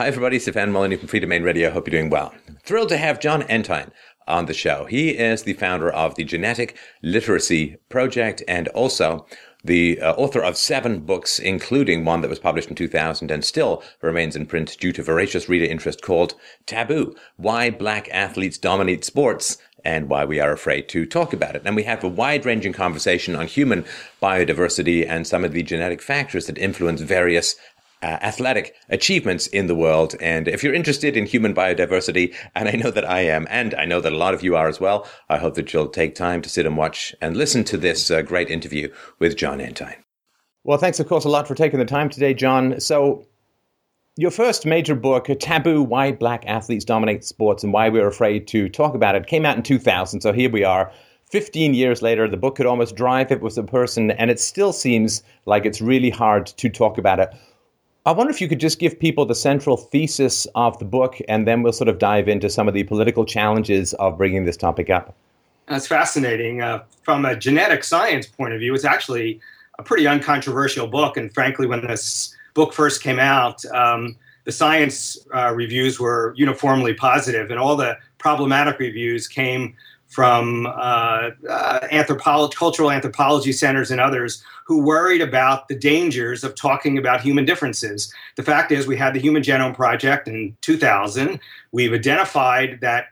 Hi, 0.00 0.06
everybody. 0.06 0.38
Stefan 0.38 0.72
Molyneux 0.72 0.96
from 0.96 1.08
Freedomain 1.08 1.44
Radio. 1.44 1.68
Hope 1.68 1.86
you're 1.86 2.00
doing 2.00 2.08
well. 2.08 2.32
Thrilled 2.62 2.88
to 2.88 2.96
have 2.96 3.20
Jon 3.20 3.42
Entine 3.50 3.90
on 4.26 4.46
the 4.46 4.54
show. 4.54 4.86
He 4.86 5.10
is 5.10 5.42
the 5.42 5.52
founder 5.52 5.90
of 5.90 6.14
the 6.14 6.24
Genetic 6.24 6.74
Literacy 7.02 7.76
Project 7.90 8.42
and 8.48 8.68
also 8.68 9.26
the 9.62 10.00
uh, 10.00 10.14
author 10.14 10.40
of 10.40 10.56
seven 10.56 11.00
books, 11.00 11.38
including 11.38 12.06
one 12.06 12.22
that 12.22 12.30
was 12.30 12.38
published 12.38 12.70
in 12.70 12.76
2000 12.76 13.30
and 13.30 13.44
still 13.44 13.82
remains 14.00 14.36
in 14.36 14.46
print 14.46 14.74
due 14.80 14.90
to 14.90 15.02
voracious 15.02 15.50
reader 15.50 15.66
interest 15.66 16.00
called 16.00 16.32
Taboo 16.64 17.14
Why 17.36 17.68
Black 17.68 18.08
Athletes 18.10 18.56
Dominate 18.56 19.04
Sports 19.04 19.58
and 19.84 20.08
Why 20.08 20.24
We 20.24 20.40
Are 20.40 20.52
Afraid 20.52 20.88
to 20.88 21.04
Talk 21.04 21.34
About 21.34 21.56
It. 21.56 21.62
And 21.66 21.76
we 21.76 21.82
have 21.82 22.02
a 22.02 22.08
wide 22.08 22.46
ranging 22.46 22.72
conversation 22.72 23.36
on 23.36 23.46
human 23.46 23.84
biodiversity 24.22 25.06
and 25.06 25.26
some 25.26 25.44
of 25.44 25.52
the 25.52 25.62
genetic 25.62 26.00
factors 26.00 26.46
that 26.46 26.56
influence 26.56 27.02
various 27.02 27.56
uh, 28.02 28.18
athletic 28.22 28.74
achievements 28.88 29.46
in 29.48 29.66
the 29.66 29.74
world. 29.74 30.14
And 30.20 30.48
if 30.48 30.62
you're 30.62 30.74
interested 30.74 31.16
in 31.16 31.26
human 31.26 31.54
biodiversity, 31.54 32.34
and 32.54 32.68
I 32.68 32.72
know 32.72 32.90
that 32.90 33.08
I 33.08 33.20
am, 33.20 33.46
and 33.50 33.74
I 33.74 33.84
know 33.84 34.00
that 34.00 34.12
a 34.12 34.16
lot 34.16 34.34
of 34.34 34.42
you 34.42 34.56
are 34.56 34.68
as 34.68 34.80
well, 34.80 35.06
I 35.28 35.38
hope 35.38 35.54
that 35.54 35.72
you'll 35.72 35.88
take 35.88 36.14
time 36.14 36.42
to 36.42 36.48
sit 36.48 36.66
and 36.66 36.76
watch 36.76 37.14
and 37.20 37.36
listen 37.36 37.64
to 37.64 37.76
this 37.76 38.10
uh, 38.10 38.22
great 38.22 38.50
interview 38.50 38.92
with 39.18 39.36
Jon 39.36 39.60
Entine. 39.60 40.02
Well, 40.64 40.78
thanks, 40.78 41.00
of 41.00 41.08
course, 41.08 41.24
a 41.24 41.28
lot 41.28 41.48
for 41.48 41.54
taking 41.54 41.78
the 41.78 41.86
time 41.86 42.10
today, 42.10 42.34
Jon. 42.34 42.80
So, 42.80 43.26
your 44.16 44.30
first 44.30 44.66
major 44.66 44.94
book, 44.94 45.28
Taboo 45.38 45.82
Why 45.82 46.12
Black 46.12 46.44
Athletes 46.46 46.84
Dominate 46.84 47.24
Sports 47.24 47.64
and 47.64 47.72
Why 47.72 47.88
We're 47.88 48.08
Afraid 48.08 48.46
to 48.48 48.68
Talk 48.68 48.94
About 48.94 49.14
It, 49.14 49.26
came 49.26 49.46
out 49.46 49.56
in 49.56 49.62
2000. 49.62 50.20
So, 50.20 50.32
here 50.32 50.50
we 50.50 50.64
are. 50.64 50.92
15 51.30 51.74
years 51.74 52.02
later, 52.02 52.28
the 52.28 52.36
book 52.36 52.56
could 52.56 52.66
almost 52.66 52.96
drive 52.96 53.30
it 53.30 53.40
was 53.40 53.56
a 53.56 53.62
person, 53.62 54.10
and 54.10 54.30
it 54.30 54.40
still 54.40 54.72
seems 54.72 55.22
like 55.46 55.64
it's 55.64 55.80
really 55.80 56.10
hard 56.10 56.46
to 56.46 56.68
talk 56.68 56.98
about 56.98 57.20
it. 57.20 57.30
I 58.06 58.12
wonder 58.12 58.30
if 58.30 58.40
you 58.40 58.48
could 58.48 58.60
just 58.60 58.78
give 58.78 58.98
people 58.98 59.26
the 59.26 59.34
central 59.34 59.76
thesis 59.76 60.46
of 60.54 60.78
the 60.78 60.86
book, 60.86 61.18
and 61.28 61.46
then 61.46 61.62
we'll 61.62 61.74
sort 61.74 61.88
of 61.88 61.98
dive 61.98 62.28
into 62.28 62.48
some 62.48 62.66
of 62.66 62.72
the 62.72 62.84
political 62.84 63.26
challenges 63.26 63.92
of 63.94 64.16
bringing 64.16 64.46
this 64.46 64.56
topic 64.56 64.88
up. 64.88 65.14
That's 65.68 65.86
fascinating. 65.86 66.62
Uh, 66.62 66.82
from 67.02 67.26
a 67.26 67.36
genetic 67.36 67.84
science 67.84 68.26
point 68.26 68.54
of 68.54 68.60
view, 68.60 68.74
it's 68.74 68.86
actually 68.86 69.38
a 69.78 69.82
pretty 69.82 70.06
uncontroversial 70.06 70.86
book. 70.86 71.18
And 71.18 71.32
frankly, 71.32 71.66
when 71.66 71.86
this 71.86 72.34
book 72.54 72.72
first 72.72 73.02
came 73.02 73.18
out, 73.18 73.64
um, 73.66 74.16
the 74.44 74.52
science 74.52 75.18
uh, 75.34 75.52
reviews 75.54 76.00
were 76.00 76.34
uniformly 76.36 76.94
positive, 76.94 77.50
and 77.50 77.60
all 77.60 77.76
the 77.76 77.98
problematic 78.16 78.78
reviews 78.78 79.28
came 79.28 79.74
from 80.10 80.66
uh, 80.66 81.30
uh, 81.48 81.88
anthropology, 81.92 82.54
cultural 82.56 82.90
anthropology 82.90 83.52
centers 83.52 83.90
and 83.90 84.00
others 84.00 84.42
who 84.66 84.82
worried 84.82 85.20
about 85.20 85.68
the 85.68 85.76
dangers 85.76 86.44
of 86.44 86.54
talking 86.54 86.98
about 86.98 87.20
human 87.20 87.44
differences. 87.44 88.12
The 88.36 88.42
fact 88.42 88.72
is, 88.72 88.86
we 88.86 88.96
had 88.96 89.14
the 89.14 89.20
Human 89.20 89.42
Genome 89.42 89.74
Project 89.74 90.28
in 90.28 90.56
2000. 90.62 91.38
We've 91.72 91.92
identified 91.92 92.80
that 92.80 93.06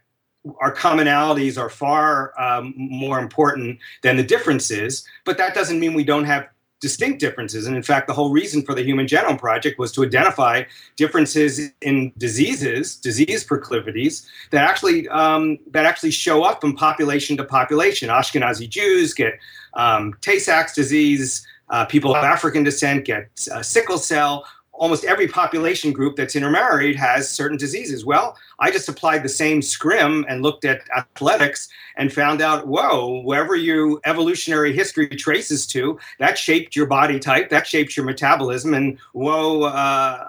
our 0.61 0.75
commonalities 0.75 1.57
are 1.57 1.71
far 1.71 2.33
um, 2.41 2.75
more 2.77 3.19
important 3.19 3.79
than 4.03 4.17
the 4.17 4.23
differences, 4.23 5.05
but 5.25 5.39
that 5.39 5.55
doesn't 5.55 5.79
mean 5.79 5.95
we 5.95 6.05
don't 6.05 6.25
have 6.25 6.49
distinct 6.81 7.21
differences. 7.21 7.67
And 7.67 7.77
in 7.77 7.83
fact, 7.83 8.07
the 8.07 8.13
whole 8.13 8.31
reason 8.31 8.63
for 8.63 8.75
the 8.75 8.83
Human 8.83 9.07
Genome 9.07 9.39
Project 9.39 9.79
was 9.79 9.93
to 9.93 10.05
identify 10.05 10.65
differences 10.97 11.71
in 11.81 12.13
diseases, 12.19 12.97
disease 12.97 13.45
proclivities 13.45 14.29
that 14.51 14.65
actually 14.65 15.09
um, 15.09 15.59
that 15.71 15.85
actually 15.87 16.11
show 16.13 16.43
up 16.43 16.61
from 16.61 16.77
population 16.77 17.37
to 17.37 17.45
population. 17.45 18.09
Ashkenazi 18.09 18.69
Jews 18.69 19.15
get 19.15 19.39
um, 19.75 20.15
Tay-Sachs 20.21 20.75
disease. 20.75 21.47
Uh, 21.71 21.85
people 21.85 22.17
of 22.17 22.25
African 22.25 22.63
descent 22.63 23.05
get 23.05 23.29
uh, 23.53 23.63
sickle 23.63 23.99
cell 23.99 24.47
almost 24.79 25.05
every 25.05 25.29
population 25.29 25.93
group 25.93 26.17
that's 26.17 26.37
intermarried 26.37 26.97
has 26.97 27.29
certain 27.29 27.59
diseases. 27.59 28.05
Well, 28.05 28.37
I 28.59 28.71
just 28.71 28.89
applied 28.89 29.23
the 29.23 29.29
same 29.29 29.61
scrim 29.63 30.25
and 30.29 30.43
looked 30.43 30.65
at 30.65 30.83
athletics 30.97 31.69
and 31.97 32.13
found 32.13 32.41
out, 32.41 32.67
whoa, 32.67 33.23
wherever 33.23 33.57
your 33.57 34.01
evolutionary 34.05 34.73
history 34.73 35.09
traces 35.09 35.67
to, 35.67 35.99
that 36.19 36.39
shaped 36.39 36.77
your 36.77 36.87
body 36.87 37.19
type, 37.19 37.51
that 37.51 37.67
shapes 37.67 37.97
your 37.97 38.07
metabolism, 38.07 38.73
and 38.73 38.99
whoa, 39.13 39.65
uh, 39.65 39.67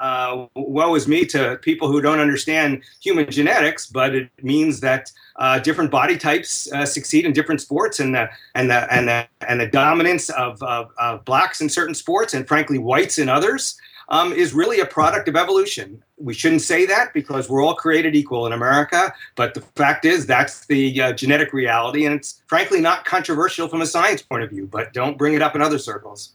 uh, 0.02 0.48
woe 0.56 0.96
is 0.96 1.08
me 1.08 1.26
to 1.26 1.60
people 1.62 1.88
who 1.92 2.02
don't 2.02 2.20
understand 2.20 2.82
human 3.02 3.30
genetics, 3.30 3.86
but 3.86 4.16
it 4.16 4.30
means 4.42 4.80
that. 4.82 5.12
Uh, 5.40 5.58
different 5.58 5.90
body 5.90 6.18
types 6.18 6.70
uh, 6.74 6.86
succeed 6.86 7.24
in 7.24 7.32
different 7.32 7.62
sports, 7.62 8.02
and 8.02 8.14
the 8.14 8.28
and 8.56 8.70
the 8.70 8.94
and 8.94 9.08
the 9.08 9.26
and 9.48 9.62
the 9.62 9.68
dominance 9.68 10.30
of, 10.32 10.62
of, 10.62 10.92
of 10.98 11.24
blacks 11.24 11.62
in 11.62 11.70
certain 11.70 11.96
sports, 11.96 12.34
and 12.34 12.46
frankly 12.46 12.78
whites 12.78 13.18
in 13.18 13.30
others, 13.30 13.80
um, 14.10 14.34
is 14.34 14.54
really 14.54 14.80
a 14.80 14.86
product 14.86 15.28
of 15.28 15.36
evolution. 15.36 16.04
We 16.18 16.34
shouldn't 16.34 16.62
say 16.62 16.86
that 16.88 17.14
because 17.14 17.50
we're 17.50 17.64
all 17.64 17.76
created 17.76 18.16
equal 18.16 18.46
in 18.46 18.54
America, 18.54 19.14
but 19.36 19.54
the 19.54 19.62
fact 19.62 20.06
is 20.06 20.26
that's 20.26 20.66
the 20.66 21.02
uh, 21.02 21.14
genetic 21.14 21.54
reality, 21.54 22.06
and 22.06 22.16
it's 22.16 22.42
frankly 22.48 22.82
not 22.82 23.06
controversial 23.06 23.68
from 23.68 23.82
a 23.82 23.86
science 23.86 24.22
point 24.22 24.44
of 24.44 24.50
view, 24.50 24.68
but 24.68 24.94
don't 24.94 25.18
bring 25.18 25.34
it 25.34 25.42
up 25.42 25.56
in 25.56 25.62
other 25.62 25.78
circles. 25.78 26.34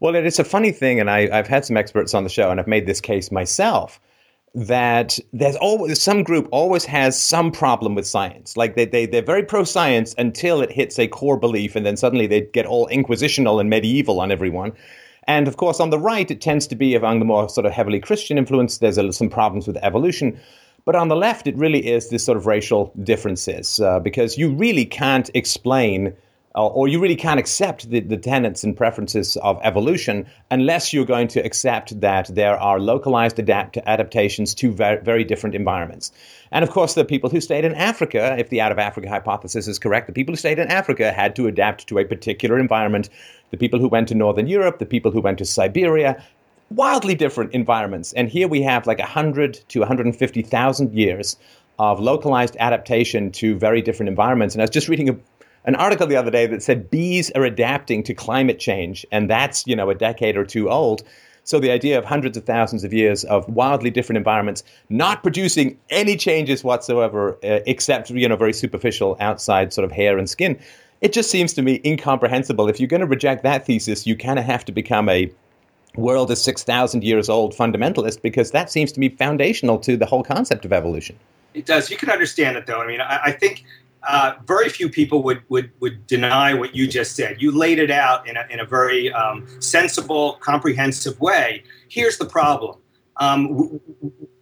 Well, 0.00 0.16
it's 0.16 0.38
a 0.38 0.44
funny 0.44 0.72
thing, 0.72 0.98
and 0.98 1.08
I, 1.08 1.28
I've 1.32 1.46
had 1.46 1.64
some 1.64 1.76
experts 1.76 2.14
on 2.14 2.24
the 2.24 2.30
show, 2.30 2.50
and 2.50 2.58
I've 2.58 2.66
made 2.66 2.86
this 2.86 3.00
case 3.00 3.30
myself 3.30 4.00
that 4.54 5.18
there's 5.32 5.56
always 5.56 6.00
some 6.00 6.22
group 6.22 6.46
always 6.50 6.84
has 6.84 7.18
some 7.18 7.50
problem 7.50 7.94
with 7.94 8.06
science. 8.06 8.56
Like 8.56 8.74
they, 8.74 8.84
they, 8.84 9.06
they're 9.06 9.22
very 9.22 9.42
pro 9.42 9.64
science 9.64 10.14
until 10.18 10.60
it 10.60 10.70
hits 10.70 10.98
a 10.98 11.06
core 11.06 11.38
belief, 11.38 11.76
and 11.76 11.86
then 11.86 11.96
suddenly 11.96 12.26
they 12.26 12.42
get 12.42 12.66
all 12.66 12.88
inquisitional 12.88 13.60
and 13.60 13.70
medieval 13.70 14.20
on 14.20 14.30
everyone. 14.30 14.72
And 15.24 15.48
of 15.48 15.56
course, 15.56 15.80
on 15.80 15.90
the 15.90 15.98
right, 15.98 16.30
it 16.30 16.40
tends 16.40 16.66
to 16.68 16.74
be 16.74 16.94
among 16.94 17.18
the 17.18 17.24
more 17.24 17.48
sort 17.48 17.66
of 17.66 17.72
heavily 17.72 18.00
Christian 18.00 18.38
influence. 18.38 18.78
There's 18.78 19.16
some 19.16 19.30
problems 19.30 19.66
with 19.66 19.76
evolution. 19.78 20.40
But 20.84 20.96
on 20.96 21.08
the 21.08 21.16
left, 21.16 21.46
it 21.46 21.56
really 21.56 21.86
is 21.86 22.08
this 22.08 22.24
sort 22.24 22.36
of 22.36 22.46
racial 22.46 22.92
differences 23.02 23.78
uh, 23.78 24.00
because 24.00 24.36
you 24.36 24.52
really 24.52 24.84
can't 24.84 25.30
explain 25.32 26.14
uh, 26.54 26.66
or 26.66 26.86
you 26.86 27.00
really 27.00 27.16
can't 27.16 27.40
accept 27.40 27.88
the, 27.88 28.00
the 28.00 28.16
tenets 28.16 28.62
and 28.62 28.76
preferences 28.76 29.36
of 29.38 29.58
evolution 29.62 30.26
unless 30.50 30.92
you're 30.92 31.06
going 31.06 31.28
to 31.28 31.40
accept 31.40 31.98
that 32.00 32.30
there 32.34 32.58
are 32.58 32.78
localized 32.78 33.38
adapt- 33.38 33.78
adaptations 33.86 34.54
to 34.54 34.70
very, 34.70 35.00
very 35.02 35.24
different 35.24 35.54
environments. 35.54 36.12
And 36.50 36.62
of 36.62 36.70
course, 36.70 36.92
the 36.92 37.06
people 37.06 37.30
who 37.30 37.40
stayed 37.40 37.64
in 37.64 37.74
Africa, 37.74 38.36
if 38.38 38.50
the 38.50 38.60
out 38.60 38.70
of 38.70 38.78
Africa 38.78 39.08
hypothesis 39.08 39.66
is 39.66 39.78
correct, 39.78 40.08
the 40.08 40.12
people 40.12 40.32
who 40.32 40.36
stayed 40.36 40.58
in 40.58 40.68
Africa 40.68 41.10
had 41.10 41.34
to 41.36 41.46
adapt 41.46 41.86
to 41.86 41.98
a 41.98 42.04
particular 42.04 42.58
environment. 42.58 43.08
The 43.52 43.56
people 43.56 43.78
who 43.78 43.88
went 43.88 44.08
to 44.08 44.14
Northern 44.16 44.48
Europe, 44.48 44.80
the 44.80 44.86
people 44.86 45.12
who 45.12 45.20
went 45.20 45.38
to 45.38 45.44
Siberia, 45.44 46.20
wildly 46.70 47.14
different 47.14 47.52
environments. 47.52 48.12
And 48.14 48.28
here 48.28 48.48
we 48.48 48.62
have 48.62 48.86
like 48.86 48.98
100 48.98 49.60
to 49.68 49.78
150,000 49.78 50.92
years 50.92 51.36
of 51.78 52.00
localized 52.00 52.56
adaptation 52.58 53.30
to 53.32 53.56
very 53.58 53.80
different 53.80 54.08
environments. 54.08 54.54
And 54.54 54.62
I 54.62 54.64
was 54.64 54.70
just 54.70 54.88
reading 54.88 55.10
a 55.10 55.16
an 55.64 55.76
article 55.76 56.06
the 56.06 56.16
other 56.16 56.30
day 56.30 56.46
that 56.46 56.62
said 56.62 56.90
bees 56.90 57.30
are 57.32 57.44
adapting 57.44 58.02
to 58.04 58.14
climate 58.14 58.58
change, 58.58 59.06
and 59.12 59.30
that's 59.30 59.66
you 59.66 59.76
know 59.76 59.90
a 59.90 59.94
decade 59.94 60.36
or 60.36 60.44
two 60.44 60.68
old. 60.68 61.02
So 61.44 61.58
the 61.58 61.72
idea 61.72 61.98
of 61.98 62.04
hundreds 62.04 62.36
of 62.36 62.44
thousands 62.44 62.84
of 62.84 62.92
years 62.92 63.24
of 63.24 63.48
wildly 63.48 63.90
different 63.90 64.16
environments 64.16 64.62
not 64.88 65.24
producing 65.24 65.76
any 65.90 66.16
changes 66.16 66.62
whatsoever, 66.62 67.34
uh, 67.44 67.60
except 67.66 68.10
you 68.10 68.28
know 68.28 68.36
very 68.36 68.52
superficial 68.52 69.16
outside 69.20 69.72
sort 69.72 69.84
of 69.84 69.92
hair 69.92 70.18
and 70.18 70.28
skin, 70.28 70.58
it 71.02 71.12
just 71.12 71.30
seems 71.30 71.52
to 71.54 71.62
me 71.62 71.80
incomprehensible. 71.84 72.68
If 72.68 72.78
you're 72.80 72.88
going 72.88 73.00
to 73.00 73.06
reject 73.06 73.42
that 73.42 73.66
thesis, 73.66 74.06
you 74.06 74.16
kind 74.16 74.38
of 74.38 74.44
have 74.44 74.64
to 74.66 74.72
become 74.72 75.08
a 75.08 75.30
world 75.96 76.30
is 76.30 76.42
6,000 76.42 77.04
years 77.04 77.28
old 77.28 77.54
fundamentalist 77.54 78.22
because 78.22 78.52
that 78.52 78.70
seems 78.70 78.92
to 78.92 79.00
be 79.00 79.10
foundational 79.10 79.78
to 79.80 79.96
the 79.96 80.06
whole 80.06 80.22
concept 80.22 80.64
of 80.64 80.72
evolution. 80.72 81.18
It 81.54 81.66
does. 81.66 81.90
You 81.90 81.96
can 81.96 82.08
understand 82.08 82.56
it, 82.56 82.66
though. 82.66 82.80
I 82.80 82.86
mean, 82.86 83.00
I, 83.00 83.20
I 83.24 83.32
think 83.32 83.64
uh, 84.08 84.34
very 84.46 84.68
few 84.68 84.88
people 84.88 85.22
would, 85.24 85.42
would, 85.48 85.70
would 85.80 86.06
deny 86.06 86.54
what 86.54 86.74
you 86.74 86.86
just 86.86 87.16
said. 87.16 87.42
You 87.42 87.50
laid 87.50 87.78
it 87.80 87.90
out 87.90 88.26
in 88.26 88.36
a, 88.36 88.46
in 88.48 88.60
a 88.60 88.64
very 88.64 89.12
um, 89.12 89.46
sensible, 89.60 90.34
comprehensive 90.34 91.20
way. 91.20 91.64
Here's 91.88 92.16
the 92.16 92.26
problem 92.26 92.78
um, 93.16 93.80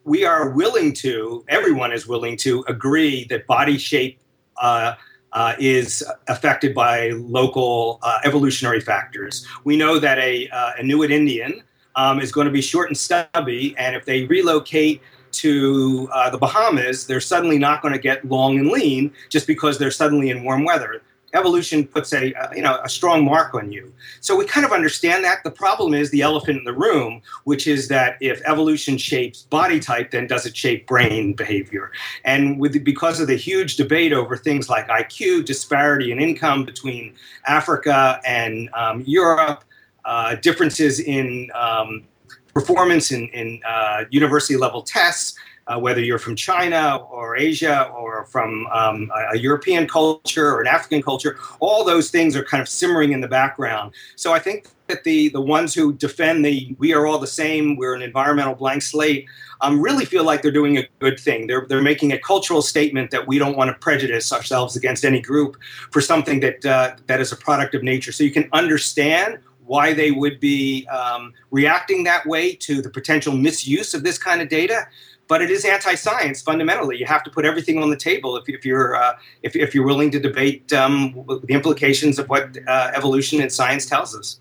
we 0.05 0.25
are 0.25 0.51
willing 0.51 0.93
to, 0.93 1.45
everyone 1.49 1.91
is 1.91 2.07
willing 2.07 2.37
to 2.39 2.65
agree 2.69 3.25
that 3.25 3.47
body 3.47 3.79
shape 3.79 4.21
uh, 4.61 4.95
uh, 5.33 5.55
is 5.59 6.05
affected 6.29 6.75
by 6.75 7.11
local 7.11 7.99
uh, 8.03 8.19
evolutionary 8.25 8.81
factors. 8.81 9.47
We 9.65 9.77
know 9.77 9.99
that 9.99 10.19
a, 10.19 10.49
uh, 10.49 10.73
Inuit 10.81 11.11
Indian 11.11 11.63
um, 11.97 12.21
is 12.21 12.33
going 12.33 12.47
to 12.47 12.53
be 12.53 12.63
short 12.63 12.89
and 12.89 12.97
stubby, 12.97 13.75
and 13.79 13.95
if 13.97 14.05
they 14.05 14.25
relocate 14.25 15.01
to 15.33 16.09
uh, 16.13 16.31
the 16.31 16.39
Bahamas, 16.39 17.07
they're 17.07 17.21
suddenly 17.21 17.59
not 17.59 17.83
going 17.83 17.95
to 17.95 18.01
get 18.01 18.25
long 18.25 18.59
and 18.59 18.69
lean 18.69 19.13
just 19.29 19.47
because 19.47 19.79
they're 19.79 19.91
suddenly 19.91 20.31
in 20.31 20.45
warm 20.45 20.65
weather. 20.65 21.03
Evolution 21.35 21.87
puts 21.87 22.13
a 22.13 22.33
uh, 22.35 22.53
you 22.55 22.63
know 22.63 22.81
a 22.83 22.89
strong 22.89 23.25
mark 23.25 23.55
on 23.55 23.71
you. 23.71 23.93
So 24.21 24.37
we 24.37 24.45
kind 24.47 24.67
of 24.67 24.73
understand 24.73 25.25
that. 25.25 25.45
The 25.45 25.51
problem 25.51 25.95
is 25.95 26.11
the 26.11 26.23
elephant 26.23 26.59
in 26.59 26.65
the 26.65 26.73
room, 26.73 27.23
which 27.45 27.67
is 27.67 27.89
that 27.89 28.17
if 28.21 28.43
evolution 28.45 28.99
shapes 28.99 29.43
body 29.43 29.81
type, 29.81 30.11
then 30.11 30.27
does 30.27 30.47
it 30.47 30.57
shape 30.57 30.87
brain 30.87 31.33
behavior? 31.35 31.93
And 32.25 32.59
with 32.59 32.83
because 32.85 33.21
of 33.21 33.29
the 33.29 33.37
huge 33.37 33.77
debate 33.77 34.13
over 34.13 34.37
things 34.37 34.69
like 34.69 34.89
IQ, 34.89 35.45
disparity 35.45 36.11
in 36.13 36.21
income 36.21 36.65
between 36.65 37.15
Africa 37.47 38.21
and 38.27 38.69
um, 38.75 39.03
Europe, 39.07 39.65
uh, 40.05 40.35
differences 40.37 41.01
in 41.01 41.51
um, 41.55 42.05
performance 42.53 43.13
in, 43.13 43.29
in 43.29 43.61
uh, 43.67 44.05
university 44.11 44.57
level 44.57 44.83
tests, 44.83 45.39
uh, 45.71 45.79
whether 45.79 46.01
you're 46.01 46.19
from 46.19 46.35
China 46.35 46.97
or 46.97 47.37
Asia 47.37 47.85
or 47.97 48.25
from 48.25 48.67
um, 48.73 49.11
a 49.33 49.39
European 49.39 49.87
culture 49.87 50.49
or 50.51 50.61
an 50.61 50.67
African 50.67 51.01
culture, 51.01 51.39
all 51.61 51.85
those 51.85 52.11
things 52.11 52.35
are 52.35 52.45
kind 52.45 52.61
of 52.61 52.69
simmering 52.69 53.13
in 53.13 53.21
the 53.21 53.29
background. 53.29 53.93
So 54.17 54.33
I 54.33 54.41
think 54.41 54.67
that 54.89 55.05
the 55.05 55.29
the 55.29 55.41
ones 55.41 55.73
who 55.73 55.93
defend 55.93 56.45
the 56.45 56.75
"we 56.79 56.93
are 56.93 57.07
all 57.07 57.19
the 57.19 57.27
same," 57.27 57.77
we're 57.77 57.95
an 57.95 58.03
environmental 58.03 58.57
blank 58.57 58.83
slate, 58.83 59.27
um, 59.61 59.81
really 59.81 60.05
feel 60.05 60.25
like 60.25 60.43
they're 60.43 60.51
doing 60.51 60.77
a 60.79 60.89
good 60.99 61.21
thing. 61.21 61.47
They're 61.47 61.67
they're 61.69 61.83
making 61.83 62.13
a 62.13 62.19
cultural 62.19 62.63
statement 62.63 63.13
that 63.13 63.29
we 63.29 63.39
don't 63.39 63.57
want 63.57 63.69
to 63.69 63.75
prejudice 63.75 64.33
ourselves 64.33 64.75
against 64.75 65.05
any 65.05 65.21
group 65.21 65.57
for 65.93 66.01
something 66.01 66.41
that 66.41 66.67
uh, 66.67 66.97
that 67.07 67.21
is 67.21 67.31
a 67.31 67.37
product 67.37 67.77
of 67.77 67.85
nature. 67.85 68.11
So 68.11 68.25
you 68.25 68.33
can 68.33 68.49
understand 68.53 69.39
why 69.71 69.93
they 69.93 70.11
would 70.11 70.41
be 70.41 70.85
um, 70.89 71.33
reacting 71.53 72.03
that 72.03 72.27
way 72.27 72.57
to 72.57 72.83
the 72.83 72.91
potential 72.91 73.33
misuse 73.33 73.95
of 73.95 74.03
this 74.03 74.19
kind 74.19 74.43
of 74.43 74.49
data 74.49 74.89
but 75.31 75.41
it 75.41 75.49
is 75.49 75.65
anti-science 75.65 76.43
fundamentally. 76.43 76.99
You 76.99 77.07
have 77.07 77.23
to 77.23 77.31
put 77.31 77.45
everything 77.45 77.81
on 77.81 77.89
the 77.89 77.97
table 77.97 78.37
if, 78.37 78.49
if 78.49 78.67
you're 78.67 78.97
uh, 78.97 79.15
if, 79.45 79.55
if, 79.55 79.75
you're 79.75 79.87
willing 79.87 80.11
to 80.11 80.19
debate 80.19 80.73
um, 80.73 81.25
the 81.45 81.55
implications 81.55 82.19
of 82.19 82.29
what 82.29 82.59
uh, 82.67 82.91
evolution 82.95 83.41
and 83.41 83.51
science 83.51 83.87
tells 83.87 84.15
us. 84.15 84.41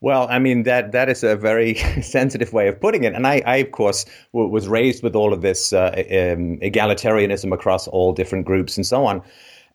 Well, 0.00 0.26
I 0.30 0.38
mean 0.38 0.62
that 0.62 0.92
that 0.92 1.10
is 1.10 1.22
a 1.22 1.36
very 1.36 1.74
sensitive 2.02 2.54
way 2.54 2.66
of 2.66 2.80
putting 2.80 3.04
it, 3.04 3.12
and 3.14 3.26
I, 3.26 3.42
I 3.44 3.56
of 3.56 3.72
course, 3.72 4.06
w- 4.32 4.50
was 4.50 4.66
raised 4.68 5.02
with 5.02 5.14
all 5.14 5.34
of 5.34 5.42
this 5.42 5.74
uh, 5.74 5.90
um, 5.94 6.58
egalitarianism 6.60 7.52
across 7.52 7.86
all 7.88 8.14
different 8.14 8.46
groups 8.46 8.78
and 8.78 8.86
so 8.86 9.04
on. 9.04 9.22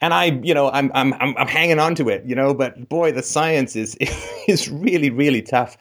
And 0.02 0.14
I, 0.14 0.40
you 0.44 0.56
know, 0.56 0.72
I'm, 0.72 0.92
I'm 0.96 1.14
I'm 1.22 1.48
hanging 1.48 1.78
on 1.78 1.94
to 1.96 2.10
it, 2.10 2.26
you 2.26 2.34
know. 2.34 2.56
But 2.56 2.90
boy, 2.90 3.12
the 3.12 3.22
science 3.22 3.76
is 3.76 3.96
is 4.48 4.70
really 4.70 5.12
really 5.12 5.44
tough 5.44 5.78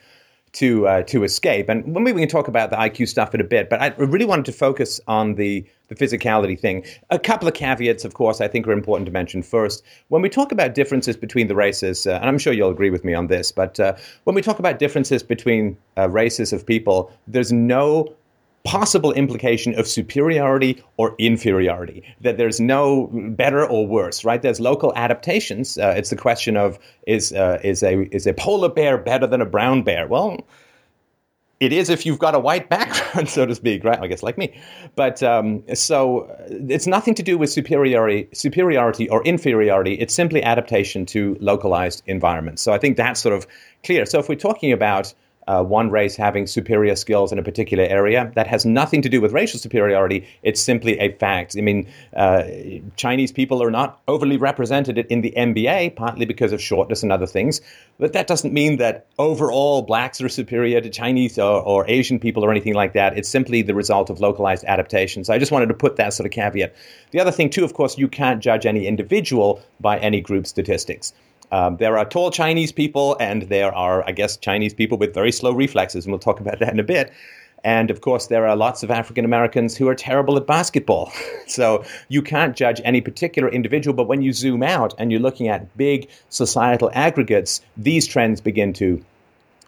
to 0.52 0.87
uh, 0.87 1.02
to 1.02 1.25
escape. 1.25 1.69
And 1.69 1.87
maybe 1.87 2.12
we 2.12 2.20
can 2.20 2.28
talk 2.28 2.49
about 2.49 2.70
the 2.70 2.76
IQ 2.76 3.08
stuff 3.08 3.34
in 3.34 3.40
a 3.40 3.44
bit. 3.44 3.70
But 3.70 3.81
I 3.81 3.88
really 3.96 4.26
wanted 4.26 4.44
to 4.46 4.52
focus 4.52 5.00
on 5.06 5.34
the 5.34 5.64
the 5.88 5.94
physicality 5.94 6.58
thing. 6.58 6.84
A 7.10 7.19
couple 7.19 7.49
of 7.49 7.54
caveats, 7.54 8.04
of 8.04 8.14
course, 8.14 8.40
I 8.40 8.49
think 8.49 8.66
are 8.66 8.72
important 8.72 9.06
to 9.06 9.12
mention. 9.12 9.43
First, 9.43 9.82
when 10.08 10.22
we 10.22 10.28
talk 10.28 10.52
about 10.52 10.75
differences 10.75 11.16
between 11.16 11.49
the 11.49 11.54
races, 11.54 12.06
uh, 12.06 12.12
and 12.12 12.25
I'm 12.25 12.38
sure 12.38 12.52
you'll 12.52 12.70
agree 12.70 12.90
with 12.90 13.04
me 13.04 13.14
on 13.14 13.26
this, 13.26 13.52
but 13.52 13.78
uh, 13.78 13.94
when 14.25 14.34
we 14.34 14.43
talk 14.43 14.58
about 14.58 14.78
differences 14.78 15.22
between 15.22 15.76
uh, 15.99 16.08
races 16.08 16.52
of 16.52 16.64
people, 16.64 17.12
there's 17.26 17.52
no 17.52 18.14
possible 18.64 19.12
implication 19.12 19.79
of 19.79 19.87
superiority 19.87 20.82
or 20.97 21.14
inferiority, 21.19 22.03
that 22.20 22.37
there's 22.37 22.61
no 22.61 23.09
better 23.12 23.67
or 23.67 23.87
worse, 23.87 24.25
right? 24.25 24.41
There's 24.43 24.61
local 24.61 24.93
adaptations. 24.94 25.79
Uh, 25.79 25.94
it's 25.97 26.11
the 26.11 26.17
question 26.17 26.56
of 26.56 26.79
is, 27.06 27.32
uh, 27.32 27.59
is, 27.64 27.82
a, 27.82 28.03
is 28.14 28.26
a 28.26 28.35
polar 28.35 28.69
bear 28.69 28.99
better 28.99 29.26
than 29.26 29.41
a 29.41 29.47
brown 29.47 29.82
bear? 29.82 30.06
Well, 30.06 30.38
it 31.62 31.73
is 31.73 31.88
if 31.91 32.05
you've 32.05 32.19
got 32.19 32.35
a 32.35 32.41
white 32.41 32.69
background, 32.69 33.29
so 33.37 33.47
to 33.47 33.55
speak, 33.55 33.85
right? 33.85 33.99
I 34.00 34.09
guess 34.09 34.25
like 34.25 34.37
me. 34.37 34.53
But 34.97 35.23
um, 35.23 35.62
so 35.75 36.23
uh, 36.23 36.44
it's 36.69 36.88
nothing 36.88 37.14
to 37.14 37.23
do 37.23 37.38
with 37.38 37.50
superiority, 37.50 38.29
superiority 38.32 39.09
or 39.09 39.23
inferiority. 39.25 39.94
It's 39.94 40.12
simply 40.12 40.43
adaptation 40.43 41.06
to 41.06 41.37
localized 41.41 42.03
environments. 42.06 42.62
So 42.62 42.73
I 42.73 42.79
think 42.79 42.97
that's 42.97 43.20
sort 43.20 43.35
of 43.35 43.47
clear. 43.85 44.06
So 44.06 44.19
if 44.19 44.29
we're 44.29 44.35
talking 44.35 44.73
about 44.73 45.14
uh, 45.48 45.62
one 45.62 45.90
race 45.90 46.16
having 46.16 46.46
superior 46.46 46.96
skills 46.96 47.32
in 47.32 47.38
a 47.38 47.42
particular 47.42 47.84
area. 47.84 48.30
That 48.34 48.46
has 48.46 48.64
nothing 48.64 49.02
to 49.02 49.08
do 49.08 49.20
with 49.20 49.32
racial 49.32 49.58
superiority. 49.58 50.26
It's 50.42 50.60
simply 50.60 50.98
a 50.98 51.12
fact. 51.12 51.56
I 51.56 51.60
mean, 51.60 51.88
uh, 52.16 52.44
Chinese 52.96 53.32
people 53.32 53.62
are 53.62 53.70
not 53.70 54.00
overly 54.08 54.36
represented 54.36 54.98
in 54.98 55.20
the 55.20 55.32
NBA, 55.36 55.96
partly 55.96 56.26
because 56.26 56.52
of 56.52 56.60
shortness 56.60 57.02
and 57.02 57.12
other 57.12 57.26
things. 57.26 57.60
But 57.98 58.12
that 58.12 58.26
doesn't 58.26 58.52
mean 58.52 58.76
that 58.78 59.06
overall 59.18 59.82
blacks 59.82 60.20
are 60.20 60.28
superior 60.28 60.80
to 60.80 60.90
Chinese 60.90 61.38
or, 61.38 61.62
or 61.62 61.84
Asian 61.88 62.18
people 62.18 62.44
or 62.44 62.50
anything 62.50 62.74
like 62.74 62.92
that. 62.94 63.16
It's 63.16 63.28
simply 63.28 63.62
the 63.62 63.74
result 63.74 64.10
of 64.10 64.20
localized 64.20 64.64
adaptation. 64.66 65.24
So 65.24 65.32
I 65.32 65.38
just 65.38 65.52
wanted 65.52 65.66
to 65.66 65.74
put 65.74 65.96
that 65.96 66.12
sort 66.12 66.26
of 66.26 66.32
caveat. 66.32 66.74
The 67.10 67.20
other 67.20 67.32
thing, 67.32 67.50
too, 67.50 67.64
of 67.64 67.74
course, 67.74 67.98
you 67.98 68.08
can't 68.08 68.42
judge 68.42 68.66
any 68.66 68.86
individual 68.86 69.62
by 69.80 69.98
any 69.98 70.20
group 70.20 70.46
statistics. 70.46 71.12
Um, 71.52 71.76
there 71.76 71.99
are 71.99 72.04
tall 72.04 72.31
Chinese 72.31 72.72
people, 72.72 73.16
and 73.20 73.43
there 73.43 73.72
are, 73.75 74.02
I 74.08 74.12
guess, 74.12 74.38
Chinese 74.38 74.72
people 74.72 74.99
with 74.99 75.14
very 75.14 75.31
slow 75.31 75.52
reflexes, 75.52 76.04
and 76.04 76.12
we'll 76.12 76.19
talk 76.19 76.40
about 76.40 76.58
that 76.60 76.72
in 76.72 76.81
a 76.81 76.82
bit. 76.82 77.12
And 77.62 77.90
of 77.90 78.00
course, 78.00 78.26
there 78.26 78.46
are 78.49 78.56
lots 78.56 78.82
of 78.82 78.90
African 78.90 79.25
Americans 79.25 79.76
who 79.76 79.87
are 79.88 79.94
terrible 79.94 80.37
at 80.37 80.46
basketball. 80.46 81.12
so 81.46 81.84
you 82.08 82.22
can't 82.22 82.56
judge 82.56 82.81
any 82.84 83.00
particular 83.00 83.49
individual, 83.49 83.94
but 83.94 84.08
when 84.08 84.22
you 84.22 84.32
zoom 84.32 84.62
out 84.62 84.94
and 84.99 85.12
you're 85.12 85.20
looking 85.20 85.49
at 85.49 85.76
big 85.76 86.08
societal 86.28 86.90
aggregates, 86.94 87.60
these 87.76 88.06
trends 88.06 88.40
begin 88.40 88.72
to 88.72 89.04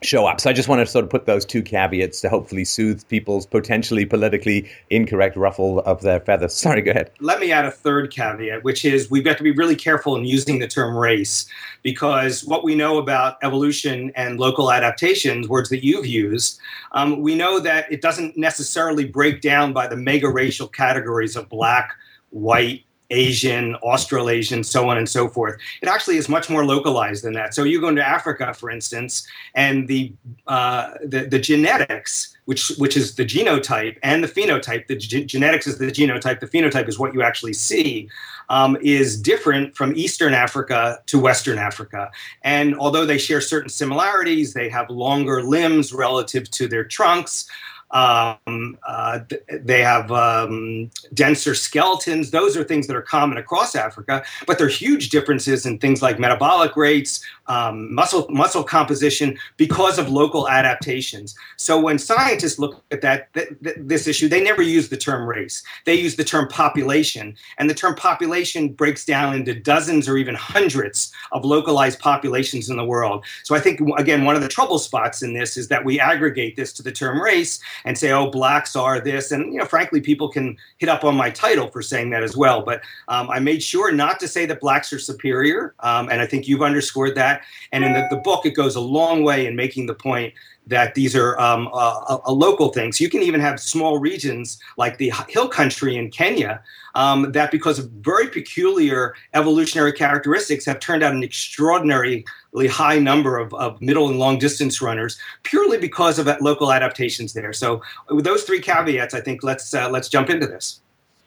show 0.02 0.26
up. 0.26 0.40
So 0.40 0.50
I 0.50 0.52
just 0.52 0.68
want 0.68 0.80
to 0.80 0.86
sort 0.86 1.04
of 1.04 1.10
put 1.10 1.26
those 1.26 1.44
two 1.44 1.62
caveats 1.62 2.20
to 2.22 2.28
hopefully 2.28 2.64
soothe 2.64 3.06
people's 3.08 3.46
potentially 3.46 4.04
politically 4.04 4.70
incorrect 4.90 5.36
ruffle 5.36 5.80
of 5.80 6.02
their 6.02 6.20
feathers. 6.20 6.54
Sorry, 6.64 6.82
go 6.82 6.90
ahead. 6.90 7.10
Let 7.20 7.40
me 7.40 7.52
add 7.52 7.64
a 7.64 7.70
third 7.70 8.10
caveat, 8.10 8.64
which 8.64 8.84
is 8.84 9.10
we've 9.10 9.24
got 9.24 9.38
to 9.38 9.42
be 9.42 9.52
really 9.52 9.76
careful 9.76 10.16
in 10.16 10.24
using 10.24 10.58
the 10.58 10.68
term 10.68 10.96
race 10.96 11.46
because 11.82 12.44
what 12.44 12.64
we 12.64 12.74
know 12.74 12.98
about 12.98 13.36
evolution 13.42 14.12
and 14.16 14.38
local 14.38 14.72
adaptations, 14.72 15.48
words 15.48 15.68
that 15.70 15.84
you've 15.84 16.06
used, 16.06 16.58
um, 16.92 17.20
we 17.20 17.34
know 17.34 17.58
that 17.60 17.90
it 17.90 18.00
doesn't 18.00 18.36
necessarily 18.36 19.04
break 19.04 19.40
down 19.40 19.72
by 19.72 19.86
the 19.86 19.96
mega 19.96 20.28
racial 20.28 20.68
categories 20.68 21.36
of 21.36 21.48
black, 21.48 21.92
white, 22.30 22.84
Asian, 23.10 23.74
Australasian, 23.76 24.64
so 24.64 24.88
on 24.88 24.96
and 24.96 25.08
so 25.08 25.28
forth. 25.28 25.58
It 25.82 25.88
actually 25.88 26.16
is 26.16 26.28
much 26.28 26.48
more 26.48 26.64
localized 26.64 27.24
than 27.24 27.34
that. 27.34 27.54
So 27.54 27.62
you 27.62 27.80
go 27.80 27.88
into 27.88 28.06
Africa, 28.06 28.54
for 28.54 28.70
instance, 28.70 29.26
and 29.54 29.86
the 29.88 30.12
uh, 30.46 30.92
the, 31.04 31.26
the, 31.26 31.38
genetics, 31.38 32.36
which 32.46 32.72
which 32.78 32.96
is 32.96 33.14
the 33.16 33.24
genotype 33.24 33.98
and 34.02 34.24
the 34.24 34.28
phenotype. 34.28 34.86
The 34.86 34.96
genetics 34.96 35.66
is 35.66 35.78
the 35.78 35.86
genotype. 35.86 36.40
The 36.40 36.46
phenotype 36.46 36.88
is 36.88 36.98
what 36.98 37.14
you 37.14 37.22
actually 37.22 37.54
see. 37.54 38.08
Um, 38.50 38.76
is 38.82 39.18
different 39.18 39.74
from 39.74 39.96
Eastern 39.96 40.34
Africa 40.34 41.00
to 41.06 41.18
Western 41.18 41.56
Africa. 41.58 42.10
And 42.42 42.76
although 42.76 43.06
they 43.06 43.16
share 43.16 43.40
certain 43.40 43.70
similarities, 43.70 44.52
they 44.52 44.68
have 44.68 44.90
longer 44.90 45.42
limbs 45.42 45.94
relative 45.94 46.50
to 46.50 46.68
their 46.68 46.84
trunks. 46.84 47.48
Um, 47.94 48.76
uh, 48.86 49.20
they 49.48 49.80
have 49.80 50.10
um, 50.10 50.90
denser 51.14 51.54
skeletons. 51.54 52.32
Those 52.32 52.56
are 52.56 52.64
things 52.64 52.88
that 52.88 52.96
are 52.96 53.02
common 53.02 53.38
across 53.38 53.76
Africa, 53.76 54.24
but 54.48 54.58
there 54.58 54.66
are 54.66 54.70
huge 54.70 55.10
differences 55.10 55.64
in 55.64 55.78
things 55.78 56.02
like 56.02 56.18
metabolic 56.18 56.76
rates, 56.76 57.24
um, 57.46 57.94
muscle 57.94 58.26
muscle 58.28 58.64
composition 58.64 59.38
because 59.56 59.98
of 59.98 60.08
local 60.08 60.48
adaptations. 60.48 61.36
So 61.56 61.80
when 61.80 61.98
scientists 61.98 62.58
look 62.58 62.82
at 62.90 63.00
that 63.02 63.32
th- 63.32 63.50
th- 63.62 63.76
this 63.78 64.08
issue, 64.08 64.28
they 64.28 64.42
never 64.42 64.62
use 64.62 64.88
the 64.88 64.96
term 64.96 65.28
race. 65.28 65.62
They 65.84 65.94
use 65.94 66.16
the 66.16 66.24
term 66.24 66.48
population, 66.48 67.36
and 67.58 67.70
the 67.70 67.74
term 67.74 67.94
population 67.94 68.70
breaks 68.70 69.04
down 69.04 69.36
into 69.36 69.54
dozens 69.54 70.08
or 70.08 70.16
even 70.16 70.34
hundreds 70.34 71.12
of 71.30 71.44
localized 71.44 72.00
populations 72.00 72.70
in 72.70 72.76
the 72.76 72.84
world. 72.84 73.24
So 73.44 73.54
I 73.54 73.60
think 73.60 73.80
again 73.98 74.24
one 74.24 74.34
of 74.34 74.42
the 74.42 74.48
trouble 74.48 74.80
spots 74.80 75.22
in 75.22 75.32
this 75.32 75.56
is 75.56 75.68
that 75.68 75.84
we 75.84 76.00
aggregate 76.00 76.56
this 76.56 76.72
to 76.72 76.82
the 76.82 76.90
term 76.90 77.22
race 77.22 77.60
and 77.84 77.96
say, 77.98 78.12
oh, 78.12 78.30
blacks 78.30 78.74
are 78.76 79.00
this, 79.00 79.30
and 79.30 79.52
you 79.52 79.58
know, 79.58 79.66
frankly, 79.66 80.00
people 80.00 80.28
can 80.28 80.56
hit 80.78 80.88
up 80.88 81.04
on 81.04 81.16
my 81.16 81.30
title 81.30 81.68
for 81.68 81.82
saying 81.82 82.10
that 82.10 82.22
as 82.22 82.36
well. 82.36 82.62
But 82.62 82.80
um, 83.08 83.28
I 83.30 83.38
made 83.38 83.62
sure 83.62 83.92
not 83.92 84.18
to 84.20 84.28
say 84.28 84.46
that 84.46 84.60
blacks 84.60 84.92
are 84.92 84.98
superior, 84.98 85.74
um, 85.80 86.08
and 86.10 86.20
I 86.20 86.26
think 86.26 86.48
you've 86.48 86.62
underscored 86.62 87.14
that. 87.16 87.42
And 87.72 87.84
in 87.84 87.92
the, 87.92 88.06
the, 88.10 88.16
book, 88.16 88.46
it 88.46 88.52
goes 88.52 88.76
a 88.76 88.80
long 88.80 89.22
way 89.22 89.46
in 89.46 89.54
making 89.54 89.86
the 89.86 89.94
point 89.94 90.32
that 90.66 90.94
these 90.94 91.14
are 91.14 91.38
um, 91.38 91.66
a, 91.68 92.20
a, 92.26 92.32
local 92.32 92.70
things. 92.70 93.00
You 93.00 93.10
can 93.10 93.22
even 93.22 93.40
have 93.40 93.60
small 93.60 93.98
regions 93.98 94.58
like 94.76 94.96
the 94.98 95.12
hill 95.28 95.48
country 95.48 95.96
in 95.96 96.10
Kenya 96.10 96.62
um, 96.94 97.32
that, 97.32 97.50
because 97.50 97.78
of 97.78 97.90
very 97.90 98.28
peculiar 98.28 99.14
evolutionary 99.34 99.92
characteristics, 99.92 100.64
have 100.64 100.80
turned 100.80 101.02
out 101.02 101.12
an 101.12 101.22
extraordinarily 101.22 102.24
high 102.68 102.98
number 102.98 103.36
of, 103.36 103.52
of 103.54 103.80
middle 103.82 104.08
and 104.08 104.18
long 104.18 104.38
distance 104.38 104.80
runners 104.80 105.18
purely 105.42 105.76
because 105.76 106.18
of 106.18 106.28
local 106.40 106.72
adaptations 106.72 107.34
there. 107.34 107.52
So, 107.52 107.82
with 108.08 108.24
those 108.24 108.44
three 108.44 108.60
caveats, 108.60 109.12
I 109.12 109.20
think 109.20 109.42
let's 109.42 109.74
uh, 109.74 109.90
let's 109.90 110.08
jump 110.08 110.30
into 110.30 110.46
this. 110.46 110.80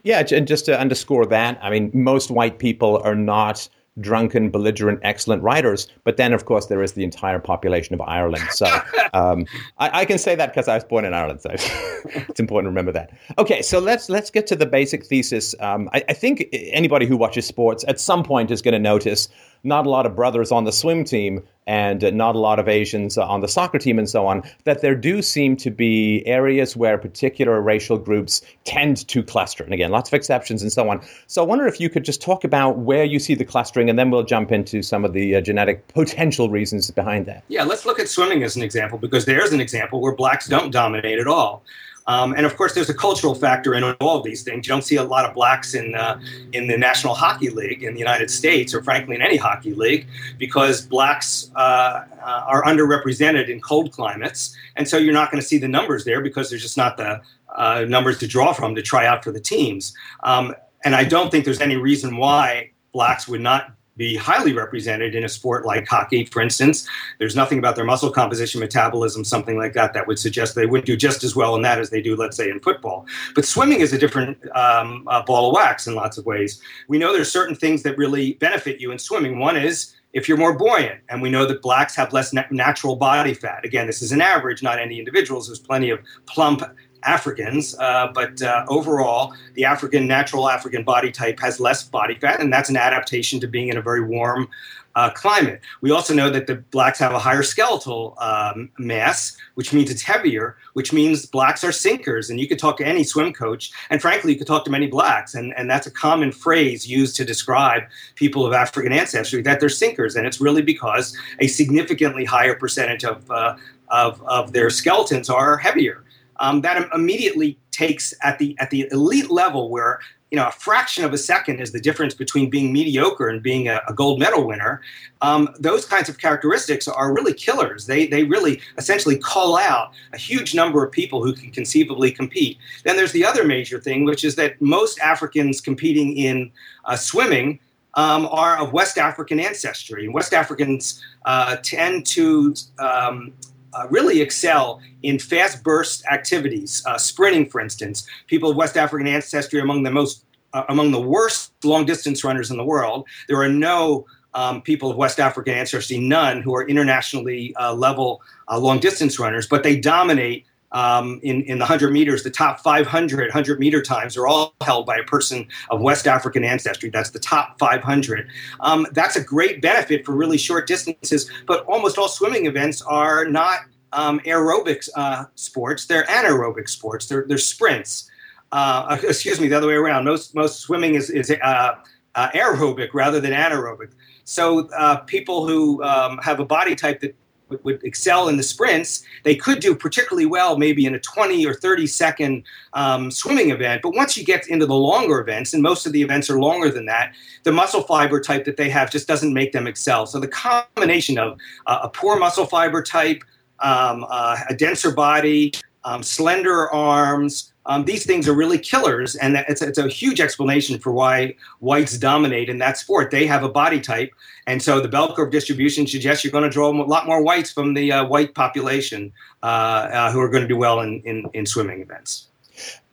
Yeah, 0.03 0.24
and 0.32 0.48
just 0.48 0.65
to 0.65 0.79
underscore 0.79 1.25
that, 1.27 1.60
I 1.62 1.70
mean, 1.70 1.91
most 1.94 2.32
white 2.32 2.60
people 2.60 3.01
are 3.03 3.15
not 3.15 3.67
drunken, 4.00 4.50
belligerent, 4.50 5.00
excellent 5.04 5.44
writers. 5.44 5.88
But 6.04 6.18
then, 6.18 6.34
of 6.34 6.46
course, 6.46 6.68
there 6.68 6.84
is 6.84 6.94
the 6.94 7.04
entire 7.04 7.39
population 7.39 7.94
of 7.94 8.01
Ireland. 8.01 8.44
So 8.51 8.66
um, 9.13 9.46
I, 9.77 10.01
I, 10.01 10.06
can 10.06 10.18
say 10.18 10.36
that 10.36 10.48
because 10.48 10.68
I 10.68 10.75
was 10.75 10.84
born 10.84 11.06
in 11.06 11.13
Ireland. 11.13 11.42
So 11.42 11.50
it's 11.54 12.39
important 12.39 12.66
to 12.66 12.70
remember 12.70 12.92
that. 12.94 13.12
Okay, 13.38 13.62
so 13.62 13.80
let's 13.80 14.10
let's 14.10 14.30
get 14.30 14.48
to 14.48 14.56
the 14.56 14.66
basic 14.66 15.06
thesis. 15.06 15.56
Um, 15.60 15.89
I, 15.94 16.04
I, 16.10 16.13
think 16.13 16.48
anybody 16.51 17.06
who 17.06 17.18
watches 17.18 17.46
sports 17.46 17.84
at 17.88 18.00
some 18.00 18.24
point 18.24 18.51
is 18.51 18.62
going 18.62 18.74
to 18.74 18.80
notice 18.80 19.30
not 19.64 19.86
a 19.86 19.90
lot 19.90 20.06
of 20.06 20.16
brothers 20.16 20.52
on 20.52 20.64
the 20.64 20.72
swim 20.72 21.04
team 21.04 21.44
and 21.66 22.02
not 22.14 22.34
a 22.34 22.40
lot 22.40 22.60
of 22.60 22.70
Asians 22.70 23.18
on 23.18 23.42
the 23.42 23.48
soccer 23.48 23.78
team 23.78 24.00
and 24.00 24.10
so 24.10 24.26
on, 24.26 24.42
that 24.64 24.82
there 24.82 24.96
do 24.96 25.22
seem 25.22 25.58
to 25.58 25.70
be 25.70 26.26
areas 26.26 26.78
where 26.78 26.98
particular 26.98 27.62
racial 27.62 27.98
groups 27.98 28.42
tend 28.64 29.06
to 29.10 29.22
cluster. 29.22 29.66
And 29.66 29.74
again, 29.74 29.92
lots 29.92 30.10
of 30.10 30.14
exceptions 30.14 30.62
and 30.62 30.72
so 30.72 30.90
on. 30.90 31.02
So 31.28 31.44
I 31.44 31.46
wonder 31.46 31.68
if 31.68 31.82
you 31.82 31.90
could 31.90 32.06
just 32.06 32.22
talk 32.22 32.46
about 32.46 32.78
where 32.78 33.04
you 33.04 33.20
see 33.20 33.36
the 33.36 33.44
clustering, 33.44 33.90
and 33.90 34.00
then 34.00 34.12
we'll 34.12 34.24
jump 34.24 34.54
into 34.54 34.82
some 34.82 35.04
of 35.04 35.12
the 35.12 35.36
uh, 35.36 35.42
genetic 35.42 35.86
potential 35.90 36.50
reasons 36.50 36.90
behind 36.90 37.26
that. 37.26 37.44
Yeah, 37.50 37.64
let's 37.64 37.86
look 37.86 38.00
at 38.00 38.08
swimming 38.08 38.44
as 38.44 38.56
an 38.56 38.64
example, 38.64 38.98
because 38.98 39.26
there's 39.26 39.52
an 39.52 39.60
example 39.60 40.00
where 40.00 40.16
blacks 40.16 40.48
don't 40.48 40.72
dominate 40.72 41.20
at 41.20 41.28
all. 41.28 41.64
Um, 42.08 42.34
and 42.34 42.46
of 42.46 42.56
course, 42.56 42.74
there's 42.74 42.90
a 42.90 42.94
cultural 42.94 43.36
factor 43.36 43.74
in 43.74 43.84
all 43.84 44.18
of 44.18 44.24
these 44.24 44.42
things. 44.42 44.66
You 44.66 44.74
don't 44.74 44.84
see 44.84 44.96
a 44.96 45.04
lot 45.04 45.26
of 45.26 45.34
blacks 45.34 45.74
in 45.74 45.94
uh, 45.94 46.20
in 46.54 46.68
the 46.68 46.78
National 46.78 47.14
Hockey 47.14 47.50
League 47.50 47.84
in 47.84 47.94
the 47.94 48.00
United 48.00 48.32
States, 48.32 48.74
or 48.74 48.82
frankly 48.82 49.16
in 49.16 49.22
any 49.22 49.38
hockey 49.38 49.74
league, 49.74 50.08
because 50.38 50.82
blacks 50.82 51.52
uh, 51.56 51.60
uh, 51.60 52.44
are 52.48 52.64
underrepresented 52.64 53.50
in 53.50 53.60
cold 53.60 53.92
climates, 53.92 54.56
and 54.78 54.88
so 54.88 54.98
you're 54.98 55.14
not 55.14 55.32
going 55.32 55.42
to 55.42 55.48
see 55.48 55.58
the 55.58 55.68
numbers 55.68 56.06
there 56.06 56.22
because 56.22 56.50
there's 56.50 56.62
just 56.62 56.78
not 56.78 56.98
the 56.98 57.22
uh, 57.56 57.86
numbers 57.88 58.18
to 58.20 58.28
draw 58.28 58.54
from 58.54 58.76
to 58.76 58.82
try 58.82 59.06
out 59.06 59.24
for 59.24 59.32
the 59.32 59.40
teams. 59.40 59.94
Um, 60.24 60.56
and 60.86 60.96
I 60.96 61.04
don't 61.04 61.30
think 61.32 61.44
there's 61.44 61.62
any 61.62 61.76
reason 61.76 62.18
why 62.18 62.72
blacks 62.94 63.28
would 63.28 63.42
not 63.42 63.74
be 63.98 64.16
highly 64.16 64.54
represented 64.54 65.16
in 65.16 65.24
a 65.24 65.30
sport 65.30 65.66
like 65.66 65.88
hockey, 65.88 66.25
for 66.25 66.42
instance. 66.42 66.88
There's 67.18 67.36
nothing 67.36 67.58
about 67.58 67.75
their 67.75 67.86
muscle 67.86 68.12
composition, 68.12 68.60
metabolism, 68.60 69.24
something 69.24 69.58
like 69.58 69.74
that, 69.74 69.94
that 69.94 70.08
would 70.08 70.20
suggest 70.20 70.56
they 70.56 70.66
wouldn't 70.66 70.86
do 70.86 70.96
just 70.96 71.24
as 71.24 71.36
well 71.36 71.56
in 71.56 71.62
that 71.63 71.80
as 71.80 71.89
they 71.89 72.01
do, 72.01 72.16
let's 72.16 72.38
say, 72.38 72.50
in 72.50 72.60
football. 72.60 73.06
But 73.36 73.46
swimming 73.46 73.82
is 73.82 73.94
a 73.94 73.98
different 73.98 74.38
um, 74.56 75.08
uh, 75.08 75.24
ball 75.24 75.50
of 75.50 75.56
wax 75.56 75.88
in 75.88 75.96
lots 75.96 76.18
of 76.18 76.25
ways. 76.25 76.62
We 76.88 76.98
know 76.98 77.12
there's 77.12 77.32
certain 77.32 77.56
things 77.56 77.84
that 77.84 77.98
really 77.98 78.34
benefit 78.34 78.80
you 78.80 78.92
in 78.92 79.00
swimming. 79.00 79.39
One 79.39 79.58
is 79.58 79.96
if 80.13 80.27
you're 80.27 80.38
more 80.38 80.58
buoyant, 80.58 81.01
and 81.10 81.22
we 81.22 81.30
know 81.30 81.46
that 81.46 81.62
blacks 81.62 81.96
have 81.96 82.13
less 82.13 82.34
natural 82.50 82.96
body 82.96 83.34
fat. 83.34 83.63
Again, 83.66 83.88
this 83.88 84.01
is 84.01 84.12
an 84.12 84.22
average, 84.22 84.63
not 84.63 84.80
any 84.80 85.00
individuals. 85.00 85.48
There's 85.48 85.60
plenty 85.60 85.89
of 85.89 86.00
plump 86.25 86.63
Africans, 87.08 87.76
uh, 87.80 88.12
but 88.14 88.42
uh, 88.42 88.66
overall, 88.68 89.34
the 89.54 89.66
African 89.66 90.08
natural 90.08 90.50
African 90.50 90.84
body 90.84 91.12
type 91.12 91.40
has 91.40 91.60
less 91.60 91.84
body 91.84 92.16
fat, 92.16 92.42
and 92.42 92.52
that's 92.52 92.70
an 92.70 92.78
adaptation 92.78 93.40
to 93.40 93.48
being 93.48 93.70
in 93.70 93.78
a 93.78 93.82
very 93.82 94.04
warm 94.04 94.50
uh, 94.98 95.12
climate. 95.12 95.62
We 95.82 95.92
also 95.92 96.14
know 96.14 96.32
that 96.32 96.48
the 96.48 96.56
blacks 96.56 96.98
have 96.98 97.14
a 97.14 97.20
higher 97.20 97.44
skeletal 97.44 98.16
um, 98.20 98.70
mass, 98.80 99.38
which 99.54 99.72
means 99.72 99.92
it's 99.92 100.02
heavier, 100.02 100.58
which 100.74 100.92
means 100.92 101.28
blacks 101.28 101.64
are 101.64 101.72
sinkers. 101.72 102.32
And 102.32 102.40
you 102.40 102.48
could 102.48 102.58
talk 102.58 102.78
to 102.78 102.86
any 102.86 103.04
swim 103.04 103.32
coach, 103.32 103.72
and 103.92 104.02
frankly, 104.02 104.34
you 104.34 104.40
could 104.40 104.48
talk 104.48 104.66
to 104.66 104.72
many 104.72 104.88
blacks, 104.88 105.36
and, 105.36 105.54
and 105.56 105.70
that's 105.70 105.86
a 105.86 105.92
common 105.92 106.32
phrase 106.32 106.90
used 106.90 107.16
to 107.18 107.24
describe 107.24 107.84
people 108.16 108.44
of 108.44 108.54
African 108.54 108.92
ancestry 108.92 109.44
that 109.44 109.60
they're 109.60 109.70
sinkers, 109.70 110.16
and 110.16 110.26
it's 110.26 110.42
really 110.42 110.64
because 110.64 111.16
a 111.40 111.48
significantly 111.48 112.26
higher 112.26 112.56
percentage 112.56 113.06
of 113.06 113.30
uh, 113.30 113.56
of, 113.90 114.22
of 114.24 114.52
their 114.52 114.70
skeletons 114.70 115.30
are 115.30 115.56
heavier 115.58 116.04
um, 116.39 116.62
that 116.62 116.89
immediately 116.94 117.58
takes 117.72 118.13
at 118.24 118.39
the 118.39 118.56
at 118.60 118.70
the 118.70 118.88
elite 118.91 119.29
level 119.29 119.70
where 119.70 120.00
you 120.32 120.36
know 120.36 120.48
a 120.48 120.51
fraction 120.51 121.06
of 121.06 121.13
a 121.13 121.17
second 121.17 121.60
is 121.60 121.72
the 121.72 121.79
difference 121.79 122.13
between 122.13 122.50
being 122.50 122.74
mediocre 122.74 123.29
and 123.29 123.41
being 123.41 123.67
a, 123.67 123.82
a 123.88 123.94
gold 123.94 124.20
medal 124.20 124.46
winner. 124.46 124.82
Um, 125.22 125.50
those 125.60 125.86
kinds 125.86 126.10
of 126.10 126.17
characteristics 126.17 126.88
are 126.88 127.13
really 127.13 127.34
killers. 127.34 127.86
They 127.86 128.08
they 128.08 128.24
really 128.24 128.62
essentially 128.77 129.17
call 129.17 129.58
out 129.58 129.94
a 130.13 130.17
huge 130.17 130.53
number 130.53 130.84
of 130.84 130.91
people 130.91 131.24
who 131.24 131.34
can 131.34 131.51
conceivably 131.51 132.12
compete. 132.12 132.58
Then 132.84 132.98
there's 132.98 133.13
the 133.13 133.25
other 133.25 133.44
major 133.44 133.79
thing 133.79 134.06
which 134.06 134.24
is 134.24 134.36
that 134.36 134.62
most 134.62 135.00
africans 135.00 135.62
competing 135.62 136.17
in 136.17 136.51
uh, 136.86 136.96
swimming 136.96 137.60
um, 137.98 138.27
are 138.27 138.58
of 138.58 138.72
West 138.72 138.98
African 138.98 139.39
ancestry. 139.39 140.06
And 140.06 140.13
West 140.13 140.34
Africans 140.34 141.03
uh, 141.25 141.58
tend 141.63 142.06
to 142.08 142.53
um, 142.79 143.34
uh, 143.78 143.88
really 143.90 144.22
excel 144.22 144.82
in 145.04 145.20
fast 145.20 145.64
burst 145.64 146.04
activities, 146.12 146.84
uh, 146.86 146.98
sprinting, 146.98 147.48
for 147.50 147.62
instance. 147.62 148.08
People 148.28 148.50
of 148.52 148.58
West 148.58 148.76
African 148.76 149.08
ancestry 149.08 149.60
are 149.60 149.64
among 149.64 149.84
the 149.84 149.92
most 149.92 150.26
uh, 150.54 150.64
among 150.70 150.92
the 150.92 151.02
worst 151.02 151.54
long 151.64 151.86
distance 151.86 152.24
runners 152.24 152.50
in 152.50 152.58
the 152.58 152.64
world. 152.64 153.06
There 153.28 153.42
are 153.42 153.50
no 153.50 154.06
um, 154.34 154.62
people 154.62 154.90
of 154.90 154.98
West 154.98 155.20
African 155.20 155.54
ancestry, 155.54 155.98
none, 156.00 156.42
who 156.42 156.56
are 156.56 156.68
internationally 156.68 157.56
uh, 157.56 157.74
level 157.74 158.22
uh, 158.48 158.58
long 158.60 158.80
distance 158.80 159.20
runners, 159.20 159.48
but 159.48 159.64
they 159.64 159.80
dominate 159.80 160.46
um, 160.72 161.20
in, 161.24 161.44
in 161.44 161.60
the 161.60 161.64
100 161.64 161.92
meters, 161.92 162.24
the 162.24 162.30
top 162.30 162.60
500 162.60 163.28
100 163.28 163.60
meter 163.60 163.82
times 163.82 164.18
are 164.18 164.28
all 164.28 164.54
held 164.62 164.86
by 164.86 164.98
a 164.98 165.04
person 165.04 165.48
of 165.70 165.82
West 165.82 166.08
African 166.08 166.44
ancestry. 166.44 166.90
That's 166.90 167.12
the 167.12 167.20
top 167.20 167.58
500. 167.60 168.28
Um, 168.60 168.86
that's 168.92 169.16
a 169.16 169.24
great 169.24 169.62
benefit 169.62 170.06
for 170.06 170.14
really 170.14 170.38
short 170.38 170.68
distances, 170.68 171.30
but 171.46 171.66
almost 171.66 171.98
all 171.98 172.10
swimming 172.10 172.46
events 172.46 172.82
are 172.82 173.26
not 173.26 173.62
um, 173.94 174.20
aerobic 174.22 174.88
uh, 174.96 175.26
sports, 175.36 175.86
they're 175.86 176.04
anaerobic 176.06 176.70
sports, 176.70 177.08
they're, 177.08 177.26
they're 177.28 177.38
sprints. 177.38 178.10
Uh, 178.52 178.98
excuse 179.04 179.40
me, 179.40 179.48
the 179.48 179.56
other 179.56 179.68
way 179.68 179.74
around. 179.74 180.06
Most, 180.06 180.36
most 180.36 180.60
swimming 180.60 180.96
is, 180.96 181.10
is 181.10 181.32
uh, 181.32 181.76
uh 182.16 182.30
aerobic 182.32 182.90
rather 182.94 183.20
than 183.20 183.32
anaerobic. 183.32 183.92
So 184.24 184.70
uh, 184.78 184.98
people 185.02 185.48
who 185.48 185.82
um, 185.84 186.18
have 186.20 186.40
a 186.40 186.46
body 186.46 186.76
type 186.76 187.00
that 187.02 187.16
would 187.50 187.84
excel 187.84 188.27
in 188.27 188.38
the 188.38 188.44
sprints, 188.44 189.04
they 189.24 189.36
could 189.36 189.60
do 189.60 189.75
particularly 189.75 190.25
well 190.25 190.58
maybe 190.58 190.86
in 190.86 190.96
a 190.96 191.00
20 191.00 191.46
or 191.46 191.54
30 191.54 191.88
second 191.88 192.44
um, 192.74 193.12
swimming 193.12 193.51
event. 193.51 193.82
But 193.82 193.96
once 193.96 194.18
you 194.18 194.24
get 194.24 194.48
into 194.48 194.66
the 194.66 194.75
longer 194.75 195.20
events, 195.20 195.54
and 195.54 195.63
most 195.63 195.86
of 195.86 195.92
the 195.92 196.01
events 196.01 196.30
are 196.30 196.39
longer 196.39 196.70
than 196.70 196.86
that, 196.86 197.13
the 197.44 197.51
muscle 197.51 197.84
fiber 197.84 198.20
type 198.20 198.46
that 198.46 198.58
they 198.58 198.70
have 198.70 198.92
just 198.92 199.08
doesn't 199.08 199.34
make 199.34 199.51
them 199.51 199.68
excel. 199.68 200.06
So 200.06 200.20
the 200.20 200.27
combination 200.27 201.18
of 201.18 201.38
uh, 201.66 201.80
a 201.84 201.89
poor 201.89 202.18
muscle 202.18 202.46
fiber 202.46 202.82
type, 202.82 203.24
um, 203.60 204.06
uh, 204.10 204.38
a 204.50 204.56
denser 204.56 204.92
body, 204.92 205.54
um, 205.84 206.04
slender 206.04 206.70
arms, 206.72 207.54
um, 207.68 207.86
these 207.86 208.06
things 208.06 208.28
are 208.28 208.34
really 208.34 208.58
killers, 208.58 209.16
and 209.16 209.38
it's, 209.50 209.62
it's 209.62 209.78
a 209.78 209.88
huge 209.88 210.20
explanation 210.22 210.80
for 210.80 210.92
why 210.92 211.36
whites 211.60 211.98
dominate 211.98 212.50
in 212.50 212.58
that 212.60 212.78
sport. 212.78 213.12
They 213.12 213.28
have 213.28 213.44
a 213.44 213.50
body 213.50 213.82
type, 213.82 214.12
and 214.48 214.64
so 214.64 214.80
the 214.80 214.88
bell 214.88 215.14
curve 215.14 215.32
distribution 215.32 215.86
suggests 215.86 216.24
you're 216.24 216.32
going 216.32 216.46
to 216.46 216.50
draw 216.50 216.70
a 216.70 216.76
lot 216.84 217.06
more 217.06 217.22
whites 217.22 217.52
from 217.52 217.74
the 217.74 217.92
uh, 217.92 218.06
white 218.06 218.34
population 218.34 219.12
uh, 219.44 219.46
uh, 219.46 220.12
who 220.12 220.22
are 220.22 220.30
going 220.30 220.44
to 220.44 220.48
do 220.48 220.58
well 220.58 220.80
in, 220.80 221.02
in, 221.06 221.26
in 221.34 221.46
swimming 221.46 221.82
events. 221.82 222.28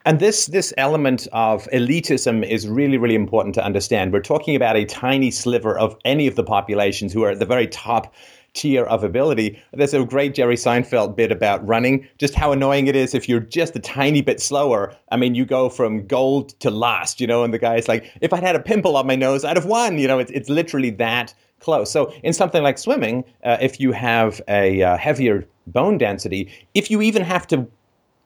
And 0.06 0.20
this 0.20 0.46
this 0.46 0.74
element 0.76 1.26
of 1.32 1.66
elitism 1.72 2.46
is 2.46 2.68
really 2.68 2.98
really 2.98 3.14
important 3.14 3.54
to 3.54 3.64
understand. 3.64 4.12
We're 4.12 4.20
talking 4.20 4.54
about 4.54 4.76
a 4.76 4.84
tiny 4.84 5.30
sliver 5.30 5.78
of 5.78 5.96
any 6.04 6.26
of 6.26 6.34
the 6.34 6.44
populations 6.44 7.10
who 7.10 7.22
are 7.24 7.30
at 7.30 7.38
the 7.38 7.46
very 7.46 7.66
top 7.68 8.12
tier 8.54 8.84
of 8.84 9.04
ability. 9.04 9.60
There's 9.72 9.94
a 9.94 10.04
great 10.04 10.34
Jerry 10.34 10.56
Seinfeld 10.56 11.16
bit 11.16 11.30
about 11.30 11.66
running, 11.66 12.08
just 12.18 12.34
how 12.34 12.52
annoying 12.52 12.86
it 12.86 12.96
is 12.96 13.14
if 13.14 13.28
you're 13.28 13.40
just 13.40 13.76
a 13.76 13.80
tiny 13.80 14.22
bit 14.22 14.40
slower. 14.40 14.96
I 15.10 15.16
mean, 15.16 15.34
you 15.34 15.44
go 15.44 15.68
from 15.68 16.06
gold 16.06 16.58
to 16.60 16.70
last, 16.70 17.20
you 17.20 17.26
know, 17.26 17.44
and 17.44 17.52
the 17.52 17.58
guy's 17.58 17.88
like, 17.88 18.10
if 18.20 18.32
I'd 18.32 18.42
had 18.42 18.56
a 18.56 18.60
pimple 18.60 18.96
on 18.96 19.06
my 19.06 19.16
nose, 19.16 19.44
I'd 19.44 19.56
have 19.56 19.66
won. 19.66 19.98
You 19.98 20.08
know, 20.08 20.18
it's, 20.18 20.30
it's 20.30 20.48
literally 20.48 20.90
that 20.90 21.34
close. 21.60 21.90
So 21.90 22.12
in 22.22 22.32
something 22.32 22.62
like 22.62 22.78
swimming, 22.78 23.24
uh, 23.42 23.58
if 23.60 23.80
you 23.80 23.92
have 23.92 24.40
a 24.48 24.82
uh, 24.82 24.96
heavier 24.96 25.46
bone 25.66 25.98
density, 25.98 26.50
if 26.74 26.90
you 26.90 27.02
even 27.02 27.22
have 27.22 27.46
to 27.48 27.66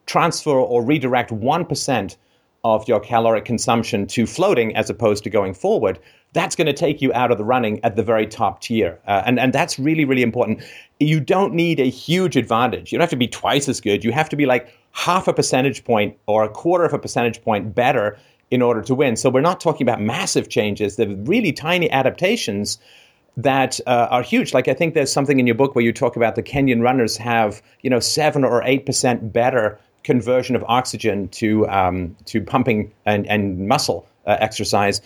transfer 0.05 0.51
or 0.51 0.83
redirect 0.83 1.31
1% 1.31 2.17
of 2.63 2.87
your 2.87 2.99
caloric 2.99 3.45
consumption 3.45 4.05
to 4.07 4.27
floating 4.27 4.75
as 4.75 4.89
opposed 4.89 5.23
to 5.23 5.29
going 5.29 5.53
forward, 5.53 5.99
that's 6.33 6.55
going 6.55 6.67
to 6.67 6.73
take 6.73 7.01
you 7.01 7.11
out 7.13 7.31
of 7.31 7.37
the 7.37 7.43
running 7.43 7.83
at 7.83 7.95
the 7.95 8.03
very 8.03 8.27
top 8.27 8.61
tier. 8.61 8.99
Uh, 9.07 9.23
and, 9.25 9.39
and 9.39 9.51
that's 9.51 9.79
really, 9.79 10.05
really 10.05 10.21
important. 10.21 10.61
You 10.99 11.19
don't 11.19 11.53
need 11.53 11.79
a 11.79 11.89
huge 11.89 12.35
advantage. 12.35 12.91
You 12.91 12.97
don't 12.97 13.03
have 13.03 13.09
to 13.09 13.15
be 13.15 13.27
twice 13.27 13.67
as 13.67 13.81
good. 13.81 14.03
You 14.03 14.11
have 14.11 14.29
to 14.29 14.35
be 14.35 14.45
like 14.45 14.71
half 14.91 15.27
a 15.27 15.33
percentage 15.33 15.83
point 15.83 16.15
or 16.27 16.43
a 16.43 16.49
quarter 16.49 16.85
of 16.85 16.93
a 16.93 16.99
percentage 16.99 17.41
point 17.41 17.73
better 17.73 18.17
in 18.51 18.61
order 18.61 18.81
to 18.81 18.95
win. 18.95 19.15
So 19.15 19.29
we're 19.29 19.41
not 19.41 19.59
talking 19.59 19.85
about 19.85 20.01
massive 20.01 20.49
changes. 20.49 20.95
They're 20.95 21.07
really 21.07 21.51
tiny 21.51 21.89
adaptations 21.89 22.79
that 23.37 23.79
uh, 23.87 24.07
are 24.09 24.23
huge. 24.23 24.53
Like 24.53 24.67
I 24.67 24.73
think 24.73 24.93
there's 24.93 25.11
something 25.11 25.39
in 25.39 25.47
your 25.47 25.55
book 25.55 25.75
where 25.75 25.83
you 25.83 25.93
talk 25.93 26.15
about 26.15 26.35
the 26.35 26.43
Kenyan 26.43 26.81
runners 26.81 27.15
have, 27.17 27.61
you 27.81 27.89
know, 27.89 27.99
seven 27.99 28.43
or 28.43 28.63
eight 28.63 28.85
percent 28.85 29.31
better 29.31 29.79
conversion 30.03 30.55
of 30.55 30.63
oxygen 30.67 31.27
to 31.29 31.67
um, 31.69 32.15
to 32.25 32.41
pumping 32.41 32.91
and, 33.05 33.27
and 33.27 33.67
muscle 33.67 34.07
uh, 34.25 34.37
exercise 34.39 35.01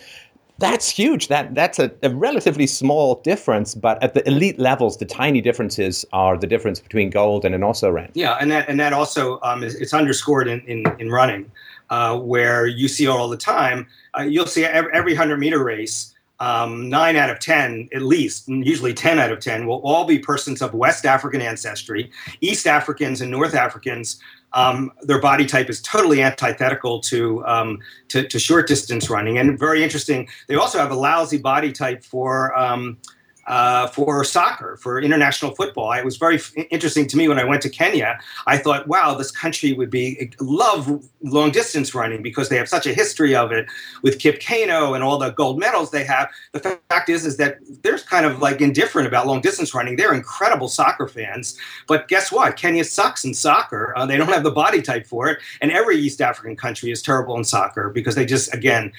that's 0.58 0.88
huge. 0.88 1.28
That 1.28 1.54
that's 1.54 1.78
a, 1.78 1.90
a, 2.02 2.10
relatively 2.10 2.66
small 2.66 3.16
difference, 3.16 3.74
but 3.74 4.00
at 4.02 4.14
the 4.14 4.26
elite 4.26 4.58
levels, 4.58 4.98
the 4.98 5.04
tiny 5.04 5.40
differences 5.40 6.04
are 6.12 6.38
the 6.38 6.46
difference 6.46 6.78
between 6.78 7.10
gold 7.10 7.44
and 7.44 7.54
an 7.54 7.64
also 7.64 7.90
ran. 7.90 8.10
Yeah, 8.14 8.36
and 8.40 8.50
that 8.52 8.68
and 8.68 8.78
that 8.78 8.92
also 8.92 9.40
um, 9.42 9.64
is, 9.64 9.74
it's 9.74 9.92
underscored 9.92 10.46
in 10.46 10.60
in, 10.60 10.84
in 11.00 11.10
running, 11.10 11.50
uh, 11.90 12.18
where 12.18 12.66
you 12.66 12.86
see 12.86 13.06
all 13.08 13.28
the 13.28 13.36
time. 13.36 13.88
Uh, 14.16 14.22
you'll 14.22 14.46
see 14.46 14.64
every, 14.64 14.92
every 14.92 15.14
hundred 15.14 15.38
meter 15.38 15.62
race. 15.62 16.12
Um, 16.40 16.88
nine 16.88 17.16
out 17.16 17.30
of 17.30 17.38
ten, 17.38 17.88
at 17.94 18.02
least, 18.02 18.48
usually 18.48 18.92
ten 18.92 19.18
out 19.18 19.32
of 19.32 19.40
ten, 19.40 19.66
will 19.66 19.80
all 19.84 20.04
be 20.04 20.18
persons 20.18 20.62
of 20.62 20.74
West 20.74 21.04
African 21.04 21.40
ancestry. 21.40 22.10
East 22.40 22.66
Africans 22.66 23.20
and 23.20 23.30
North 23.30 23.54
Africans 23.54 24.20
um, 24.54 24.92
their 25.02 25.20
body 25.20 25.44
type 25.46 25.68
is 25.68 25.82
totally 25.82 26.22
antithetical 26.22 27.00
to, 27.00 27.44
um, 27.46 27.80
to, 28.08 28.26
to 28.26 28.38
short 28.38 28.66
distance 28.66 29.10
running. 29.10 29.38
And 29.38 29.58
very 29.58 29.82
interesting, 29.82 30.28
they 30.46 30.54
also 30.54 30.78
have 30.78 30.90
a 30.90 30.96
lousy 30.96 31.38
body 31.38 31.72
type 31.72 32.04
for 32.04 32.56
um, 32.56 32.98
uh, 33.46 33.86
for 33.88 34.24
soccer, 34.24 34.76
for 34.76 35.00
international 35.00 35.54
football. 35.54 35.92
It 35.92 36.04
was 36.04 36.16
very 36.16 36.36
f- 36.36 36.52
interesting 36.70 37.06
to 37.08 37.16
me 37.16 37.28
when 37.28 37.38
I 37.38 37.44
went 37.44 37.62
to 37.62 37.68
Kenya. 37.68 38.18
I 38.46 38.58
thought, 38.58 38.86
wow, 38.88 39.14
this 39.14 39.30
country 39.30 39.72
would 39.72 39.90
be 39.90 40.32
love 40.40 41.04
long 41.22 41.50
distance 41.50 41.94
running 41.94 42.22
because 42.22 42.48
they 42.48 42.56
have 42.56 42.68
such 42.68 42.86
a 42.86 42.94
history 42.94 43.34
of 43.34 43.52
it 43.52 43.66
with 44.02 44.18
Kip 44.18 44.40
Keino 44.40 44.94
and 44.94 45.04
all 45.04 45.18
the 45.18 45.30
gold 45.30 45.58
medals 45.58 45.90
they 45.90 46.04
have. 46.04 46.30
The 46.52 46.78
fact 46.88 47.08
is, 47.08 47.26
is 47.26 47.36
that 47.38 47.58
they're 47.82 47.98
kind 47.98 48.26
of 48.26 48.40
like 48.40 48.60
indifferent 48.60 49.08
about 49.08 49.26
long 49.26 49.40
distance 49.40 49.74
running. 49.74 49.96
They're 49.96 50.14
incredible 50.14 50.68
soccer 50.68 51.08
fans, 51.08 51.58
but 51.86 52.08
guess 52.08 52.32
what? 52.32 52.56
Kenya 52.56 52.84
sucks 52.84 53.24
in 53.24 53.34
soccer. 53.34 53.92
Uh, 53.96 54.06
they 54.06 54.16
don't 54.16 54.28
have 54.28 54.44
the 54.44 54.50
body 54.50 54.82
type 54.82 55.06
for 55.06 55.28
it, 55.28 55.38
and 55.60 55.70
every 55.70 55.96
East 55.98 56.20
African 56.20 56.56
country 56.56 56.90
is 56.90 57.02
terrible 57.02 57.36
in 57.36 57.44
soccer 57.44 57.90
because 57.90 58.14
they 58.14 58.24
just 58.24 58.52
again 58.54 58.92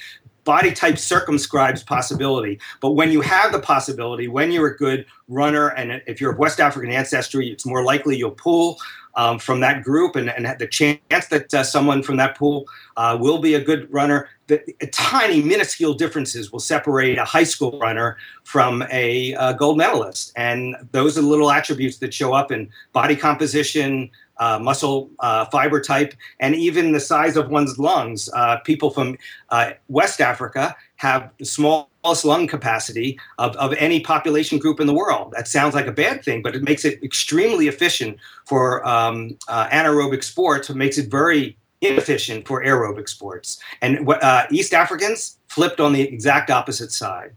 body 0.46 0.72
type 0.72 0.98
circumscribes 0.98 1.84
possibility. 1.84 2.60
But 2.80 2.92
when 2.92 3.12
you 3.12 3.22
have 3.22 3.52
the 3.52 3.60
possibility, 3.60 4.28
when 4.28 4.52
you're 4.52 4.68
a 4.68 4.78
good 4.78 5.06
runner, 5.28 5.70
and 5.70 6.02
if 6.08 6.22
you're 6.22 6.32
of 6.32 6.38
West 6.38 6.60
African 6.60 6.92
ancestry, 6.92 7.50
it's 7.52 7.66
more 7.66 7.84
likely 7.84 8.16
you'll 8.16 8.32
pull 8.32 8.78
um, 9.16 9.40
from 9.40 9.60
that 9.62 9.84
group, 9.84 10.16
and, 10.16 10.30
and 10.30 10.60
the 10.60 10.68
chance 10.68 11.28
that 11.30 11.54
uh, 11.54 11.64
someone 11.64 12.04
from 12.04 12.18
that 12.18 12.38
pool 12.38 12.66
uh, 12.98 13.18
will 13.20 13.40
be 13.40 13.54
a 13.54 13.64
good 13.64 13.92
runner. 13.92 14.30
The, 14.48 14.62
tiny, 14.92 15.42
minuscule 15.42 15.94
differences 15.94 16.52
will 16.52 16.60
separate 16.60 17.18
a 17.18 17.26
high 17.26 17.46
school 17.46 17.80
runner 17.80 18.18
from 18.44 18.84
a 18.92 19.34
uh, 19.36 19.54
gold 19.54 19.78
medalist, 19.78 20.34
and 20.36 20.76
those 20.92 21.18
are 21.18 21.22
the 21.22 21.28
little 21.28 21.50
attributes 21.50 21.98
that 22.00 22.14
show 22.14 22.34
up 22.34 22.52
in 22.52 22.70
body 22.94 23.16
composition, 23.16 24.12
uh, 24.38 24.60
muscle 24.60 25.10
uh, 25.20 25.46
fiber 25.46 25.82
type, 25.82 26.14
and 26.40 26.56
even 26.56 26.92
the 26.92 27.00
size 27.00 27.36
of 27.38 27.50
one's 27.50 27.78
lungs. 27.80 28.30
Uh, 28.34 28.58
people 28.58 28.90
from 28.90 29.18
uh, 29.50 29.72
West 29.88 30.22
Africa 30.22 30.76
have 30.98 31.30
the 31.40 31.46
smallest 31.46 32.26
lung 32.26 32.48
capacity 32.48 33.20
of, 33.38 33.56
of 33.58 33.74
any 33.74 34.00
population 34.00 34.60
group 34.60 34.80
in 34.80 34.88
the 34.88 34.94
world. 34.94 35.34
That 35.36 35.48
sounds 35.48 35.74
like 35.74 35.88
a 35.88 35.92
bad 35.92 36.24
thing, 36.24 36.42
but 36.42 36.56
it 36.56 36.64
makes 36.64 36.86
it 36.86 37.02
extremely 37.04 37.68
efficient 37.68 38.18
for 38.46 38.86
um, 38.88 39.38
uh, 39.48 39.68
anaerobic 39.70 40.24
sports. 40.24 40.70
It 40.70 40.76
makes 40.76 40.98
it 40.98 41.10
very 41.10 41.58
inefficient 41.82 42.48
for 42.48 42.64
aerobic 42.64 43.10
sports. 43.10 43.60
And 43.82 44.08
uh, 44.10 44.46
East 44.50 44.74
Africans 44.74 45.38
flipped 45.48 45.80
on 45.80 45.94
the 45.94 46.02
exact 46.02 46.50
opposite 46.50 46.92
side. 46.92 47.32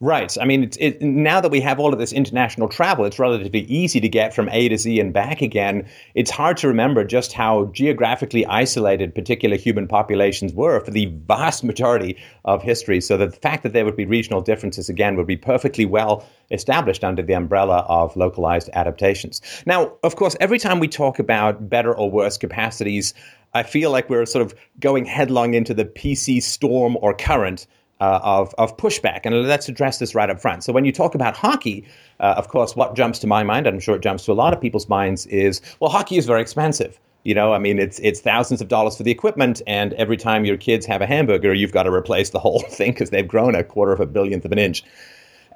Right. 0.00 0.36
I 0.40 0.44
mean, 0.44 0.64
it, 0.64 0.76
it, 0.80 1.02
now 1.02 1.40
that 1.40 1.52
we 1.52 1.60
have 1.60 1.78
all 1.78 1.92
of 1.92 2.00
this 2.00 2.12
international 2.12 2.68
travel, 2.68 3.04
it's 3.04 3.20
relatively 3.20 3.60
easy 3.60 4.00
to 4.00 4.08
get 4.08 4.34
from 4.34 4.48
A 4.48 4.68
to 4.68 4.76
Z 4.76 4.98
and 4.98 5.12
back 5.12 5.40
again. 5.40 5.86
It's 6.16 6.32
hard 6.32 6.56
to 6.58 6.68
remember 6.68 7.04
just 7.04 7.32
how 7.32 7.66
geographically 7.66 8.44
isolated 8.46 9.14
particular 9.14 9.56
human 9.56 9.86
populations 9.86 10.52
were 10.52 10.80
for 10.80 10.90
the 10.90 11.06
vast 11.06 11.62
majority 11.62 12.18
of 12.44 12.60
history. 12.60 13.00
So 13.00 13.16
the 13.16 13.30
fact 13.30 13.62
that 13.62 13.72
there 13.72 13.84
would 13.84 13.96
be 13.96 14.04
regional 14.04 14.40
differences 14.40 14.88
again 14.88 15.16
would 15.16 15.28
be 15.28 15.36
perfectly 15.36 15.86
well 15.86 16.26
established 16.50 17.04
under 17.04 17.22
the 17.22 17.34
umbrella 17.34 17.86
of 17.88 18.16
localized 18.16 18.70
adaptations. 18.72 19.40
Now, 19.64 19.92
of 20.02 20.16
course, 20.16 20.36
every 20.40 20.58
time 20.58 20.80
we 20.80 20.88
talk 20.88 21.20
about 21.20 21.68
better 21.68 21.96
or 21.96 22.10
worse 22.10 22.36
capacities, 22.36 23.14
I 23.54 23.62
feel 23.62 23.92
like 23.92 24.10
we're 24.10 24.26
sort 24.26 24.44
of 24.44 24.58
going 24.80 25.04
headlong 25.04 25.54
into 25.54 25.72
the 25.72 25.84
PC 25.84 26.42
storm 26.42 26.98
or 27.00 27.14
current 27.14 27.68
uh, 28.00 28.20
of, 28.22 28.54
of 28.58 28.76
pushback. 28.76 29.20
And 29.24 29.46
let's 29.46 29.68
address 29.68 29.98
this 29.98 30.14
right 30.14 30.30
up 30.30 30.40
front. 30.40 30.64
So, 30.64 30.72
when 30.72 30.84
you 30.84 30.92
talk 30.92 31.14
about 31.14 31.36
hockey, 31.36 31.86
uh, 32.20 32.34
of 32.36 32.48
course, 32.48 32.76
what 32.76 32.94
jumps 32.96 33.18
to 33.20 33.26
my 33.26 33.42
mind, 33.42 33.66
and 33.66 33.74
I'm 33.74 33.80
sure 33.80 33.96
it 33.96 34.02
jumps 34.02 34.24
to 34.26 34.32
a 34.32 34.34
lot 34.34 34.52
of 34.52 34.60
people's 34.60 34.88
minds, 34.88 35.26
is 35.26 35.60
well, 35.80 35.90
hockey 35.90 36.16
is 36.16 36.26
very 36.26 36.42
expensive. 36.42 36.98
You 37.24 37.34
know, 37.34 37.54
I 37.54 37.58
mean, 37.58 37.78
it's 37.78 37.98
it's 38.00 38.20
thousands 38.20 38.60
of 38.60 38.68
dollars 38.68 38.96
for 38.96 39.02
the 39.02 39.10
equipment, 39.10 39.62
and 39.66 39.94
every 39.94 40.16
time 40.16 40.44
your 40.44 40.58
kids 40.58 40.84
have 40.86 41.00
a 41.00 41.06
hamburger, 41.06 41.54
you've 41.54 41.72
got 41.72 41.84
to 41.84 41.92
replace 41.92 42.30
the 42.30 42.38
whole 42.38 42.60
thing 42.68 42.92
because 42.92 43.10
they've 43.10 43.26
grown 43.26 43.54
a 43.54 43.64
quarter 43.64 43.92
of 43.92 44.00
a 44.00 44.06
billionth 44.06 44.44
of 44.44 44.52
an 44.52 44.58
inch. 44.58 44.84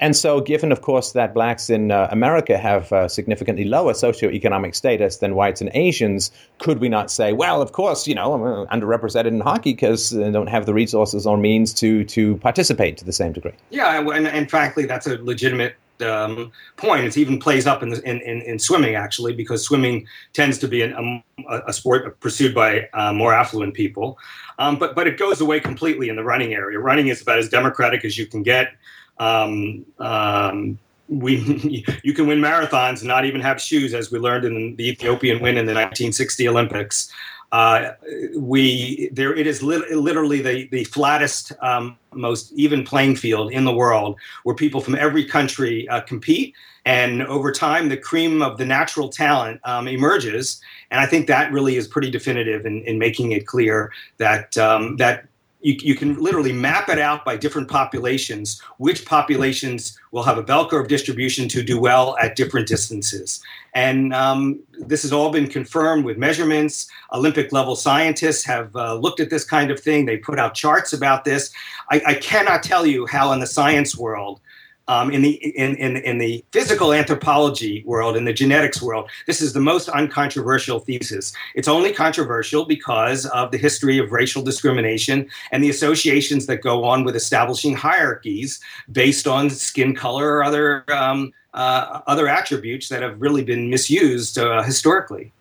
And 0.00 0.17
so, 0.17 0.40
given, 0.40 0.71
of 0.71 0.83
course, 0.83 1.12
that 1.12 1.35
blacks 1.35 1.71
in 1.71 1.90
uh, 1.90 2.09
America 2.11 2.57
have 2.57 2.93
uh, 2.93 3.09
significantly 3.09 3.64
lower 3.64 3.93
socioeconomic 3.93 4.75
status 4.75 5.17
than 5.17 5.35
whites 5.35 5.61
and 5.61 5.71
Asians, 5.75 6.31
could 6.59 6.78
we 6.78 6.88
not 6.88 7.11
say, 7.11 7.33
well, 7.33 7.61
of 7.61 7.73
course, 7.73 8.07
you 8.07 8.14
know, 8.14 8.35
I'm 8.35 8.81
underrepresented 8.81 9.26
in 9.26 9.40
hockey 9.40 9.73
because 9.73 10.11
they 10.11 10.31
don't 10.31 10.49
have 10.49 10.67
the 10.67 10.75
resources 10.75 11.26
or 11.26 11.37
means 11.37 11.75
to 11.75 12.05
to 12.05 12.37
participate 12.37 12.97
to 12.99 13.05
the 13.05 13.12
same 13.12 13.33
degree? 13.33 13.55
Yeah, 13.71 14.00
and, 14.00 14.26
and 14.26 14.49
frankly, 14.49 14.87
that's 14.87 15.07
a 15.07 15.17
legitimate 15.19 15.75
um, 16.02 16.52
point. 16.76 17.05
It 17.05 17.17
even 17.17 17.38
plays 17.38 17.67
up 17.67 17.83
in, 17.83 17.90
the, 17.90 18.02
in, 18.09 18.21
in, 18.21 18.43
in, 18.43 18.59
swimming, 18.59 18.95
actually, 18.95 19.35
because 19.35 19.64
swimming 19.64 20.07
tends 20.33 20.59
to 20.59 20.69
be 20.69 20.83
an, 20.83 20.95
um, 20.95 21.23
a, 21.49 21.62
a, 21.69 21.73
sport 21.73 22.21
pursued 22.21 22.55
by 22.55 22.88
uh, 22.95 23.12
more 23.12 23.35
affluent 23.35 23.75
people. 23.75 24.19
Um, 24.59 24.78
but, 24.78 24.95
but 24.95 25.07
it 25.07 25.19
goes 25.19 25.40
away 25.40 25.61
completely 25.61 26.09
in 26.09 26.17
the 26.17 26.25
running 26.25 26.55
area. 26.55 26.78
Running 26.78 27.08
is 27.08 27.23
about 27.23 27.39
as 27.39 27.49
democratic 27.49 28.04
as 28.04 28.19
you 28.19 28.26
can 28.26 28.43
get. 28.43 28.73
Um, 29.19 29.85
um, 29.99 30.78
we 31.09 31.85
you 32.02 32.13
can 32.13 32.26
win 32.26 32.41
marathons 32.41 33.00
and 33.00 33.09
not 33.09 33.25
even 33.25 33.41
have 33.41 33.61
shoes, 33.61 33.95
as 33.95 34.11
we 34.11 34.19
learned 34.19 34.45
in 34.45 34.76
the 34.76 34.89
Ethiopian 34.89 35.41
win 35.41 35.57
in 35.57 35.67
the 35.67 35.75
1960 35.75 36.49
Olympics. 36.49 37.13
Uh, 37.50 37.93
we 38.37 39.09
there 39.11 39.35
it 39.35 39.47
is 39.47 39.63
li- 39.63 39.95
literally 39.95 40.43
the 40.43 40.69
the 40.69 40.85
flattest, 40.85 41.52
um, 41.63 41.97
most 42.13 42.52
even 42.52 42.85
playing 42.85 43.17
field 43.17 43.50
in 43.50 43.65
the 43.65 43.73
world, 43.73 44.17
where 44.43 44.54
people 44.54 44.83
from 44.83 44.95
every 44.95 45.25
country 45.25 45.89
uh, 45.89 46.02
compete, 46.02 46.54
and 46.85 47.23
over 47.23 47.50
time 47.50 47.89
the 47.89 47.97
cream 47.97 48.43
of 48.43 48.59
the 48.59 48.67
natural 48.67 49.09
talent 49.09 49.61
um, 49.65 49.89
emerges. 49.89 50.61
And 50.91 51.00
I 51.00 51.07
think 51.07 51.26
that 51.26 51.50
really 51.50 51.76
is 51.76 51.89
pretty 51.89 52.11
definitive 52.11 52.67
in, 52.67 52.83
in 52.83 52.99
making 52.99 53.33
it 53.33 53.47
clear 53.47 53.93
that 54.19 54.59
um, 54.59 54.99
that 54.99 55.26
you, 55.60 55.76
you 55.80 55.94
can 55.94 56.21
literally 56.23 56.52
map 56.52 56.88
it 56.88 56.99
out 56.99 57.25
by 57.25 57.36
different 57.36 57.68
populations, 57.68 58.60
which 58.78 59.04
populations 59.04 59.99
will 60.12 60.23
have 60.23 60.38
a 60.38 60.42
bell 60.42 60.68
curve 60.68 60.88
distribution 60.88 61.49
to 61.49 61.62
do 61.62 61.80
well 61.80 62.16
at 62.18 62.36
different 62.36 62.68
distances. 62.68 63.42
And 63.75 64.14
um, 64.14 64.60
this 64.78 65.02
has 65.02 65.12
all 65.12 65.30
been 65.30 65.49
confirmed 65.49 66.04
with 66.04 66.16
measurements. 66.16 66.88
Olympic 67.12 67.52
level 67.52 67.76
scientists 67.76 68.44
have 68.44 68.75
uh, 68.76 68.94
looked 68.94 69.21
at 69.21 69.30
this 69.30 69.44
kind 69.44 69.71
of 69.71 69.80
thing. 69.80 70.06
They 70.06 70.16
put 70.16 70.38
out 70.38 70.54
charts 70.54 70.92
about 70.92 71.25
this. 71.25 71.52
I, 71.90 72.00
I 72.06 72.14
cannot 72.14 72.62
tell 72.62 72.86
you 72.86 73.06
how, 73.06 73.32
in 73.32 73.40
the 73.40 73.47
science 73.47 73.97
world, 73.97 74.40
um, 74.88 75.10
in 75.10 75.22
the 75.22 75.32
in, 75.56 75.76
in 75.76 75.98
in 75.98 76.18
the 76.18 76.44
physical 76.50 76.92
anthropology 76.92 77.84
world, 77.86 78.16
in 78.16 78.24
the 78.24 78.32
genetics 78.32 78.82
world, 78.82 79.08
this 79.26 79.40
is 79.40 79.52
the 79.52 79.60
most 79.60 79.88
uncontroversial 79.90 80.80
thesis. 80.80 81.32
It's 81.54 81.68
only 81.68 81.92
controversial 81.92 82.64
because 82.64 83.26
of 83.26 83.50
the 83.50 83.58
history 83.58 83.98
of 83.98 84.12
racial 84.12 84.42
discrimination 84.42 85.28
and 85.52 85.62
the 85.62 85.70
associations 85.70 86.46
that 86.46 86.62
go 86.62 86.84
on 86.84 87.04
with 87.04 87.14
establishing 87.16 87.74
hierarchies 87.74 88.60
based 88.90 89.26
on 89.26 89.50
skin 89.50 89.94
color 89.94 90.26
or 90.36 90.44
other 90.44 90.84
um, 90.90 91.32
uh, 91.54 92.00
other 92.06 92.28
attributes 92.28 92.88
that 92.88 93.02
have 93.02 93.20
really 93.20 93.44
been 93.44 93.70
misused 93.70 94.38
uh, 94.38 94.62
historically. 94.62 95.32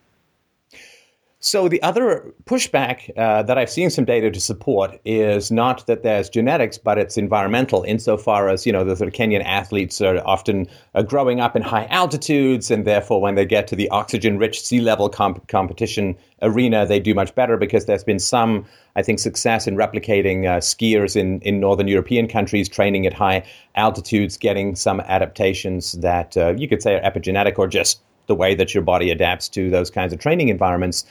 So 1.39 1.69
the 1.69 1.81
other 1.83 2.33
pushback 2.45 3.15
uh, 3.15 3.43
that 3.43 3.59
I've 3.59 3.69
seen 3.69 3.91
some 3.91 4.05
data 4.05 4.31
to 4.31 4.39
support 4.39 4.99
is 5.05 5.51
not 5.51 5.85
that 5.85 6.01
there's 6.01 6.29
genetics, 6.29 6.79
but 6.79 6.97
it's 6.97 7.15
environmental. 7.15 7.83
Insofar 7.83 8.49
as 8.49 8.65
you 8.65 8.73
know, 8.73 8.83
the 8.83 8.95
sort 8.95 9.07
of 9.07 9.13
Kenyan 9.13 9.45
athletes 9.45 10.01
are 10.01 10.17
often 10.25 10.67
uh, 10.95 11.03
growing 11.03 11.39
up 11.39 11.55
in 11.55 11.61
high 11.61 11.85
altitudes, 11.91 12.71
and 12.71 12.85
therefore, 12.85 13.21
when 13.21 13.35
they 13.35 13.45
get 13.45 13.67
to 13.67 13.75
the 13.75 13.87
oxygen-rich 13.89 14.59
sea 14.59 14.81
level 14.81 15.09
comp- 15.09 15.47
competition 15.47 16.17
arena, 16.41 16.87
they 16.87 16.99
do 16.99 17.13
much 17.13 17.35
better 17.35 17.55
because 17.55 17.85
there's 17.85 18.03
been 18.03 18.19
some, 18.19 18.65
I 18.95 19.03
think, 19.03 19.19
success 19.19 19.67
in 19.67 19.75
replicating 19.75 20.47
uh, 20.47 20.57
skiers 20.57 21.15
in 21.15 21.39
in 21.41 21.59
northern 21.59 21.87
European 21.87 22.27
countries 22.27 22.67
training 22.67 23.05
at 23.05 23.13
high 23.13 23.43
altitudes, 23.75 24.37
getting 24.37 24.75
some 24.75 25.01
adaptations 25.01 25.91
that 25.93 26.35
uh, 26.35 26.55
you 26.57 26.67
could 26.67 26.81
say 26.81 26.95
are 26.95 27.11
epigenetic 27.11 27.59
or 27.59 27.67
just 27.67 28.01
the 28.27 28.35
way 28.35 28.55
that 28.55 28.73
your 28.73 28.83
body 28.83 29.09
adapts 29.11 29.49
to 29.49 29.69
those 29.69 29.89
kinds 29.89 30.13
of 30.13 30.19
training 30.19 30.49
environments. 30.49 31.05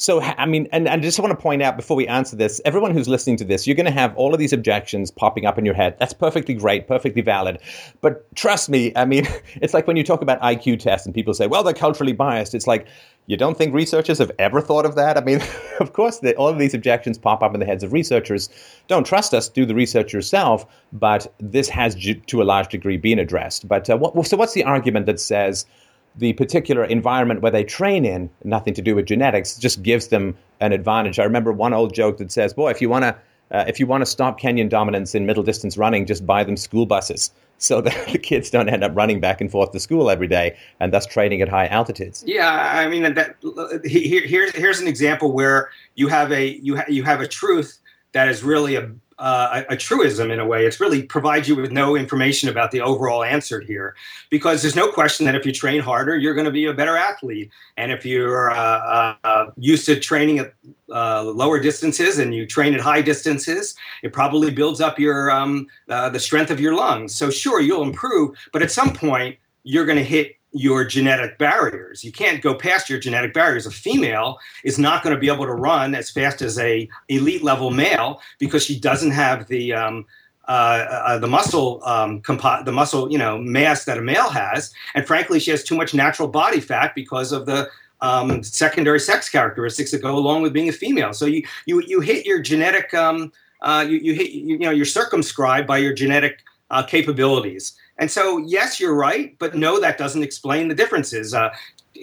So, 0.00 0.20
I 0.20 0.46
mean, 0.46 0.68
and, 0.70 0.86
and 0.86 1.00
I 1.00 1.02
just 1.02 1.18
want 1.18 1.32
to 1.32 1.36
point 1.36 1.60
out 1.60 1.76
before 1.76 1.96
we 1.96 2.06
answer 2.06 2.36
this, 2.36 2.60
everyone 2.64 2.92
who's 2.92 3.08
listening 3.08 3.36
to 3.38 3.44
this, 3.44 3.66
you're 3.66 3.74
going 3.74 3.86
to 3.86 3.90
have 3.90 4.16
all 4.16 4.32
of 4.32 4.38
these 4.38 4.52
objections 4.52 5.10
popping 5.10 5.44
up 5.44 5.58
in 5.58 5.64
your 5.64 5.74
head. 5.74 5.96
That's 5.98 6.12
perfectly 6.12 6.54
great, 6.54 6.86
perfectly 6.86 7.20
valid. 7.20 7.58
But 8.00 8.32
trust 8.36 8.68
me, 8.68 8.92
I 8.94 9.04
mean, 9.04 9.26
it's 9.56 9.74
like 9.74 9.88
when 9.88 9.96
you 9.96 10.04
talk 10.04 10.22
about 10.22 10.40
IQ 10.40 10.78
tests 10.78 11.04
and 11.04 11.12
people 11.12 11.34
say, 11.34 11.48
well, 11.48 11.64
they're 11.64 11.74
culturally 11.74 12.12
biased. 12.12 12.54
It's 12.54 12.68
like, 12.68 12.86
you 13.26 13.36
don't 13.36 13.58
think 13.58 13.74
researchers 13.74 14.18
have 14.18 14.30
ever 14.38 14.60
thought 14.60 14.86
of 14.86 14.94
that? 14.94 15.18
I 15.18 15.20
mean, 15.20 15.40
of 15.80 15.92
course, 15.94 16.20
all 16.36 16.48
of 16.48 16.60
these 16.60 16.74
objections 16.74 17.18
pop 17.18 17.42
up 17.42 17.52
in 17.52 17.58
the 17.58 17.66
heads 17.66 17.82
of 17.82 17.92
researchers. 17.92 18.48
Don't 18.86 19.04
trust 19.04 19.34
us, 19.34 19.48
do 19.48 19.66
the 19.66 19.74
research 19.74 20.12
yourself. 20.12 20.64
But 20.92 21.26
this 21.40 21.68
has, 21.70 21.96
to 22.28 22.40
a 22.40 22.44
large 22.44 22.68
degree, 22.68 22.98
been 22.98 23.18
addressed. 23.18 23.66
But 23.66 23.90
uh, 23.90 23.96
what, 23.96 24.26
so, 24.28 24.36
what's 24.36 24.54
the 24.54 24.62
argument 24.62 25.06
that 25.06 25.18
says, 25.18 25.66
the 26.16 26.32
particular 26.34 26.84
environment 26.84 27.42
where 27.42 27.52
they 27.52 27.64
train 27.64 28.04
in, 28.04 28.30
nothing 28.44 28.74
to 28.74 28.82
do 28.82 28.94
with 28.94 29.06
genetics, 29.06 29.56
just 29.56 29.82
gives 29.82 30.08
them 30.08 30.36
an 30.60 30.72
advantage. 30.72 31.18
I 31.18 31.24
remember 31.24 31.52
one 31.52 31.72
old 31.72 31.94
joke 31.94 32.18
that 32.18 32.32
says, 32.32 32.52
"Boy, 32.52 32.70
if 32.70 32.80
you 32.80 32.88
want 32.88 33.04
to." 33.04 33.16
Uh, 33.50 33.64
if 33.66 33.80
you 33.80 33.86
want 33.86 34.02
to 34.02 34.04
stop 34.04 34.38
Kenyan 34.38 34.68
dominance 34.68 35.14
in 35.14 35.24
middle 35.24 35.42
distance 35.42 35.78
running, 35.78 36.04
just 36.04 36.26
buy 36.26 36.44
them 36.44 36.54
school 36.54 36.84
buses 36.84 37.30
so 37.56 37.80
that 37.80 38.08
the 38.12 38.18
kids 38.18 38.50
don't 38.50 38.68
end 38.68 38.84
up 38.84 38.94
running 38.94 39.20
back 39.20 39.40
and 39.40 39.50
forth 39.50 39.72
to 39.72 39.80
school 39.80 40.10
every 40.10 40.26
day 40.26 40.54
and 40.80 40.92
thus 40.92 41.06
training 41.06 41.40
at 41.40 41.48
high 41.48 41.66
altitudes. 41.68 42.22
Yeah, 42.26 42.72
I 42.74 42.88
mean 42.88 43.14
that. 43.14 43.36
Here, 43.84 44.20
here's 44.26 44.54
here's 44.54 44.80
an 44.80 44.86
example 44.86 45.32
where 45.32 45.70
you 45.94 46.08
have 46.08 46.30
a 46.30 46.58
you 46.58 46.76
ha- 46.76 46.84
you 46.88 47.04
have 47.04 47.22
a 47.22 47.26
truth 47.26 47.78
that 48.12 48.28
is 48.28 48.42
really 48.42 48.76
a 48.76 48.90
uh, 49.18 49.62
a, 49.68 49.72
a, 49.72 49.76
truism 49.76 50.30
in 50.30 50.38
a 50.38 50.46
way. 50.46 50.64
It's 50.64 50.80
really 50.80 51.02
provides 51.02 51.48
you 51.48 51.56
with 51.56 51.72
no 51.72 51.96
information 51.96 52.48
about 52.48 52.70
the 52.70 52.80
overall 52.80 53.24
answer 53.24 53.60
here, 53.60 53.96
because 54.30 54.62
there's 54.62 54.76
no 54.76 54.92
question 54.92 55.26
that 55.26 55.34
if 55.34 55.44
you 55.44 55.52
train 55.52 55.80
harder, 55.80 56.16
you're 56.16 56.34
going 56.34 56.44
to 56.44 56.52
be 56.52 56.66
a 56.66 56.72
better 56.72 56.96
athlete. 56.96 57.50
And 57.76 57.90
if 57.90 58.06
you're 58.06 58.50
uh, 58.50 59.16
uh, 59.24 59.50
used 59.56 59.86
to 59.86 59.98
training 59.98 60.38
at 60.38 60.54
uh, 60.90 61.24
lower 61.24 61.58
distances 61.58 62.18
and 62.18 62.34
you 62.34 62.46
train 62.46 62.74
at 62.74 62.80
high 62.80 63.02
distances, 63.02 63.74
it 64.02 64.12
probably 64.12 64.50
builds 64.50 64.80
up 64.80 64.98
your 64.98 65.30
um, 65.30 65.66
uh, 65.88 66.08
the 66.08 66.20
strength 66.20 66.50
of 66.50 66.60
your 66.60 66.74
lungs. 66.74 67.14
So 67.14 67.28
sure, 67.30 67.60
you'll 67.60 67.82
improve, 67.82 68.36
but 68.52 68.62
at 68.62 68.70
some 68.70 68.92
point 68.92 69.36
you're 69.64 69.84
going 69.84 69.98
to 69.98 70.04
hit 70.04 70.37
your 70.58 70.84
genetic 70.84 71.38
barriers. 71.38 72.04
You 72.04 72.12
can't 72.12 72.42
go 72.42 72.54
past 72.54 72.90
your 72.90 72.98
genetic 72.98 73.32
barriers. 73.32 73.66
A 73.66 73.70
female 73.70 74.38
is 74.64 74.78
not 74.78 75.02
going 75.02 75.14
to 75.14 75.20
be 75.20 75.30
able 75.30 75.46
to 75.46 75.52
run 75.52 75.94
as 75.94 76.10
fast 76.10 76.42
as 76.42 76.58
a 76.58 76.88
elite 77.08 77.42
level 77.42 77.70
male 77.70 78.20
because 78.38 78.64
she 78.64 78.78
doesn't 78.78 79.12
have 79.12 79.48
the 79.48 79.72
um, 79.72 80.06
uh, 80.48 80.86
uh, 81.06 81.18
the 81.18 81.26
muscle 81.26 81.82
um, 81.84 82.20
compo- 82.22 82.62
the 82.64 82.72
muscle 82.72 83.10
you 83.12 83.18
know 83.18 83.38
mass 83.38 83.84
that 83.84 83.98
a 83.98 84.02
male 84.02 84.30
has, 84.30 84.72
and 84.94 85.06
frankly, 85.06 85.38
she 85.38 85.50
has 85.50 85.62
too 85.62 85.76
much 85.76 85.94
natural 85.94 86.28
body 86.28 86.60
fat 86.60 86.94
because 86.94 87.32
of 87.32 87.46
the 87.46 87.68
um, 88.00 88.42
secondary 88.42 89.00
sex 89.00 89.28
characteristics 89.28 89.90
that 89.90 90.02
go 90.02 90.16
along 90.16 90.42
with 90.42 90.52
being 90.52 90.68
a 90.68 90.72
female. 90.72 91.12
So 91.12 91.26
you 91.26 91.44
you 91.66 91.82
you 91.82 92.00
hit 92.00 92.26
your 92.26 92.40
genetic 92.40 92.94
um, 92.94 93.32
uh, 93.62 93.84
you, 93.88 93.98
you 93.98 94.14
hit 94.14 94.30
you, 94.30 94.46
you 94.46 94.58
know 94.58 94.70
you're 94.70 94.86
circumscribed 94.86 95.66
by 95.66 95.78
your 95.78 95.92
genetic 95.92 96.40
uh, 96.70 96.82
capabilities. 96.82 97.74
And 97.98 98.10
so, 98.10 98.38
yes, 98.38 98.78
you're 98.78 98.94
right, 98.94 99.36
but 99.38 99.54
no, 99.54 99.80
that 99.80 99.98
doesn't 99.98 100.22
explain 100.22 100.68
the 100.68 100.74
differences. 100.74 101.34
Uh, 101.34 101.50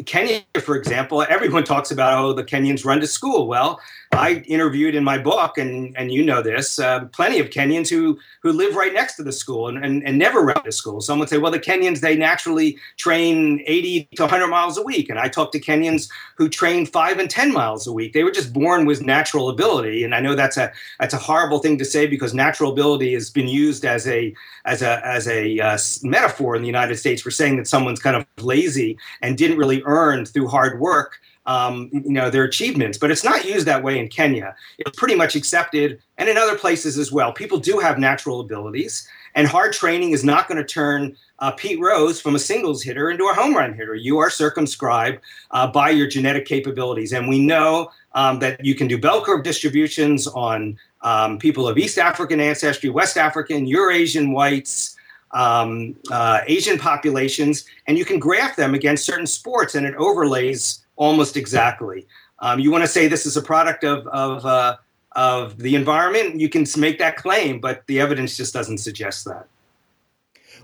Kenya, 0.05 0.41
for 0.61 0.75
example, 0.75 1.25
everyone 1.29 1.63
talks 1.63 1.91
about, 1.91 2.23
oh, 2.23 2.33
the 2.33 2.43
Kenyans 2.43 2.83
run 2.83 2.99
to 2.99 3.07
school. 3.07 3.47
Well, 3.47 3.79
I 4.15 4.43
interviewed 4.47 4.95
in 4.95 5.03
my 5.03 5.17
book, 5.17 5.57
and, 5.57 5.95
and 5.97 6.11
you 6.11 6.23
know 6.23 6.41
this, 6.41 6.79
uh, 6.79 7.05
plenty 7.05 7.39
of 7.39 7.49
Kenyans 7.49 7.89
who, 7.89 8.17
who 8.41 8.51
live 8.51 8.75
right 8.75 8.93
next 8.93 9.15
to 9.17 9.23
the 9.23 9.31
school 9.31 9.67
and, 9.67 9.83
and, 9.83 10.05
and 10.07 10.17
never 10.17 10.41
run 10.41 10.63
to 10.63 10.71
school. 10.71 11.01
Some 11.01 11.19
would 11.19 11.29
say, 11.29 11.37
well, 11.37 11.51
the 11.51 11.59
Kenyans, 11.59 11.99
they 11.99 12.15
naturally 12.15 12.77
train 12.97 13.61
80 13.65 14.09
to 14.15 14.23
100 14.23 14.47
miles 14.47 14.77
a 14.77 14.83
week. 14.83 15.09
And 15.09 15.19
I 15.19 15.27
talked 15.27 15.53
to 15.53 15.59
Kenyans 15.59 16.09
who 16.35 16.49
train 16.49 16.85
five 16.85 17.19
and 17.19 17.29
10 17.29 17.53
miles 17.53 17.87
a 17.87 17.93
week. 17.93 18.13
They 18.13 18.23
were 18.23 18.31
just 18.31 18.53
born 18.53 18.85
with 18.85 19.01
natural 19.01 19.49
ability. 19.49 20.03
And 20.03 20.15
I 20.15 20.19
know 20.19 20.35
that's 20.35 20.57
a, 20.57 20.71
that's 20.99 21.13
a 21.13 21.17
horrible 21.17 21.59
thing 21.59 21.77
to 21.77 21.85
say 21.85 22.07
because 22.07 22.33
natural 22.33 22.71
ability 22.71 23.13
has 23.13 23.29
been 23.29 23.47
used 23.47 23.85
as 23.85 24.07
a, 24.07 24.33
as 24.65 24.81
a, 24.81 25.05
as 25.05 25.27
a 25.27 25.59
uh, 25.59 25.77
metaphor 26.03 26.55
in 26.55 26.61
the 26.61 26.67
United 26.67 26.97
States 26.97 27.21
for 27.21 27.31
saying 27.31 27.57
that 27.57 27.67
someone's 27.67 27.99
kind 27.99 28.15
of 28.15 28.25
lazy 28.43 28.97
and 29.21 29.37
didn't 29.37 29.57
really 29.57 29.81
earn 29.85 30.25
through 30.25 30.47
hard 30.47 30.79
work 30.79 31.19
um, 31.45 31.89
you 31.91 32.11
know 32.11 32.29
their 32.29 32.43
achievements 32.43 32.97
but 32.97 33.11
it's 33.11 33.23
not 33.23 33.45
used 33.45 33.65
that 33.65 33.83
way 33.83 33.99
in 33.99 34.07
kenya. 34.07 34.55
It's 34.77 34.97
pretty 34.97 35.15
much 35.15 35.35
accepted 35.35 36.01
and 36.17 36.29
in 36.29 36.37
other 36.37 36.57
places 36.57 36.97
as 36.97 37.11
well. 37.11 37.31
People 37.33 37.59
do 37.59 37.79
have 37.79 37.99
natural 37.99 38.39
abilities 38.39 39.07
and 39.35 39.47
hard 39.47 39.73
training 39.73 40.11
is 40.11 40.23
not 40.23 40.47
going 40.47 40.57
to 40.57 40.63
turn 40.63 41.15
uh, 41.39 41.51
pete 41.51 41.79
rose 41.79 42.21
from 42.21 42.35
a 42.35 42.39
singles 42.39 42.81
hitter 42.81 43.09
into 43.09 43.25
a 43.25 43.33
home 43.33 43.55
run 43.55 43.73
hitter. 43.73 43.95
You 43.95 44.17
are 44.19 44.29
circumscribed 44.29 45.19
uh, 45.51 45.67
by 45.67 45.89
your 45.89 46.07
genetic 46.07 46.45
capabilities 46.45 47.13
and 47.13 47.27
we 47.27 47.45
know 47.45 47.91
um, 48.13 48.39
that 48.39 48.63
you 48.63 48.75
can 48.75 48.87
do 48.87 48.97
bell 48.97 49.23
curve 49.23 49.43
distributions 49.43 50.27
on 50.27 50.77
um, 51.01 51.37
people 51.37 51.67
of 51.67 51.77
east 51.77 51.97
african 51.97 52.39
ancestry 52.39 52.89
west 52.89 53.17
african 53.17 53.67
eurasian 53.67 54.31
whites 54.31 54.95
um, 55.35 55.95
uh, 56.11 56.41
Asian 56.47 56.79
populations, 56.79 57.65
and 57.87 57.97
you 57.97 58.05
can 58.05 58.17
graph 58.19 58.55
them 58.55 58.73
against 58.73 59.05
certain 59.05 59.27
sports, 59.27 59.75
and 59.75 59.85
it 59.85 59.93
overlays 59.95 60.84
almost 60.95 61.37
exactly. 61.37 62.07
Um, 62.39 62.59
you 62.59 62.71
want 62.71 62.83
to 62.83 62.87
say 62.87 63.07
this 63.07 63.25
is 63.25 63.37
a 63.37 63.41
product 63.41 63.83
of 63.83 64.07
of, 64.07 64.45
uh, 64.45 64.77
of 65.15 65.57
the 65.57 65.75
environment, 65.75 66.39
you 66.39 66.49
can 66.49 66.65
make 66.77 66.99
that 66.99 67.15
claim, 67.15 67.59
but 67.59 67.83
the 67.87 67.99
evidence 67.99 68.35
just 68.35 68.53
doesn't 68.53 68.79
suggest 68.79 69.25
that. 69.25 69.47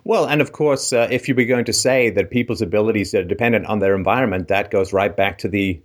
Well, 0.03 0.25
and 0.25 0.41
of 0.41 0.51
course, 0.51 0.93
uh, 0.93 1.07
if 1.11 1.29
you 1.29 1.35
were 1.35 1.45
going 1.45 1.65
to 1.65 1.73
say 1.73 2.09
that 2.09 2.31
people's 2.31 2.61
abilities 2.61 3.13
are 3.13 3.23
dependent 3.23 3.67
on 3.67 3.79
their 3.79 3.95
environment, 3.95 4.47
that 4.47 4.71
goes 4.71 4.93
right 4.93 5.15
back 5.15 5.37
to 5.39 5.47
the 5.47 5.79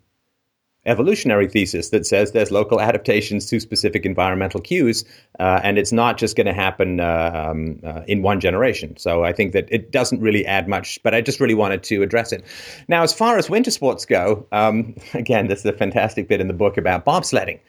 evolutionary 0.86 1.48
thesis 1.48 1.90
that 1.90 2.06
says 2.06 2.32
there's 2.32 2.50
local 2.50 2.80
adaptations 2.80 3.46
to 3.46 3.60
specific 3.60 4.06
environmental 4.06 4.60
cues, 4.60 5.04
uh, 5.38 5.60
and 5.62 5.78
it's 5.78 5.92
not 5.92 6.16
just 6.16 6.36
going 6.36 6.46
to 6.46 6.54
happen 6.54 7.00
uh, 7.00 7.48
um, 7.50 7.80
uh, 7.84 8.02
in 8.06 8.22
one 8.22 8.40
generation. 8.40 8.96
So 8.96 9.24
I 9.24 9.32
think 9.32 9.52
that 9.52 9.68
it 9.70 9.90
doesn't 9.90 10.20
really 10.20 10.46
add 10.46 10.68
much, 10.68 10.98
but 11.02 11.14
I 11.14 11.20
just 11.20 11.40
really 11.40 11.54
wanted 11.54 11.82
to 11.84 12.02
address 12.02 12.32
it. 12.32 12.44
Now, 12.88 13.02
as 13.02 13.12
far 13.12 13.36
as 13.36 13.50
winter 13.50 13.70
sports 13.70 14.06
go, 14.06 14.46
um, 14.52 14.94
again, 15.14 15.50
is 15.50 15.64
a 15.64 15.72
fantastic 15.72 16.28
bit 16.28 16.40
in 16.40 16.48
the 16.48 16.54
book 16.54 16.76
about 16.76 17.04
bobsledding. 17.04 17.60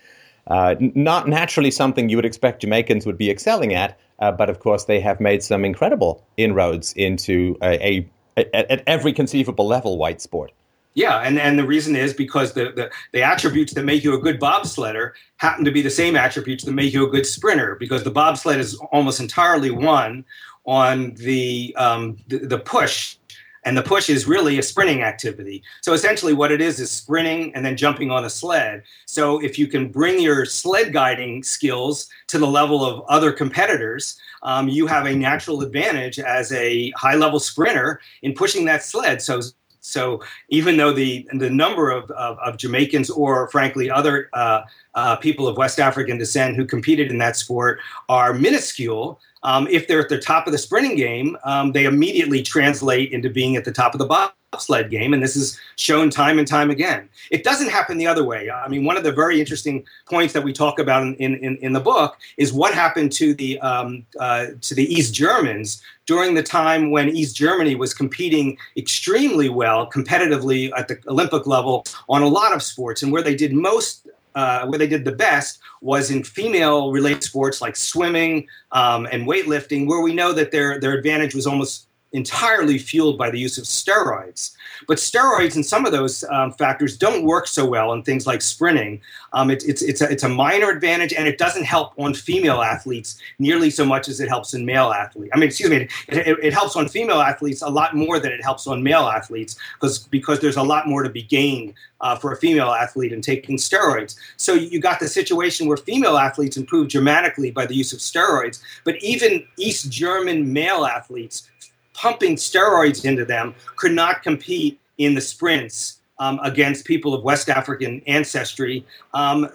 Uh, 0.47 0.75
not 0.79 1.27
naturally 1.27 1.71
something 1.71 2.07
you 2.07 2.15
would 2.15 2.25
expect 2.25 2.61
Jamaicans 2.61 3.05
would 3.05 3.17
be 3.17 3.29
excelling 3.29 3.73
at, 3.73 3.99
uh, 4.19 4.31
but 4.31 4.49
of 4.49 4.59
course 4.59 4.85
they 4.85 5.01
have 5.01 5.19
made 5.19 5.43
some 5.43 5.65
incredible 5.65 6.23
inroads 6.37 6.93
into 6.93 7.57
a, 7.61 7.85
a 7.85 8.09
at 8.37 8.83
every 8.85 9.13
conceivable 9.13 9.67
level 9.67 9.97
white 9.97 10.21
sport. 10.21 10.51
Yeah, 10.97 11.19
and, 11.19 11.37
and 11.37 11.59
the 11.59 11.63
reason 11.63 11.95
is 11.95 12.11
because 12.11 12.53
the, 12.53 12.71
the, 12.71 12.89
the, 13.13 13.21
attributes 13.21 13.71
that 13.73 13.83
make 13.83 14.03
you 14.03 14.15
a 14.15 14.19
good 14.19 14.39
bobsledder 14.39 15.11
happen 15.35 15.63
to 15.63 15.71
be 15.71 15.83
the 15.83 15.91
same 15.91 16.15
attributes 16.15 16.63
that 16.63 16.71
make 16.71 16.91
you 16.91 17.05
a 17.05 17.09
good 17.11 17.27
sprinter 17.27 17.75
because 17.75 18.03
the 18.03 18.09
bobsled 18.09 18.57
is 18.57 18.73
almost 18.91 19.19
entirely 19.19 19.69
won 19.69 20.25
on 20.65 21.13
the, 21.13 21.75
um, 21.77 22.17
the, 22.29 22.39
the 22.39 22.57
push 22.57 23.17
and 23.63 23.77
the 23.77 23.83
push 23.83 24.09
is 24.09 24.27
really 24.27 24.57
a 24.57 24.63
sprinting 24.63 25.03
activity. 25.03 25.61
So 25.81 25.93
essentially, 25.93 26.33
what 26.33 26.51
it 26.51 26.61
is 26.61 26.79
is 26.79 26.89
sprinting 26.89 27.53
and 27.53 27.63
then 27.63 27.77
jumping 27.77 28.09
on 28.09 28.25
a 28.25 28.29
sled. 28.29 28.81
So 29.05 29.37
if 29.43 29.59
you 29.59 29.67
can 29.67 29.89
bring 29.89 30.19
your 30.19 30.45
sled 30.45 30.93
guiding 30.93 31.43
skills 31.43 32.07
to 32.25 32.39
the 32.39 32.47
level 32.47 32.83
of 32.83 33.03
other 33.07 33.31
competitors, 33.31 34.17
um, 34.41 34.67
you 34.67 34.87
have 34.87 35.05
a 35.05 35.15
natural 35.15 35.61
advantage 35.61 36.17
as 36.17 36.51
a 36.53 36.89
high 36.91 37.15
level 37.15 37.39
sprinter 37.39 38.01
in 38.23 38.33
pushing 38.33 38.65
that 38.65 38.83
sled. 38.83 39.21
So 39.21 39.41
so 39.87 40.21
even 40.49 40.77
though 40.77 40.91
the 40.91 41.27
the 41.33 41.49
number 41.49 41.89
of, 41.89 42.09
of, 42.11 42.37
of 42.39 42.57
Jamaicans 42.57 43.09
or 43.09 43.49
frankly 43.49 43.89
other 43.89 44.29
uh, 44.33 44.61
uh, 44.95 45.15
people 45.15 45.47
of 45.47 45.57
West 45.57 45.79
African 45.79 46.17
descent 46.17 46.55
who 46.55 46.65
competed 46.65 47.09
in 47.11 47.17
that 47.19 47.35
sport 47.35 47.79
are 48.09 48.33
minuscule, 48.33 49.19
um, 49.43 49.67
if 49.67 49.87
they're 49.87 50.01
at 50.01 50.09
the 50.09 50.19
top 50.19 50.47
of 50.47 50.51
the 50.51 50.57
sprinting 50.57 50.97
game, 50.97 51.37
um, 51.43 51.71
they 51.71 51.85
immediately 51.85 52.43
translate 52.43 53.11
into 53.11 53.29
being 53.29 53.55
at 53.55 53.65
the 53.65 53.71
top 53.71 53.93
of 53.93 53.99
the 53.99 54.05
bobsled 54.51 54.89
game, 54.89 55.13
and 55.13 55.21
this 55.21 55.35
is 55.35 55.59
shown 55.75 56.09
time 56.09 56.39
and 56.39 56.47
time 56.47 56.69
again. 56.69 57.09
It 57.31 57.43
doesn't 57.43 57.69
happen 57.69 57.97
the 57.97 58.07
other 58.07 58.23
way. 58.23 58.49
I 58.49 58.67
mean, 58.67 58.85
one 58.85 58.97
of 58.97 59.03
the 59.03 59.11
very 59.11 59.39
interesting 59.39 59.85
points 60.09 60.33
that 60.33 60.43
we 60.43 60.53
talk 60.53 60.79
about 60.79 61.03
in, 61.03 61.15
in, 61.15 61.57
in 61.57 61.73
the 61.73 61.79
book 61.79 62.17
is 62.37 62.53
what 62.53 62.73
happened 62.73 63.11
to 63.13 63.33
the 63.33 63.59
um, 63.59 64.05
uh, 64.19 64.47
to 64.61 64.75
the 64.75 64.85
East 64.85 65.13
Germans 65.13 65.81
during 66.05 66.35
the 66.35 66.43
time 66.43 66.91
when 66.91 67.09
East 67.09 67.35
Germany 67.35 67.75
was 67.75 67.93
competing 67.93 68.57
extremely 68.77 69.49
well 69.49 69.89
competitively 69.89 70.71
at 70.77 70.87
the 70.87 70.97
Olympic 71.07 71.45
level 71.45 71.83
on 72.07 72.21
a 72.21 72.27
lot 72.27 72.53
of 72.53 72.63
sports, 72.63 73.03
and 73.03 73.11
where 73.11 73.21
they 73.21 73.35
did 73.35 73.53
most 73.53 74.07
uh, 74.35 74.67
where 74.67 74.77
they 74.77 74.87
did 74.87 75.03
the 75.03 75.11
best 75.11 75.59
was 75.81 76.11
in 76.11 76.23
female 76.23 76.91
related 76.91 77.23
sports 77.23 77.59
like 77.59 77.75
swimming 77.75 78.47
um, 78.71 79.07
and 79.11 79.27
weightlifting, 79.27 79.87
where 79.87 79.99
we 79.99 80.13
know 80.13 80.31
that 80.31 80.51
their, 80.51 80.79
their 80.79 80.93
advantage 80.93 81.33
was 81.33 81.47
almost 81.47 81.86
entirely 82.13 82.77
fueled 82.77 83.17
by 83.17 83.29
the 83.29 83.39
use 83.39 83.57
of 83.57 83.65
steroids. 83.65 84.53
But 84.87 84.97
steroids 84.97 85.55
and 85.55 85.65
some 85.65 85.85
of 85.85 85.91
those 85.91 86.23
um, 86.25 86.53
factors 86.53 86.97
don't 86.97 87.23
work 87.23 87.47
so 87.47 87.65
well 87.65 87.93
in 87.93 88.03
things 88.03 88.25
like 88.25 88.41
sprinting. 88.41 89.01
Um, 89.33 89.51
it, 89.51 89.63
it's, 89.67 89.81
it's, 89.81 90.01
a, 90.01 90.09
it's 90.09 90.23
a 90.23 90.29
minor 90.29 90.69
advantage, 90.69 91.13
and 91.13 91.27
it 91.27 91.37
doesn't 91.37 91.63
help 91.63 91.93
on 91.97 92.13
female 92.13 92.61
athletes 92.61 93.19
nearly 93.39 93.69
so 93.69 93.85
much 93.85 94.07
as 94.07 94.19
it 94.19 94.29
helps 94.29 94.53
in 94.53 94.65
male 94.65 94.91
athletes. 94.91 95.31
I 95.33 95.37
mean, 95.37 95.47
excuse 95.47 95.69
me, 95.69 95.75
it, 95.77 95.91
it, 96.09 96.37
it, 96.41 96.53
helps 96.53 96.75
on 96.75 96.87
female 96.87 97.21
athletes 97.21 97.61
a 97.61 97.69
lot 97.69 97.95
more 97.95 98.19
than 98.19 98.31
it 98.31 98.41
helps 98.41 98.67
on 98.67 98.81
male 98.83 99.07
athletes 99.07 99.57
because 99.73 99.99
because 99.99 100.39
there's 100.39 100.57
a 100.57 100.63
lot 100.63 100.87
more 100.87 101.03
to 101.03 101.09
be 101.09 101.23
gained 101.23 101.73
uh, 102.01 102.15
for 102.15 102.31
a 102.31 102.37
female 102.37 102.71
athlete 102.71 103.11
in 103.11 103.21
taking 103.21 103.57
steroids. 103.57 104.15
So 104.37 104.53
you 104.53 104.79
got 104.79 104.99
the 104.99 105.07
situation 105.07 105.67
where 105.67 105.77
female 105.77 106.17
athletes 106.17 106.57
improve 106.57 106.89
dramatically 106.89 107.51
by 107.51 107.65
the 107.65 107.75
use 107.75 107.93
of 107.93 107.99
steroids, 107.99 108.61
but 108.83 109.01
even 109.01 109.45
East 109.57 109.91
German 109.91 110.53
male 110.53 110.85
athletes 110.85 111.49
pumping 111.97 112.35
steroids 112.35 113.03
into 113.03 113.25
them 113.25 113.53
could 113.75 113.91
not 113.91 114.23
compete 114.23 114.79
in 114.97 115.15
the 115.15 115.21
sprints 115.21 115.99
um, 116.19 116.39
against 116.43 116.85
people 116.85 117.13
of 117.13 117.23
West 117.23 117.49
African 117.49 118.01
ancestry, 118.07 118.85
um, 119.13 119.49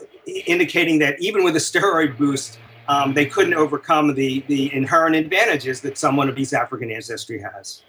indicating 0.47 0.99
that 0.99 1.21
even 1.21 1.45
with 1.45 1.57
a 1.57 1.61
steroid 1.61 2.17
boost, 2.19 2.59
um, 2.89 3.15
they 3.15 3.27
couldn't 3.27 3.55
overcome 3.55 4.15
the, 4.15 4.45
the 4.49 4.73
inherent 4.75 5.17
advantages 5.17 5.81
that 5.81 5.97
someone 5.97 6.29
of 6.29 6.37
East 6.39 6.53
African 6.53 6.91
ancestry 6.91 7.41
has. 7.41 7.83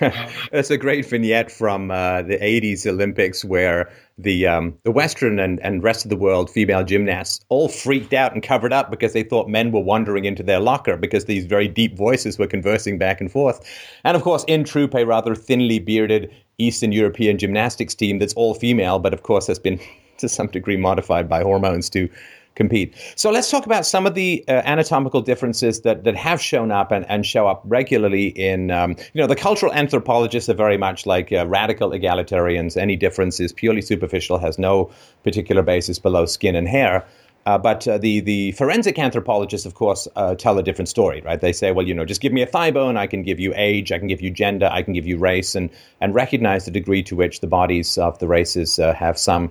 That's 0.52 0.70
a 0.70 0.76
great 0.76 1.06
vignette 1.06 1.50
from 1.50 1.90
uh, 1.90 2.22
the 2.22 2.38
80s 2.38 2.86
Olympics 2.86 3.44
where 3.44 3.90
the 4.22 4.46
um, 4.46 4.76
the 4.84 4.90
Western 4.90 5.38
and, 5.38 5.60
and 5.60 5.82
rest 5.82 6.04
of 6.04 6.10
the 6.10 6.16
world 6.16 6.50
female 6.50 6.84
gymnasts 6.84 7.44
all 7.48 7.68
freaked 7.68 8.12
out 8.12 8.32
and 8.32 8.42
covered 8.42 8.72
up 8.72 8.90
because 8.90 9.12
they 9.12 9.22
thought 9.22 9.48
men 9.48 9.72
were 9.72 9.80
wandering 9.80 10.24
into 10.24 10.42
their 10.42 10.60
locker 10.60 10.96
because 10.96 11.24
these 11.24 11.46
very 11.46 11.68
deep 11.68 11.96
voices 11.96 12.38
were 12.38 12.46
conversing 12.46 12.98
back 12.98 13.20
and 13.20 13.30
forth. 13.30 13.60
And 14.04 14.16
of 14.16 14.22
course, 14.22 14.44
in 14.46 14.64
troop, 14.64 14.94
a 14.94 15.04
rather 15.04 15.34
thinly 15.34 15.78
bearded 15.78 16.32
Eastern 16.58 16.92
European 16.92 17.38
gymnastics 17.38 17.94
team 17.94 18.18
that's 18.18 18.34
all 18.34 18.54
female, 18.54 18.98
but 18.98 19.14
of 19.14 19.22
course 19.22 19.46
has 19.46 19.58
been 19.58 19.80
to 20.18 20.28
some 20.28 20.48
degree 20.48 20.76
modified 20.76 21.28
by 21.28 21.42
hormones 21.42 21.88
to 21.88 22.08
compete. 22.54 22.94
So 23.16 23.30
let's 23.30 23.50
talk 23.50 23.66
about 23.66 23.86
some 23.86 24.06
of 24.06 24.14
the 24.14 24.44
uh, 24.48 24.62
anatomical 24.64 25.22
differences 25.22 25.80
that, 25.82 26.04
that 26.04 26.16
have 26.16 26.40
shown 26.42 26.70
up 26.70 26.92
and, 26.92 27.06
and 27.08 27.24
show 27.24 27.46
up 27.46 27.62
regularly 27.64 28.28
in, 28.28 28.70
um, 28.70 28.96
you 29.12 29.20
know, 29.20 29.26
the 29.26 29.36
cultural 29.36 29.72
anthropologists 29.72 30.48
are 30.48 30.54
very 30.54 30.76
much 30.76 31.06
like 31.06 31.32
uh, 31.32 31.46
radical 31.46 31.90
egalitarians. 31.90 32.76
Any 32.76 32.96
difference 32.96 33.40
is 33.40 33.52
purely 33.52 33.82
superficial, 33.82 34.38
has 34.38 34.58
no 34.58 34.90
particular 35.24 35.62
basis 35.62 35.98
below 35.98 36.26
skin 36.26 36.54
and 36.54 36.68
hair. 36.68 37.06
Uh, 37.46 37.56
but 37.56 37.88
uh, 37.88 37.96
the 37.96 38.20
the 38.20 38.52
forensic 38.52 38.98
anthropologists, 38.98 39.66
of 39.66 39.74
course, 39.74 40.06
uh, 40.14 40.34
tell 40.34 40.58
a 40.58 40.62
different 40.62 40.90
story, 40.90 41.22
right? 41.22 41.40
They 41.40 41.54
say, 41.54 41.72
well, 41.72 41.86
you 41.86 41.94
know, 41.94 42.04
just 42.04 42.20
give 42.20 42.34
me 42.34 42.42
a 42.42 42.46
thigh 42.46 42.70
bone, 42.70 42.98
I 42.98 43.06
can 43.06 43.22
give 43.22 43.40
you 43.40 43.54
age, 43.56 43.90
I 43.92 43.98
can 43.98 44.08
give 44.08 44.20
you 44.20 44.30
gender, 44.30 44.68
I 44.70 44.82
can 44.82 44.92
give 44.92 45.06
you 45.06 45.16
race, 45.16 45.54
and 45.54 45.70
and 46.02 46.14
recognize 46.14 46.66
the 46.66 46.70
degree 46.70 47.02
to 47.04 47.16
which 47.16 47.40
the 47.40 47.46
bodies 47.46 47.96
of 47.96 48.18
the 48.18 48.28
races 48.28 48.78
uh, 48.78 48.92
have 48.92 49.18
some 49.18 49.50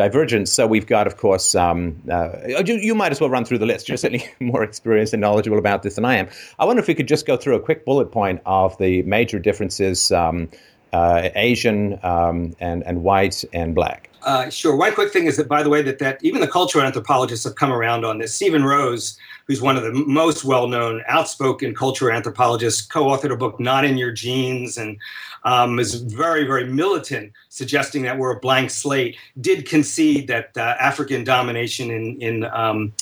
divergence. 0.00 0.50
So 0.50 0.66
we've 0.66 0.86
got, 0.86 1.06
of 1.06 1.18
course, 1.18 1.54
um, 1.54 1.94
uh, 2.10 2.30
you, 2.64 2.76
you, 2.76 2.94
might 2.94 3.12
as 3.12 3.20
well 3.20 3.28
run 3.28 3.44
through 3.44 3.58
the 3.58 3.66
list. 3.66 3.86
You're 3.86 3.98
certainly 3.98 4.24
more 4.40 4.62
experienced 4.62 5.12
and 5.12 5.20
knowledgeable 5.20 5.58
about 5.58 5.82
this 5.82 5.96
than 5.96 6.06
I 6.06 6.16
am. 6.16 6.28
I 6.58 6.64
wonder 6.64 6.80
if 6.80 6.88
we 6.88 6.94
could 6.94 7.08
just 7.08 7.26
go 7.26 7.36
through 7.36 7.56
a 7.56 7.60
quick 7.60 7.84
bullet 7.84 8.10
point 8.10 8.40
of 8.46 8.78
the 8.78 9.02
major 9.02 9.38
differences 9.38 10.10
um, 10.10 10.48
uh, 10.94 11.28
Asian 11.34 11.98
um, 12.02 12.56
and, 12.60 12.82
and 12.84 13.02
white 13.02 13.44
and 13.52 13.74
black. 13.74 14.08
Uh, 14.22 14.48
sure. 14.50 14.74
One 14.74 14.94
quick 14.94 15.12
thing 15.12 15.26
is 15.26 15.36
that, 15.36 15.48
by 15.48 15.62
the 15.62 15.70
way, 15.70 15.82
that, 15.82 15.98
that 15.98 16.22
even 16.22 16.40
the 16.40 16.48
cultural 16.48 16.84
anthropologists 16.84 17.44
have 17.44 17.56
come 17.56 17.72
around 17.72 18.04
on 18.04 18.18
this. 18.18 18.34
Steven 18.34 18.64
Rose, 18.64 19.18
who's 19.46 19.62
one 19.62 19.76
of 19.76 19.82
the 19.82 19.92
most 19.92 20.44
well-known, 20.44 21.02
outspoken 21.08 21.74
cultural 21.74 22.14
anthropologists, 22.14 22.82
co-authored 22.82 23.32
a 23.32 23.36
book, 23.36 23.58
"Not 23.58 23.84
in 23.84 23.96
Your 23.96 24.12
Genes," 24.12 24.76
and 24.76 24.98
um, 25.44 25.78
is 25.78 25.94
very, 25.94 26.44
very 26.44 26.64
militant, 26.64 27.32
suggesting 27.48 28.02
that 28.02 28.18
we're 28.18 28.36
a 28.36 28.40
blank 28.40 28.70
slate. 28.70 29.16
Did 29.40 29.66
concede 29.66 30.28
that 30.28 30.56
uh, 30.56 30.76
African 30.80 31.24
domination 31.24 31.90
in 31.90 32.20
in 32.20 32.44
um, 32.44 32.92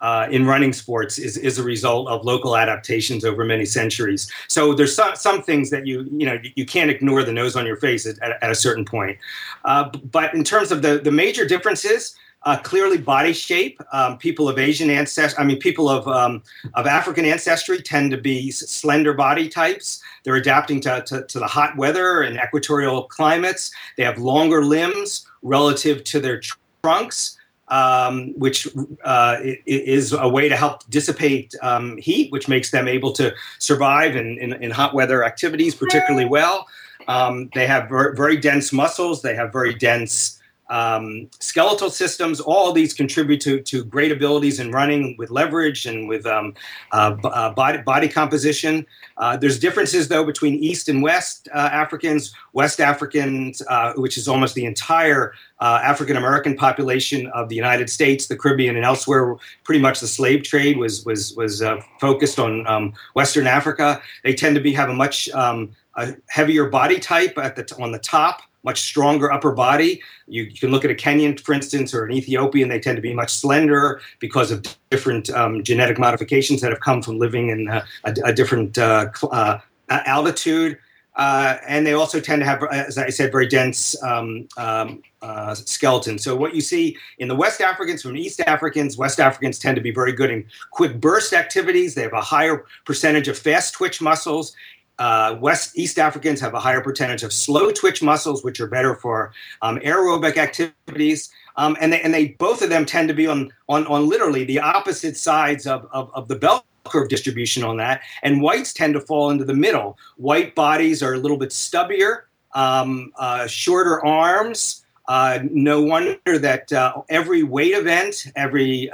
uh, 0.00 0.28
in 0.30 0.46
running 0.46 0.72
sports 0.72 1.18
is, 1.18 1.36
is 1.36 1.58
a 1.58 1.62
result 1.62 2.08
of 2.08 2.24
local 2.24 2.56
adaptations 2.56 3.24
over 3.24 3.44
many 3.44 3.64
centuries. 3.64 4.30
So 4.48 4.74
there's 4.74 4.94
some, 4.94 5.16
some 5.16 5.42
things 5.42 5.70
that 5.70 5.86
you 5.86 6.08
you 6.12 6.26
know 6.26 6.38
you 6.54 6.66
can't 6.66 6.90
ignore 6.90 7.22
the 7.24 7.32
nose 7.32 7.56
on 7.56 7.66
your 7.66 7.76
face 7.76 8.06
at, 8.06 8.18
at 8.20 8.50
a 8.50 8.54
certain 8.54 8.84
point. 8.84 9.18
Uh, 9.64 9.90
but 10.10 10.34
in 10.34 10.44
terms 10.44 10.70
of 10.72 10.82
the 10.82 10.98
the 10.98 11.12
major 11.12 11.44
differences. 11.44 12.14
Uh, 12.44 12.56
clearly, 12.56 12.96
body 12.96 13.32
shape. 13.32 13.80
Um, 13.92 14.16
people 14.16 14.48
of 14.48 14.60
Asian 14.60 14.90
ancestry, 14.90 15.42
I 15.42 15.44
mean, 15.44 15.58
people 15.58 15.88
of 15.88 16.06
um, 16.06 16.40
of 16.74 16.86
African 16.86 17.24
ancestry 17.24 17.82
tend 17.82 18.12
to 18.12 18.16
be 18.16 18.52
slender 18.52 19.12
body 19.12 19.48
types. 19.48 20.00
They're 20.28 20.36
adapting 20.36 20.82
to, 20.82 21.02
to, 21.06 21.24
to, 21.24 21.38
the 21.38 21.46
hot 21.46 21.78
weather 21.78 22.20
and 22.20 22.36
equatorial 22.36 23.04
climates. 23.04 23.70
They 23.96 24.04
have 24.04 24.18
longer 24.18 24.62
limbs 24.62 25.26
relative 25.40 26.04
to 26.04 26.20
their 26.20 26.42
trunks 26.82 27.38
um, 27.68 28.34
which 28.38 28.68
uh, 29.04 29.38
is 29.64 30.12
a 30.12 30.28
way 30.28 30.50
to 30.50 30.56
help 30.56 30.88
dissipate 30.90 31.54
um, 31.62 31.96
heat, 31.96 32.30
which 32.30 32.46
makes 32.46 32.70
them 32.72 32.88
able 32.88 33.12
to 33.12 33.34
survive 33.58 34.16
in, 34.16 34.36
in, 34.38 34.52
in 34.62 34.70
hot 34.70 34.92
weather 34.92 35.24
activities 35.24 35.74
particularly 35.74 36.26
well. 36.26 36.66
Um, 37.08 37.48
they 37.54 37.66
have 37.66 37.88
ver- 37.88 38.14
very 38.14 38.36
dense 38.36 38.70
muscles. 38.70 39.22
They 39.22 39.34
have 39.34 39.50
very 39.50 39.72
dense 39.72 40.37
um, 40.70 41.28
skeletal 41.40 41.90
systems. 41.90 42.40
All 42.40 42.72
these 42.72 42.94
contribute 42.94 43.40
to, 43.42 43.60
to 43.62 43.84
great 43.84 44.12
abilities 44.12 44.60
in 44.60 44.70
running 44.70 45.16
with 45.18 45.30
leverage 45.30 45.86
and 45.86 46.08
with 46.08 46.26
um, 46.26 46.54
uh, 46.92 47.12
b- 47.12 47.28
uh, 47.32 47.50
body, 47.52 47.78
body 47.78 48.08
composition. 48.08 48.86
Uh, 49.16 49.36
there's 49.36 49.58
differences, 49.58 50.08
though, 50.08 50.24
between 50.24 50.54
East 50.54 50.88
and 50.88 51.02
West 51.02 51.48
uh, 51.54 51.70
Africans. 51.72 52.34
West 52.52 52.80
Africans, 52.80 53.62
uh, 53.68 53.92
which 53.94 54.16
is 54.16 54.28
almost 54.28 54.54
the 54.54 54.64
entire 54.64 55.32
uh, 55.60 55.80
African 55.82 56.16
American 56.16 56.56
population 56.56 57.26
of 57.28 57.48
the 57.48 57.56
United 57.56 57.90
States, 57.90 58.26
the 58.26 58.36
Caribbean, 58.36 58.76
and 58.76 58.84
elsewhere, 58.84 59.36
pretty 59.64 59.80
much 59.80 60.00
the 60.00 60.06
slave 60.06 60.42
trade 60.42 60.76
was 60.76 61.04
was 61.04 61.34
was 61.34 61.62
focused 62.00 62.38
on 62.38 62.66
um, 62.66 62.92
Western 63.14 63.46
Africa. 63.46 64.00
They 64.22 64.34
tend 64.34 64.54
to 64.54 64.60
be 64.60 64.72
have 64.72 64.88
a 64.88 64.94
much 64.94 65.28
um, 65.30 65.70
a 65.96 66.14
heavier 66.28 66.68
body 66.68 66.98
type 66.98 67.36
at 67.38 67.56
the 67.56 67.76
on 67.82 67.92
the 67.92 67.98
top 67.98 68.42
much 68.64 68.80
stronger 68.80 69.32
upper 69.32 69.52
body. 69.52 70.00
You, 70.26 70.44
you, 70.44 70.58
can 70.58 70.70
look 70.70 70.84
at 70.84 70.90
a 70.90 70.94
Kenyan, 70.94 71.38
for 71.38 71.52
instance, 71.52 71.94
or 71.94 72.04
an 72.04 72.12
Ethiopian. 72.12 72.68
They 72.68 72.80
tend 72.80 72.96
to 72.96 73.02
be 73.02 73.14
much 73.14 73.34
slender 73.34 74.00
because 74.18 74.50
of 74.50 74.64
different 74.90 75.30
um, 75.30 75.62
genetic 75.62 75.98
modifications 75.98 76.60
that 76.60 76.70
have 76.70 76.80
come 76.80 77.02
from 77.02 77.18
living 77.18 77.50
in 77.50 77.68
a, 77.68 77.84
a, 78.04 78.14
a 78.26 78.32
different 78.32 78.76
uh, 78.78 79.08
uh, 79.30 79.58
altitude. 79.88 80.78
Uh, 81.18 81.56
and 81.66 81.84
they 81.84 81.94
also 81.94 82.20
tend 82.20 82.40
to 82.40 82.46
have, 82.46 82.62
as 82.70 82.96
I 82.96 83.08
said, 83.10 83.32
very 83.32 83.48
dense 83.48 84.00
um, 84.04 84.46
um, 84.56 85.02
uh, 85.20 85.52
skeleton. 85.52 86.16
So 86.16 86.36
what 86.36 86.54
you 86.54 86.60
see 86.60 86.96
in 87.18 87.26
the 87.26 87.34
West 87.34 87.60
Africans 87.60 88.02
from 88.02 88.16
East 88.16 88.40
Africans, 88.46 88.96
West 88.96 89.18
Africans 89.18 89.58
tend 89.58 89.74
to 89.74 89.82
be 89.82 89.90
very 89.90 90.12
good 90.12 90.30
in 90.30 90.44
quick 90.70 91.00
burst 91.00 91.32
activities. 91.32 91.96
They 91.96 92.02
have 92.02 92.12
a 92.12 92.20
higher 92.20 92.64
percentage 92.84 93.26
of 93.26 93.36
fast 93.36 93.74
twitch 93.74 94.00
muscles, 94.00 94.54
uh, 94.98 95.36
West 95.40 95.78
East 95.78 95.98
Africans 95.98 96.40
have 96.40 96.54
a 96.54 96.60
higher 96.60 96.80
percentage 96.80 97.22
of 97.22 97.32
slow 97.32 97.70
twitch 97.70 98.02
muscles, 98.02 98.42
which 98.44 98.60
are 98.60 98.66
better 98.66 98.94
for 98.94 99.32
um, 99.62 99.78
aerobic 99.78 100.36
activities. 100.36 101.30
Um, 101.56 101.76
and 101.80 101.92
they 101.92 102.00
and 102.00 102.14
they 102.14 102.28
both 102.28 102.62
of 102.62 102.70
them 102.70 102.84
tend 102.86 103.08
to 103.08 103.14
be 103.14 103.26
on 103.26 103.52
on, 103.68 103.86
on 103.86 104.08
literally 104.08 104.44
the 104.44 104.60
opposite 104.60 105.16
sides 105.16 105.66
of, 105.66 105.88
of, 105.92 106.10
of 106.14 106.28
the 106.28 106.36
bell 106.36 106.64
curve 106.84 107.08
distribution 107.08 107.64
on 107.64 107.76
that. 107.76 108.00
And 108.22 108.40
whites 108.40 108.72
tend 108.72 108.94
to 108.94 109.00
fall 109.00 109.30
into 109.30 109.44
the 109.44 109.54
middle. 109.54 109.98
White 110.16 110.54
bodies 110.54 111.02
are 111.02 111.14
a 111.14 111.18
little 111.18 111.36
bit 111.36 111.50
stubbier, 111.50 112.22
um, 112.54 113.12
uh, 113.18 113.46
shorter 113.46 114.04
arms. 114.04 114.84
Uh, 115.06 115.40
no 115.50 115.80
wonder 115.82 116.38
that 116.38 116.72
uh, 116.72 117.02
every 117.08 117.42
weight 117.42 117.74
event, 117.74 118.26
every 118.36 118.90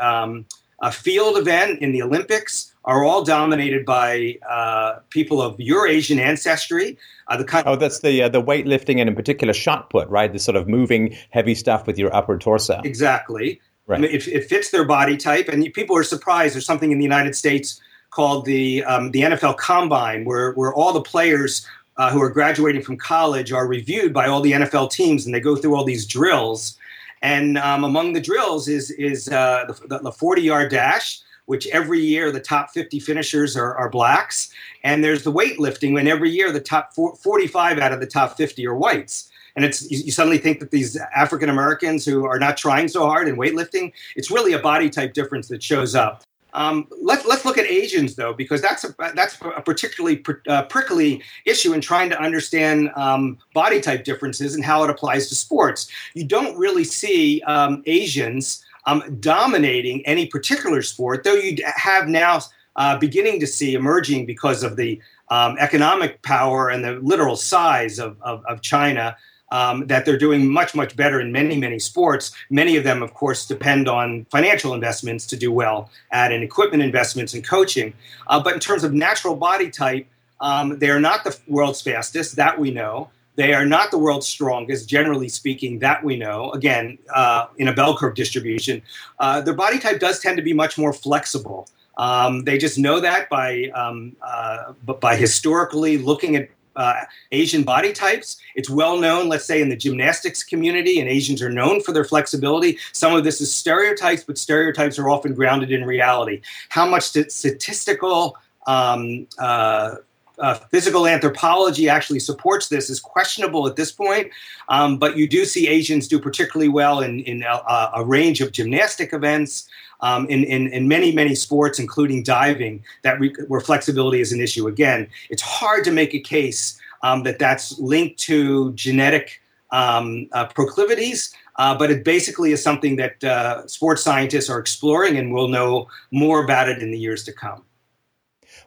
um, 0.80 0.92
field 0.92 1.36
event 1.36 1.80
in 1.80 1.92
the 1.92 2.02
Olympics 2.02 2.74
are 2.84 3.04
all 3.04 3.24
dominated 3.24 3.86
by 3.86 4.38
uh, 4.48 4.98
people 5.10 5.40
of 5.40 5.58
Eurasian 5.58 6.18
ancestry. 6.18 6.98
Uh, 7.28 7.36
the 7.36 7.44
kind- 7.44 7.66
oh, 7.66 7.76
that's 7.76 8.00
the 8.00 8.22
uh, 8.22 8.28
the 8.28 8.42
weightlifting 8.42 8.98
and 9.00 9.08
in 9.08 9.14
particular 9.14 9.54
shot 9.54 9.90
put, 9.90 10.08
right? 10.08 10.32
The 10.32 10.38
sort 10.38 10.56
of 10.56 10.68
moving 10.68 11.16
heavy 11.30 11.54
stuff 11.54 11.86
with 11.86 11.98
your 11.98 12.14
upper 12.14 12.38
torso. 12.38 12.80
Exactly. 12.84 13.60
Right. 13.86 13.98
I 13.98 14.02
mean, 14.02 14.10
it, 14.12 14.26
it, 14.28 14.44
fits 14.44 14.70
their 14.70 14.84
body 14.86 15.16
type, 15.16 15.46
and 15.48 15.62
people 15.74 15.94
are 15.94 16.02
surprised. 16.02 16.54
There's 16.54 16.64
something 16.64 16.90
in 16.90 16.96
the 16.96 17.04
United 17.04 17.36
States 17.36 17.82
called 18.10 18.46
the 18.46 18.82
um, 18.84 19.10
the 19.10 19.22
NFL 19.22 19.58
Combine, 19.58 20.24
where 20.24 20.52
where 20.52 20.72
all 20.72 20.92
the 20.92 21.02
players 21.02 21.66
uh, 21.96 22.10
who 22.10 22.20
are 22.22 22.30
graduating 22.30 22.82
from 22.82 22.96
college 22.96 23.52
are 23.52 23.66
reviewed 23.66 24.12
by 24.12 24.26
all 24.26 24.40
the 24.40 24.52
NFL 24.52 24.90
teams, 24.90 25.26
and 25.26 25.34
they 25.34 25.40
go 25.40 25.56
through 25.56 25.74
all 25.74 25.84
these 25.84 26.06
drills. 26.06 26.78
And 27.24 27.56
um, 27.56 27.84
among 27.84 28.12
the 28.12 28.20
drills 28.20 28.68
is 28.68 28.90
is 28.92 29.28
uh, 29.28 29.64
the, 29.88 29.98
the 29.98 30.12
40 30.12 30.42
yard 30.42 30.70
dash 30.70 31.22
which 31.46 31.66
every 31.68 32.00
year 32.00 32.32
the 32.32 32.40
top 32.40 32.70
50 32.70 33.00
finishers 33.00 33.56
are, 33.56 33.74
are 33.76 33.90
blacks. 33.90 34.50
And 34.82 35.04
there's 35.04 35.24
the 35.24 35.32
weightlifting, 35.32 35.98
and 35.98 36.08
every 36.08 36.30
year 36.30 36.50
the 36.52 36.60
top 36.60 36.94
45 36.94 37.78
out 37.78 37.92
of 37.92 38.00
the 38.00 38.06
top 38.06 38.36
50 38.36 38.66
are 38.66 38.74
whites. 38.74 39.30
And 39.56 39.64
it's 39.64 39.90
you, 39.90 39.98
you 39.98 40.12
suddenly 40.12 40.38
think 40.38 40.58
that 40.60 40.70
these 40.70 40.98
African 41.14 41.48
Americans 41.48 42.04
who 42.04 42.24
are 42.24 42.38
not 42.38 42.56
trying 42.56 42.88
so 42.88 43.06
hard 43.06 43.28
in 43.28 43.36
weightlifting, 43.36 43.92
it's 44.16 44.30
really 44.30 44.54
a 44.54 44.58
body 44.58 44.90
type 44.90 45.12
difference 45.12 45.48
that 45.48 45.62
shows 45.62 45.94
up. 45.94 46.24
Um, 46.54 46.86
let's 47.02 47.26
let's 47.26 47.44
look 47.44 47.58
at 47.58 47.66
Asians 47.66 48.14
though, 48.14 48.32
because 48.32 48.62
that's 48.62 48.84
a 48.84 48.94
that's 49.14 49.36
a 49.40 49.60
particularly 49.60 50.16
pr- 50.16 50.32
uh, 50.48 50.62
prickly 50.62 51.22
issue 51.44 51.72
in 51.72 51.80
trying 51.80 52.08
to 52.10 52.20
understand 52.20 52.90
um, 52.94 53.38
body 53.52 53.80
type 53.80 54.04
differences 54.04 54.54
and 54.54 54.64
how 54.64 54.84
it 54.84 54.90
applies 54.90 55.28
to 55.28 55.34
sports. 55.34 55.90
You 56.14 56.24
don't 56.24 56.56
really 56.56 56.84
see 56.84 57.42
um, 57.42 57.82
Asians 57.86 58.64
um, 58.86 59.02
dominating 59.20 60.06
any 60.06 60.26
particular 60.26 60.82
sport, 60.82 61.24
though 61.24 61.34
you 61.34 61.56
have 61.76 62.08
now 62.08 62.40
uh, 62.76 62.98
beginning 62.98 63.40
to 63.40 63.46
see 63.46 63.74
emerging 63.74 64.26
because 64.26 64.62
of 64.62 64.76
the 64.76 65.00
um, 65.30 65.56
economic 65.58 66.22
power 66.22 66.68
and 66.68 66.84
the 66.84 66.92
literal 67.02 67.36
size 67.36 67.98
of, 67.98 68.16
of, 68.22 68.44
of 68.46 68.60
China. 68.60 69.16
Um, 69.52 69.86
that 69.86 70.04
they're 70.04 70.18
doing 70.18 70.50
much, 70.50 70.74
much 70.74 70.96
better 70.96 71.20
in 71.20 71.30
many, 71.30 71.56
many 71.56 71.78
sports. 71.78 72.32
Many 72.50 72.76
of 72.76 72.82
them, 72.82 73.02
of 73.02 73.14
course, 73.14 73.46
depend 73.46 73.88
on 73.88 74.26
financial 74.30 74.74
investments 74.74 75.26
to 75.26 75.36
do 75.36 75.52
well 75.52 75.90
at 76.10 76.32
and 76.32 76.42
equipment 76.42 76.82
investments 76.82 77.34
and 77.34 77.46
coaching. 77.46 77.92
Uh, 78.26 78.42
but 78.42 78.54
in 78.54 78.60
terms 78.60 78.82
of 78.82 78.92
natural 78.92 79.36
body 79.36 79.70
type, 79.70 80.08
um, 80.40 80.78
they 80.78 80.90
are 80.90 80.98
not 80.98 81.24
the 81.24 81.38
world's 81.46 81.80
fastest, 81.80 82.36
that 82.36 82.58
we 82.58 82.70
know. 82.70 83.10
They 83.36 83.52
are 83.52 83.66
not 83.66 83.90
the 83.90 83.98
world's 83.98 84.26
strongest, 84.26 84.88
generally 84.88 85.28
speaking, 85.28 85.80
that 85.80 86.04
we 86.04 86.16
know. 86.16 86.50
Again, 86.52 86.98
uh, 87.14 87.46
in 87.58 87.68
a 87.68 87.72
bell 87.72 87.96
curve 87.96 88.14
distribution, 88.14 88.82
uh, 89.18 89.40
their 89.40 89.54
body 89.54 89.78
type 89.78 90.00
does 90.00 90.20
tend 90.20 90.36
to 90.36 90.42
be 90.42 90.52
much 90.52 90.78
more 90.78 90.92
flexible. 90.92 91.68
Um, 91.96 92.44
they 92.44 92.58
just 92.58 92.78
know 92.78 93.00
that 93.00 93.28
by 93.28 93.70
um, 93.74 94.16
uh, 94.20 94.72
by 95.00 95.16
historically 95.16 95.98
looking 95.98 96.36
at 96.36 96.48
uh, 96.76 97.02
Asian 97.32 97.62
body 97.62 97.92
types. 97.92 98.36
It's 98.54 98.70
well 98.70 98.98
known, 98.98 99.28
let's 99.28 99.44
say, 99.44 99.60
in 99.60 99.68
the 99.68 99.76
gymnastics 99.76 100.42
community, 100.42 101.00
and 101.00 101.08
Asians 101.08 101.42
are 101.42 101.50
known 101.50 101.80
for 101.80 101.92
their 101.92 102.04
flexibility. 102.04 102.78
Some 102.92 103.14
of 103.14 103.24
this 103.24 103.40
is 103.40 103.52
stereotypes, 103.54 104.24
but 104.24 104.38
stereotypes 104.38 104.98
are 104.98 105.08
often 105.08 105.34
grounded 105.34 105.70
in 105.72 105.84
reality. 105.84 106.40
How 106.68 106.86
much 106.86 107.04
statistical 107.04 108.36
um, 108.66 109.26
uh, 109.38 109.96
uh, 110.38 110.54
physical 110.54 111.06
anthropology 111.06 111.88
actually 111.88 112.18
supports 112.18 112.68
this 112.68 112.90
is 112.90 112.98
questionable 112.98 113.68
at 113.68 113.76
this 113.76 113.92
point. 113.92 114.30
Um, 114.68 114.98
but 114.98 115.16
you 115.16 115.28
do 115.28 115.44
see 115.44 115.68
Asians 115.68 116.08
do 116.08 116.18
particularly 116.18 116.68
well 116.68 117.00
in, 117.00 117.20
in 117.20 117.42
a, 117.42 117.90
a 117.94 118.04
range 118.04 118.40
of 118.40 118.50
gymnastic 118.50 119.12
events. 119.12 119.68
Um, 120.00 120.26
in, 120.28 120.44
in, 120.44 120.68
in, 120.68 120.86
many, 120.86 121.12
many 121.12 121.34
sports, 121.34 121.78
including 121.78 122.22
diving, 122.22 122.84
that 123.02 123.18
re- 123.18 123.34
where 123.48 123.60
flexibility 123.60 124.20
is 124.20 124.32
an 124.32 124.40
issue. 124.40 124.66
Again, 124.66 125.08
it's 125.30 125.40
hard 125.40 125.82
to 125.84 125.90
make 125.90 126.14
a 126.14 126.20
case 126.20 126.78
um, 127.02 127.22
that 127.22 127.38
that's 127.38 127.78
linked 127.78 128.18
to 128.20 128.72
genetic 128.74 129.40
um, 129.70 130.28
uh, 130.32 130.46
proclivities, 130.46 131.34
uh, 131.56 131.76
but 131.76 131.90
it 131.90 132.04
basically 132.04 132.52
is 132.52 132.62
something 132.62 132.96
that 132.96 133.22
uh, 133.24 133.66
sports 133.66 134.02
scientists 134.02 134.50
are 134.50 134.58
exploring, 134.58 135.16
and 135.16 135.32
we'll 135.32 135.48
know 135.48 135.88
more 136.10 136.42
about 136.44 136.68
it 136.68 136.82
in 136.82 136.90
the 136.90 136.98
years 136.98 137.24
to 137.24 137.32
come. 137.32 137.62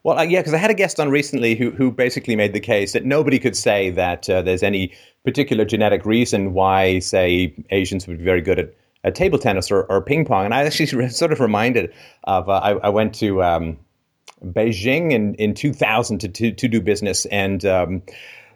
Well, 0.03 0.19
uh, 0.19 0.23
yeah, 0.23 0.39
because 0.39 0.53
I 0.53 0.57
had 0.57 0.71
a 0.71 0.75
guest 0.75 0.99
on 0.99 1.09
recently 1.09 1.55
who 1.55 1.71
who 1.71 1.91
basically 1.91 2.35
made 2.35 2.53
the 2.53 2.59
case 2.59 2.93
that 2.93 3.05
nobody 3.05 3.39
could 3.39 3.55
say 3.55 3.89
that 3.91 4.29
uh, 4.29 4.41
there's 4.41 4.63
any 4.63 4.93
particular 5.25 5.65
genetic 5.65 6.05
reason 6.05 6.53
why, 6.53 6.99
say, 6.99 7.53
Asians 7.71 8.07
would 8.07 8.19
be 8.19 8.23
very 8.23 8.41
good 8.41 8.59
at, 8.59 8.73
at 9.07 9.15
table 9.15 9.39
tennis 9.39 9.71
or, 9.71 9.83
or 9.85 10.01
ping 10.01 10.25
pong. 10.25 10.45
And 10.45 10.53
I 10.53 10.63
actually 10.63 11.09
sort 11.09 11.31
of 11.31 11.39
reminded 11.39 11.93
of 12.25 12.49
uh, 12.49 12.53
I, 12.53 12.71
I, 12.73 12.89
went 12.89 13.15
to 13.15 13.43
um, 13.43 13.77
Beijing 14.43 15.11
in, 15.11 15.35
in 15.35 15.53
2000 15.53 16.19
to, 16.19 16.27
to, 16.27 16.51
to 16.51 16.67
do 16.67 16.81
business 16.81 17.25
and. 17.27 17.65
Um, 17.65 18.01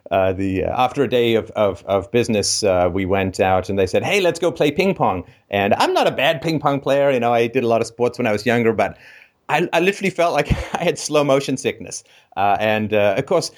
uh, 0.09 0.33
the 0.33 0.65
uh, 0.65 0.83
after 0.83 1.03
a 1.03 1.07
day 1.07 1.35
of 1.35 1.49
of, 1.51 1.85
of 1.85 2.11
business, 2.11 2.63
uh, 2.63 2.89
we 2.91 3.05
went 3.05 3.39
out 3.39 3.69
and 3.69 3.79
they 3.79 3.87
said, 3.87 4.03
"Hey, 4.03 4.19
let's 4.19 4.39
go 4.39 4.51
play 4.51 4.69
ping 4.69 4.93
pong." 4.93 5.23
And 5.49 5.73
I'm 5.75 5.93
not 5.93 6.05
a 6.05 6.11
bad 6.11 6.41
ping 6.41 6.59
pong 6.59 6.81
player. 6.81 7.11
You 7.11 7.19
know, 7.21 7.33
I 7.33 7.47
did 7.47 7.63
a 7.63 7.67
lot 7.67 7.79
of 7.79 7.87
sports 7.87 8.17
when 8.17 8.27
I 8.27 8.33
was 8.33 8.45
younger, 8.45 8.73
but 8.73 8.97
I, 9.51 9.69
I 9.73 9.79
literally 9.79 10.09
felt 10.09 10.33
like 10.33 10.51
I 10.75 10.83
had 10.83 10.97
slow 10.97 11.23
motion 11.23 11.57
sickness. 11.57 12.03
Uh, 12.35 12.57
and 12.59 12.93
uh, 12.93 13.15
of 13.17 13.25
course, 13.25 13.51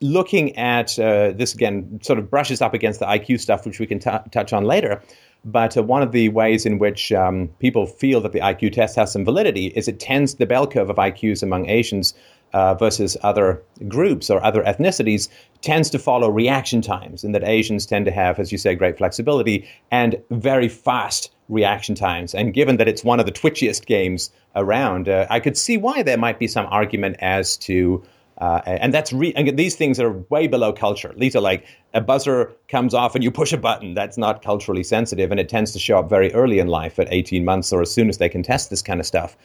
looking 0.00 0.56
at 0.56 0.94
this 0.96 1.54
again, 1.54 2.00
sort 2.02 2.18
of 2.18 2.30
brushes 2.30 2.60
up 2.60 2.74
against 2.74 3.00
the 3.00 3.06
IQ 3.06 3.40
stuff, 3.40 3.64
which 3.64 3.80
we 3.80 3.86
can 3.86 3.98
t- 3.98 4.10
touch 4.30 4.52
on 4.52 4.64
later. 4.64 5.02
But 5.44 5.76
uh, 5.76 5.82
one 5.82 6.02
of 6.02 6.12
the 6.12 6.30
ways 6.30 6.64
in 6.64 6.78
which 6.78 7.12
um, 7.12 7.48
people 7.58 7.86
feel 7.86 8.20
that 8.22 8.32
the 8.32 8.40
IQ 8.40 8.72
test 8.72 8.96
has 8.96 9.12
some 9.12 9.24
validity 9.24 9.66
is 9.68 9.88
it 9.88 10.00
tends 10.00 10.36
the 10.36 10.46
bell 10.46 10.66
curve 10.66 10.88
of 10.90 10.96
IQs 10.96 11.42
among 11.42 11.68
Asians 11.68 12.14
uh, 12.54 12.74
versus 12.74 13.16
other 13.22 13.62
groups 13.88 14.30
or 14.30 14.42
other 14.44 14.62
ethnicities 14.62 15.28
tends 15.60 15.90
to 15.90 15.98
follow 15.98 16.30
reaction 16.30 16.80
times, 16.80 17.24
and 17.24 17.34
that 17.34 17.42
Asians 17.44 17.84
tend 17.84 18.06
to 18.06 18.12
have, 18.12 18.38
as 18.38 18.52
you 18.52 18.58
say, 18.58 18.74
great 18.74 18.96
flexibility 18.96 19.68
and 19.90 20.16
very 20.30 20.68
fast 20.68 21.32
reaction 21.48 21.94
times. 21.94 22.34
And 22.34 22.54
given 22.54 22.76
that 22.76 22.88
it's 22.88 23.04
one 23.04 23.18
of 23.18 23.26
the 23.26 23.32
twitchiest 23.32 23.86
games 23.86 24.30
around, 24.54 25.08
uh, 25.08 25.26
I 25.28 25.40
could 25.40 25.58
see 25.58 25.76
why 25.76 26.02
there 26.02 26.16
might 26.16 26.38
be 26.38 26.48
some 26.48 26.66
argument 26.66 27.16
as 27.20 27.56
to. 27.58 28.02
Uh, 28.38 28.60
and 28.66 28.92
that's 28.92 29.12
re- 29.12 29.32
and 29.36 29.56
these 29.56 29.76
things 29.76 30.00
are 30.00 30.10
way 30.28 30.46
below 30.46 30.72
culture. 30.72 31.14
These 31.16 31.36
are 31.36 31.40
like 31.40 31.64
a 31.92 32.00
buzzer 32.00 32.54
comes 32.68 32.92
off 32.92 33.14
and 33.14 33.22
you 33.22 33.30
push 33.30 33.52
a 33.52 33.56
button. 33.56 33.94
That's 33.94 34.18
not 34.18 34.42
culturally 34.42 34.82
sensitive, 34.82 35.30
and 35.30 35.38
it 35.38 35.48
tends 35.48 35.72
to 35.72 35.78
show 35.78 35.98
up 35.98 36.08
very 36.08 36.32
early 36.34 36.58
in 36.58 36.68
life 36.68 36.98
at 36.98 37.06
18 37.10 37.44
months 37.44 37.72
or 37.72 37.80
as 37.80 37.92
soon 37.92 38.08
as 38.08 38.18
they 38.18 38.28
can 38.28 38.42
test 38.42 38.70
this 38.70 38.82
kind 38.82 38.98
of 38.98 39.06
stuff. 39.06 39.36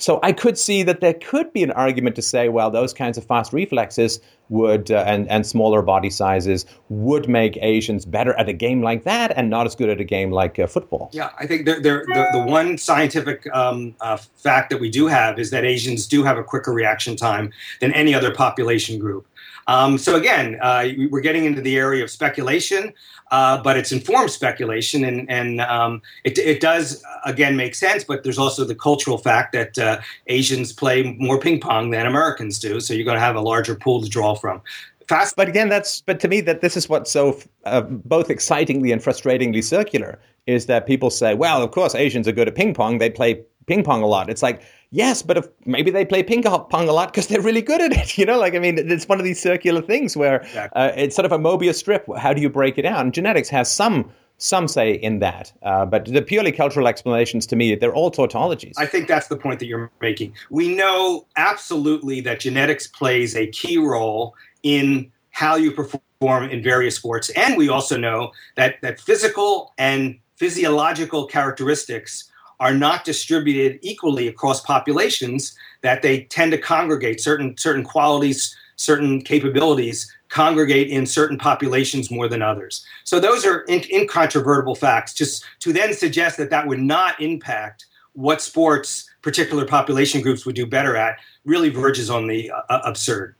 So 0.00 0.18
I 0.22 0.32
could 0.32 0.56
see 0.56 0.82
that 0.84 1.00
there 1.00 1.14
could 1.14 1.52
be 1.52 1.62
an 1.62 1.70
argument 1.72 2.16
to 2.16 2.22
say, 2.22 2.48
well, 2.48 2.70
those 2.70 2.94
kinds 2.94 3.18
of 3.18 3.24
fast 3.24 3.52
reflexes 3.52 4.20
would 4.48 4.90
uh, 4.90 5.04
and 5.06 5.28
and 5.30 5.46
smaller 5.46 5.82
body 5.82 6.10
sizes 6.10 6.66
would 6.88 7.28
make 7.28 7.56
Asians 7.58 8.04
better 8.04 8.32
at 8.34 8.48
a 8.48 8.52
game 8.52 8.82
like 8.82 9.04
that 9.04 9.32
and 9.36 9.48
not 9.48 9.66
as 9.66 9.76
good 9.76 9.88
at 9.88 10.00
a 10.00 10.04
game 10.04 10.30
like 10.30 10.58
uh, 10.58 10.66
football. 10.66 11.10
Yeah, 11.12 11.30
I 11.38 11.46
think 11.46 11.66
the, 11.66 11.74
the 11.74 12.44
one 12.44 12.78
scientific 12.78 13.46
um, 13.54 13.94
uh, 14.00 14.16
fact 14.16 14.70
that 14.70 14.80
we 14.80 14.90
do 14.90 15.06
have 15.06 15.38
is 15.38 15.50
that 15.50 15.64
Asians 15.64 16.06
do 16.06 16.24
have 16.24 16.38
a 16.38 16.42
quicker 16.42 16.72
reaction 16.72 17.14
time 17.14 17.52
than 17.80 17.92
any 17.92 18.14
other 18.14 18.34
population 18.34 18.98
group. 18.98 19.26
Um, 19.66 19.98
so 19.98 20.16
again, 20.16 20.58
uh, 20.60 20.88
we're 21.10 21.20
getting 21.20 21.44
into 21.44 21.60
the 21.60 21.76
area 21.76 22.02
of 22.02 22.10
speculation, 22.10 22.92
uh, 23.30 23.62
but 23.62 23.76
it's 23.76 23.92
informed 23.92 24.30
speculation, 24.30 25.04
and, 25.04 25.30
and 25.30 25.60
um, 25.60 26.02
it, 26.24 26.38
it, 26.38 26.60
does 26.60 27.02
again 27.24 27.56
make 27.56 27.74
sense. 27.74 28.02
But 28.02 28.24
there's 28.24 28.38
also 28.38 28.64
the 28.64 28.74
cultural 28.74 29.18
fact 29.18 29.52
that 29.52 29.78
uh, 29.78 30.00
Asians 30.26 30.72
play 30.72 31.16
more 31.18 31.38
ping 31.38 31.60
pong 31.60 31.90
than 31.90 32.06
Americans 32.06 32.58
do, 32.58 32.80
so 32.80 32.92
you're 32.92 33.04
going 33.04 33.16
to 33.16 33.20
have 33.20 33.36
a 33.36 33.40
larger 33.40 33.74
pool 33.74 34.02
to 34.02 34.08
draw 34.08 34.34
from. 34.34 34.60
Fast, 35.08 35.36
but 35.36 35.48
again, 35.48 35.68
that's 35.68 36.00
but 36.02 36.20
to 36.20 36.28
me 36.28 36.40
that 36.42 36.60
this 36.60 36.76
is 36.76 36.88
what's 36.88 37.10
so 37.10 37.40
uh, 37.64 37.82
both 37.82 38.30
excitingly 38.30 38.92
and 38.92 39.00
frustratingly 39.00 39.62
circular 39.62 40.18
is 40.46 40.66
that 40.66 40.86
people 40.86 41.10
say, 41.10 41.34
well, 41.34 41.62
of 41.62 41.70
course 41.70 41.94
Asians 41.94 42.26
are 42.26 42.32
good 42.32 42.48
at 42.48 42.54
ping 42.54 42.74
pong; 42.74 42.98
they 42.98 43.10
play 43.10 43.42
ping 43.66 43.84
pong 43.84 44.02
a 44.02 44.06
lot. 44.06 44.28
It's 44.28 44.42
like 44.42 44.62
Yes, 44.92 45.22
but 45.22 45.38
if 45.38 45.46
maybe 45.64 45.90
they 45.92 46.04
play 46.04 46.22
ping 46.22 46.42
pong 46.42 46.88
a 46.88 46.92
lot 46.92 47.12
because 47.12 47.28
they're 47.28 47.40
really 47.40 47.62
good 47.62 47.80
at 47.80 47.92
it. 47.92 48.10
You 48.20 48.26
know, 48.26 48.38
like 48.38 48.54
I 48.54 48.58
mean, 48.58 48.76
it's 48.76 49.08
one 49.08 49.18
of 49.18 49.24
these 49.24 49.40
circular 49.40 49.80
things 49.80 50.16
where 50.16 50.40
exactly. 50.40 50.82
uh, 50.82 50.92
it's 50.96 51.14
sort 51.16 51.26
of 51.26 51.32
a 51.32 51.38
Mobius 51.38 51.76
strip. 51.76 52.04
How 52.18 52.32
do 52.32 52.42
you 52.42 52.50
break 52.50 52.76
it 52.76 52.82
down? 52.82 53.12
genetics 53.12 53.48
has 53.48 53.72
some 53.72 54.10
some 54.38 54.66
say 54.66 54.92
in 54.92 55.18
that, 55.20 55.52
uh, 55.62 55.84
but 55.84 56.06
the 56.06 56.22
purely 56.22 56.50
cultural 56.50 56.88
explanations, 56.88 57.46
to 57.46 57.56
me, 57.56 57.74
they're 57.74 57.94
all 57.94 58.10
tautologies. 58.10 58.72
I 58.78 58.86
think 58.86 59.06
that's 59.06 59.28
the 59.28 59.36
point 59.36 59.60
that 59.60 59.66
you're 59.66 59.90
making. 60.00 60.34
We 60.48 60.74
know 60.74 61.26
absolutely 61.36 62.22
that 62.22 62.40
genetics 62.40 62.86
plays 62.86 63.36
a 63.36 63.46
key 63.48 63.76
role 63.76 64.34
in 64.62 65.12
how 65.30 65.56
you 65.56 65.70
perform 65.70 66.50
in 66.50 66.62
various 66.62 66.96
sports, 66.96 67.30
and 67.30 67.56
we 67.56 67.68
also 67.68 67.96
know 67.96 68.32
that 68.56 68.76
that 68.82 68.98
physical 68.98 69.72
and 69.78 70.18
physiological 70.36 71.26
characteristics 71.26 72.29
are 72.60 72.74
not 72.74 73.04
distributed 73.04 73.78
equally 73.82 74.28
across 74.28 74.60
populations 74.60 75.56
that 75.80 76.02
they 76.02 76.24
tend 76.24 76.52
to 76.52 76.58
congregate. 76.58 77.20
Certain 77.20 77.56
certain 77.56 77.82
qualities 77.82 78.54
certain 78.80 79.20
capabilities 79.20 80.10
congregate 80.30 80.88
in 80.88 81.04
certain 81.04 81.36
populations 81.36 82.10
more 82.10 82.28
than 82.28 82.40
others. 82.40 82.84
So 83.04 83.20
those 83.20 83.44
are 83.44 83.60
in, 83.62 83.82
incontrovertible 83.92 84.74
facts. 84.74 85.12
Just 85.12 85.44
to 85.60 85.72
then 85.72 85.92
suggest 85.92 86.38
that 86.38 86.50
that 86.50 86.66
would 86.66 86.80
not 86.80 87.20
impact 87.20 87.84
what 88.14 88.40
sports 88.40 89.08
particular 89.22 89.66
population 89.66 90.22
groups 90.22 90.46
would 90.46 90.56
do 90.56 90.66
better 90.66 90.96
at 90.96 91.18
really 91.44 91.68
verges 91.68 92.08
on 92.08 92.26
the 92.26 92.50
uh, 92.50 92.80
absurd. 92.84 93.34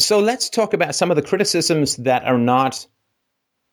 So 0.00 0.20
let's 0.20 0.48
talk 0.48 0.72
about 0.72 0.94
some 0.94 1.10
of 1.10 1.16
the 1.16 1.22
criticisms 1.22 1.96
that 1.96 2.24
are 2.24 2.38
not 2.38 2.86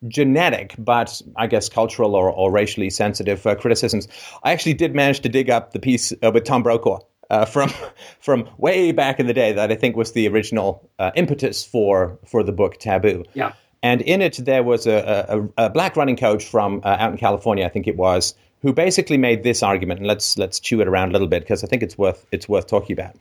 genetic, 0.07 0.75
but 0.77 1.21
I 1.37 1.47
guess 1.47 1.69
cultural 1.69 2.15
or, 2.15 2.29
or 2.29 2.51
racially 2.51 2.89
sensitive 2.89 3.45
uh, 3.45 3.55
criticisms. 3.55 4.07
I 4.43 4.51
actually 4.51 4.73
did 4.73 4.93
manage 4.95 5.21
to 5.21 5.29
dig 5.29 5.49
up 5.49 5.71
the 5.71 5.79
piece 5.79 6.13
uh, 6.23 6.31
with 6.31 6.43
Tom 6.43 6.63
Brokaw 6.63 6.99
uh, 7.29 7.45
from 7.45 7.71
from 8.19 8.49
way 8.57 8.91
back 8.91 9.19
in 9.19 9.27
the 9.27 9.33
day 9.33 9.53
that 9.53 9.71
I 9.71 9.75
think 9.75 9.95
was 9.95 10.13
the 10.13 10.27
original 10.27 10.89
uh, 10.99 11.11
impetus 11.15 11.65
for 11.65 12.19
for 12.25 12.43
the 12.43 12.51
book 12.51 12.79
Taboo. 12.79 13.23
Yeah. 13.33 13.53
And 13.83 14.01
in 14.01 14.21
it, 14.21 14.39
there 14.43 14.63
was 14.63 14.87
a, 14.87 15.27
a, 15.57 15.65
a 15.65 15.69
black 15.69 15.95
running 15.95 16.17
coach 16.17 16.43
from 16.43 16.81
uh, 16.83 16.97
out 16.99 17.11
in 17.11 17.17
California, 17.19 17.63
I 17.65 17.69
think 17.69 17.87
it 17.87 17.97
was, 17.97 18.33
who 18.63 18.73
basically 18.73 19.17
made 19.17 19.43
this 19.43 19.61
argument. 19.61 19.99
And 19.99 20.07
let's 20.07 20.37
let's 20.37 20.59
chew 20.59 20.81
it 20.81 20.87
around 20.87 21.09
a 21.09 21.11
little 21.11 21.27
bit 21.27 21.41
because 21.41 21.63
I 21.63 21.67
think 21.67 21.83
it's 21.83 21.97
worth 21.97 22.25
it's 22.31 22.49
worth 22.49 22.67
talking 22.67 22.93
about. 22.93 23.15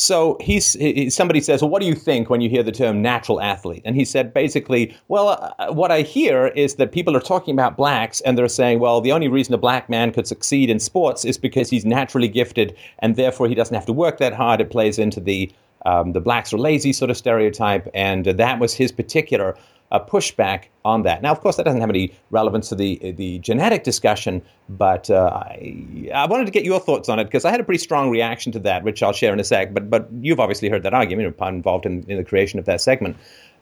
So 0.00 0.38
he's 0.40 0.72
he, 0.72 1.10
somebody 1.10 1.42
says, 1.42 1.60
"Well, 1.60 1.68
what 1.68 1.82
do 1.82 1.86
you 1.86 1.94
think 1.94 2.30
when 2.30 2.40
you 2.40 2.48
hear 2.48 2.62
the 2.62 2.72
term 2.72 3.02
natural 3.02 3.38
athlete?" 3.38 3.82
And 3.84 3.94
he 3.94 4.06
said, 4.06 4.32
basically, 4.32 4.96
"Well, 5.08 5.54
uh, 5.58 5.74
what 5.74 5.90
I 5.90 6.00
hear 6.00 6.46
is 6.46 6.76
that 6.76 6.90
people 6.90 7.14
are 7.18 7.20
talking 7.20 7.52
about 7.52 7.76
blacks, 7.76 8.22
and 8.22 8.38
they're 8.38 8.48
saying, 8.48 8.78
well, 8.80 9.02
the 9.02 9.12
only 9.12 9.28
reason 9.28 9.52
a 9.52 9.58
black 9.58 9.90
man 9.90 10.10
could 10.10 10.26
succeed 10.26 10.70
in 10.70 10.80
sports 10.80 11.26
is 11.26 11.36
because 11.36 11.68
he's 11.68 11.84
naturally 11.84 12.28
gifted, 12.28 12.74
and 13.00 13.16
therefore 13.16 13.46
he 13.46 13.54
doesn't 13.54 13.74
have 13.74 13.84
to 13.84 13.92
work 13.92 14.16
that 14.16 14.32
hard. 14.32 14.62
It 14.62 14.70
plays 14.70 14.98
into 14.98 15.20
the 15.20 15.52
um, 15.84 16.12
the 16.12 16.20
blacks 16.20 16.54
are 16.54 16.58
lazy 16.58 16.94
sort 16.94 17.10
of 17.10 17.18
stereotype, 17.18 17.86
and 17.92 18.26
uh, 18.26 18.32
that 18.32 18.58
was 18.58 18.72
his 18.72 18.92
particular." 18.92 19.54
A 19.90 20.00
pushback 20.00 20.64
on 20.84 21.02
that. 21.02 21.22
Now, 21.22 21.32
of 21.32 21.40
course, 21.40 21.56
that 21.56 21.64
doesn't 21.64 21.80
have 21.80 21.90
any 21.90 22.12
relevance 22.30 22.68
to 22.68 22.74
the 22.74 23.12
the 23.12 23.38
genetic 23.40 23.84
discussion, 23.84 24.42
but 24.68 25.10
uh, 25.10 25.30
I, 25.34 26.10
I, 26.14 26.26
wanted 26.26 26.46
to 26.46 26.52
get 26.52 26.64
your 26.64 26.80
thoughts 26.80 27.08
on 27.08 27.18
it 27.18 27.24
because 27.24 27.44
I 27.44 27.50
had 27.50 27.60
a 27.60 27.64
pretty 27.64 27.82
strong 27.82 28.10
reaction 28.10 28.52
to 28.52 28.58
that, 28.60 28.84
which 28.84 29.02
I'll 29.02 29.12
share 29.12 29.32
in 29.32 29.40
a 29.40 29.44
sec. 29.44 29.74
But 29.74 29.90
but 29.90 30.08
you've 30.20 30.40
obviously 30.40 30.68
heard 30.68 30.82
that 30.84 30.94
argument, 30.94 31.34
you're 31.38 31.48
involved 31.48 31.86
in, 31.86 32.04
in 32.08 32.16
the 32.16 32.24
creation 32.24 32.58
of 32.58 32.66
that 32.66 32.80
segment. 32.80 33.16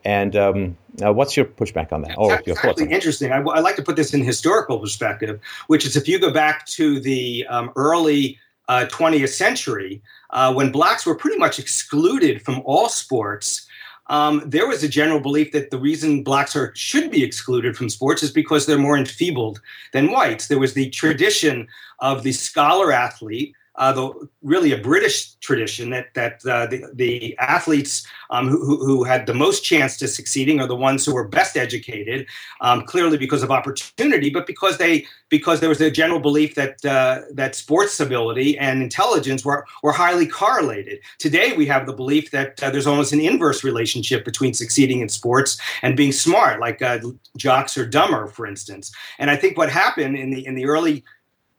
And 0.04 0.36
um, 0.36 0.76
uh, 1.04 1.12
what's 1.12 1.36
your 1.36 1.46
pushback 1.46 1.92
on 1.92 2.02
that? 2.02 2.16
Or 2.16 2.40
your 2.46 2.54
thoughts? 2.56 2.80
Interesting. 2.80 3.32
I, 3.32 3.38
I, 3.38 3.60
like 3.60 3.74
to 3.76 3.82
put 3.82 3.96
this 3.96 4.14
in 4.14 4.22
historical 4.22 4.78
perspective, 4.78 5.40
which 5.66 5.84
is 5.84 5.96
if 5.96 6.06
you 6.06 6.20
go 6.20 6.30
back 6.30 6.66
to 6.66 7.00
the 7.00 7.44
um, 7.48 7.72
early 7.74 8.38
uh, 8.68 8.86
20th 8.90 9.30
century, 9.30 10.00
uh, 10.30 10.52
when 10.54 10.70
blacks 10.70 11.04
were 11.04 11.16
pretty 11.16 11.38
much 11.38 11.58
excluded 11.58 12.42
from 12.42 12.62
all 12.64 12.88
sports 12.88 13.67
um, 14.08 14.42
there 14.46 14.66
was 14.66 14.82
a 14.82 14.88
general 14.88 15.20
belief 15.20 15.52
that 15.52 15.70
the 15.70 15.78
reason 15.78 16.22
blacks 16.22 16.56
are 16.56 16.72
should 16.74 17.10
be 17.10 17.22
excluded 17.22 17.76
from 17.76 17.88
sports 17.88 18.22
is 18.22 18.30
because 18.30 18.66
they're 18.66 18.78
more 18.78 18.96
enfeebled 18.96 19.60
than 19.92 20.10
whites. 20.10 20.48
There 20.48 20.58
was 20.58 20.74
the 20.74 20.90
tradition 20.90 21.68
of 21.98 22.22
the 22.22 22.32
scholar 22.32 22.92
athlete 22.92 23.54
uh, 23.78 23.92
the 23.92 24.28
really 24.42 24.72
a 24.72 24.78
British 24.78 25.34
tradition 25.36 25.90
that 25.90 26.12
that 26.14 26.44
uh, 26.46 26.66
the 26.66 26.84
the 26.94 27.36
athletes 27.38 28.06
um, 28.30 28.48
who, 28.48 28.84
who 28.84 29.04
had 29.04 29.26
the 29.26 29.34
most 29.34 29.64
chance 29.64 29.96
to 29.96 30.08
succeeding 30.08 30.60
are 30.60 30.66
the 30.66 30.76
ones 30.76 31.06
who 31.06 31.14
were 31.14 31.26
best 31.26 31.56
educated, 31.56 32.26
um, 32.60 32.84
clearly 32.84 33.16
because 33.16 33.42
of 33.42 33.50
opportunity, 33.50 34.30
but 34.30 34.46
because 34.46 34.78
they 34.78 35.06
because 35.28 35.60
there 35.60 35.68
was 35.68 35.80
a 35.80 35.90
general 35.90 36.18
belief 36.18 36.56
that 36.56 36.84
uh, 36.84 37.20
that 37.32 37.54
sports 37.54 38.00
ability 38.00 38.58
and 38.58 38.82
intelligence 38.82 39.44
were 39.44 39.64
were 39.82 39.92
highly 39.92 40.26
correlated. 40.26 40.98
Today 41.18 41.56
we 41.56 41.66
have 41.66 41.86
the 41.86 41.92
belief 41.92 42.32
that 42.32 42.60
uh, 42.62 42.70
there's 42.70 42.86
almost 42.86 43.12
an 43.12 43.20
inverse 43.20 43.62
relationship 43.62 44.24
between 44.24 44.54
succeeding 44.54 45.00
in 45.00 45.08
sports 45.08 45.56
and 45.82 45.96
being 45.96 46.12
smart, 46.12 46.60
like 46.60 46.82
uh, 46.82 46.98
jocks 47.36 47.78
are 47.78 47.86
dumber, 47.86 48.26
for 48.26 48.44
instance. 48.44 48.92
And 49.20 49.30
I 49.30 49.36
think 49.36 49.56
what 49.56 49.70
happened 49.70 50.16
in 50.16 50.30
the 50.30 50.44
in 50.44 50.56
the 50.56 50.66
early 50.66 51.04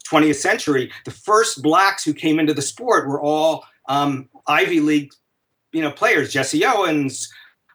20th 0.10 0.36
century, 0.36 0.92
the 1.06 1.12
first 1.12 1.62
blacks 1.62 2.04
who 2.04 2.14
came 2.14 2.40
into 2.40 2.54
the 2.54 2.62
sport 2.62 3.08
were 3.08 3.22
all 3.22 3.66
um, 3.88 4.30
Ivy 4.48 4.80
League, 4.80 5.12
you 5.72 5.82
know, 5.82 5.92
players. 5.92 6.32
Jesse 6.32 6.66
Owens 6.66 7.30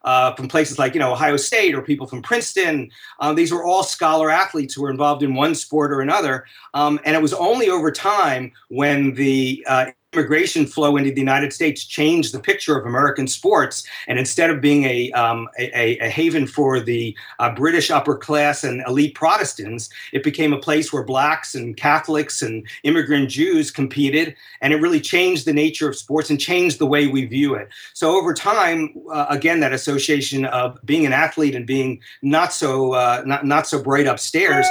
uh, 0.04 0.34
from 0.34 0.48
places 0.48 0.78
like 0.78 0.94
you 0.94 1.00
know 1.00 1.12
Ohio 1.12 1.36
State 1.36 1.74
or 1.74 1.82
people 1.82 2.06
from 2.06 2.22
Princeton. 2.22 2.90
Uh, 3.20 3.32
these 3.32 3.52
were 3.52 3.64
all 3.64 3.82
scholar 3.82 4.30
athletes 4.30 4.74
who 4.74 4.82
were 4.82 4.90
involved 4.90 5.22
in 5.22 5.34
one 5.34 5.54
sport 5.54 5.92
or 5.92 6.00
another. 6.00 6.44
Um, 6.74 7.00
and 7.04 7.16
it 7.16 7.22
was 7.22 7.32
only 7.32 7.68
over 7.70 7.90
time 7.90 8.52
when 8.68 9.14
the 9.14 9.64
uh, 9.68 9.86
immigration 10.14 10.66
flow 10.66 10.96
into 10.96 11.10
the 11.10 11.20
United 11.20 11.52
States 11.52 11.84
changed 11.84 12.32
the 12.32 12.38
picture 12.38 12.78
of 12.78 12.86
American 12.86 13.26
sports. 13.26 13.84
And 14.06 14.18
instead 14.18 14.50
of 14.50 14.60
being 14.60 14.84
a, 14.84 15.10
um, 15.12 15.48
a, 15.58 15.98
a, 15.98 16.08
haven 16.08 16.46
for 16.46 16.80
the 16.80 17.16
uh, 17.40 17.52
British 17.54 17.90
upper 17.90 18.16
class 18.16 18.62
and 18.62 18.82
elite 18.86 19.14
Protestants, 19.14 19.88
it 20.12 20.22
became 20.22 20.52
a 20.52 20.58
place 20.58 20.92
where 20.92 21.02
blacks 21.02 21.54
and 21.54 21.76
Catholics 21.76 22.42
and 22.42 22.66
immigrant 22.84 23.28
Jews 23.28 23.70
competed. 23.70 24.36
And 24.60 24.72
it 24.72 24.76
really 24.76 25.00
changed 25.00 25.46
the 25.46 25.52
nature 25.52 25.88
of 25.88 25.96
sports 25.96 26.30
and 26.30 26.40
changed 26.40 26.78
the 26.78 26.86
way 26.86 27.08
we 27.08 27.26
view 27.26 27.54
it. 27.54 27.68
So 27.92 28.16
over 28.16 28.32
time, 28.32 28.94
uh, 29.10 29.26
again, 29.28 29.60
that 29.60 29.72
association 29.72 30.44
of 30.46 30.78
being 30.84 31.04
an 31.06 31.12
athlete 31.12 31.54
and 31.54 31.66
being 31.66 32.00
not 32.22 32.52
so 32.52 32.92
uh, 32.92 33.22
not, 33.26 33.44
not 33.44 33.66
so 33.66 33.82
bright 33.82 34.06
upstairs 34.06 34.66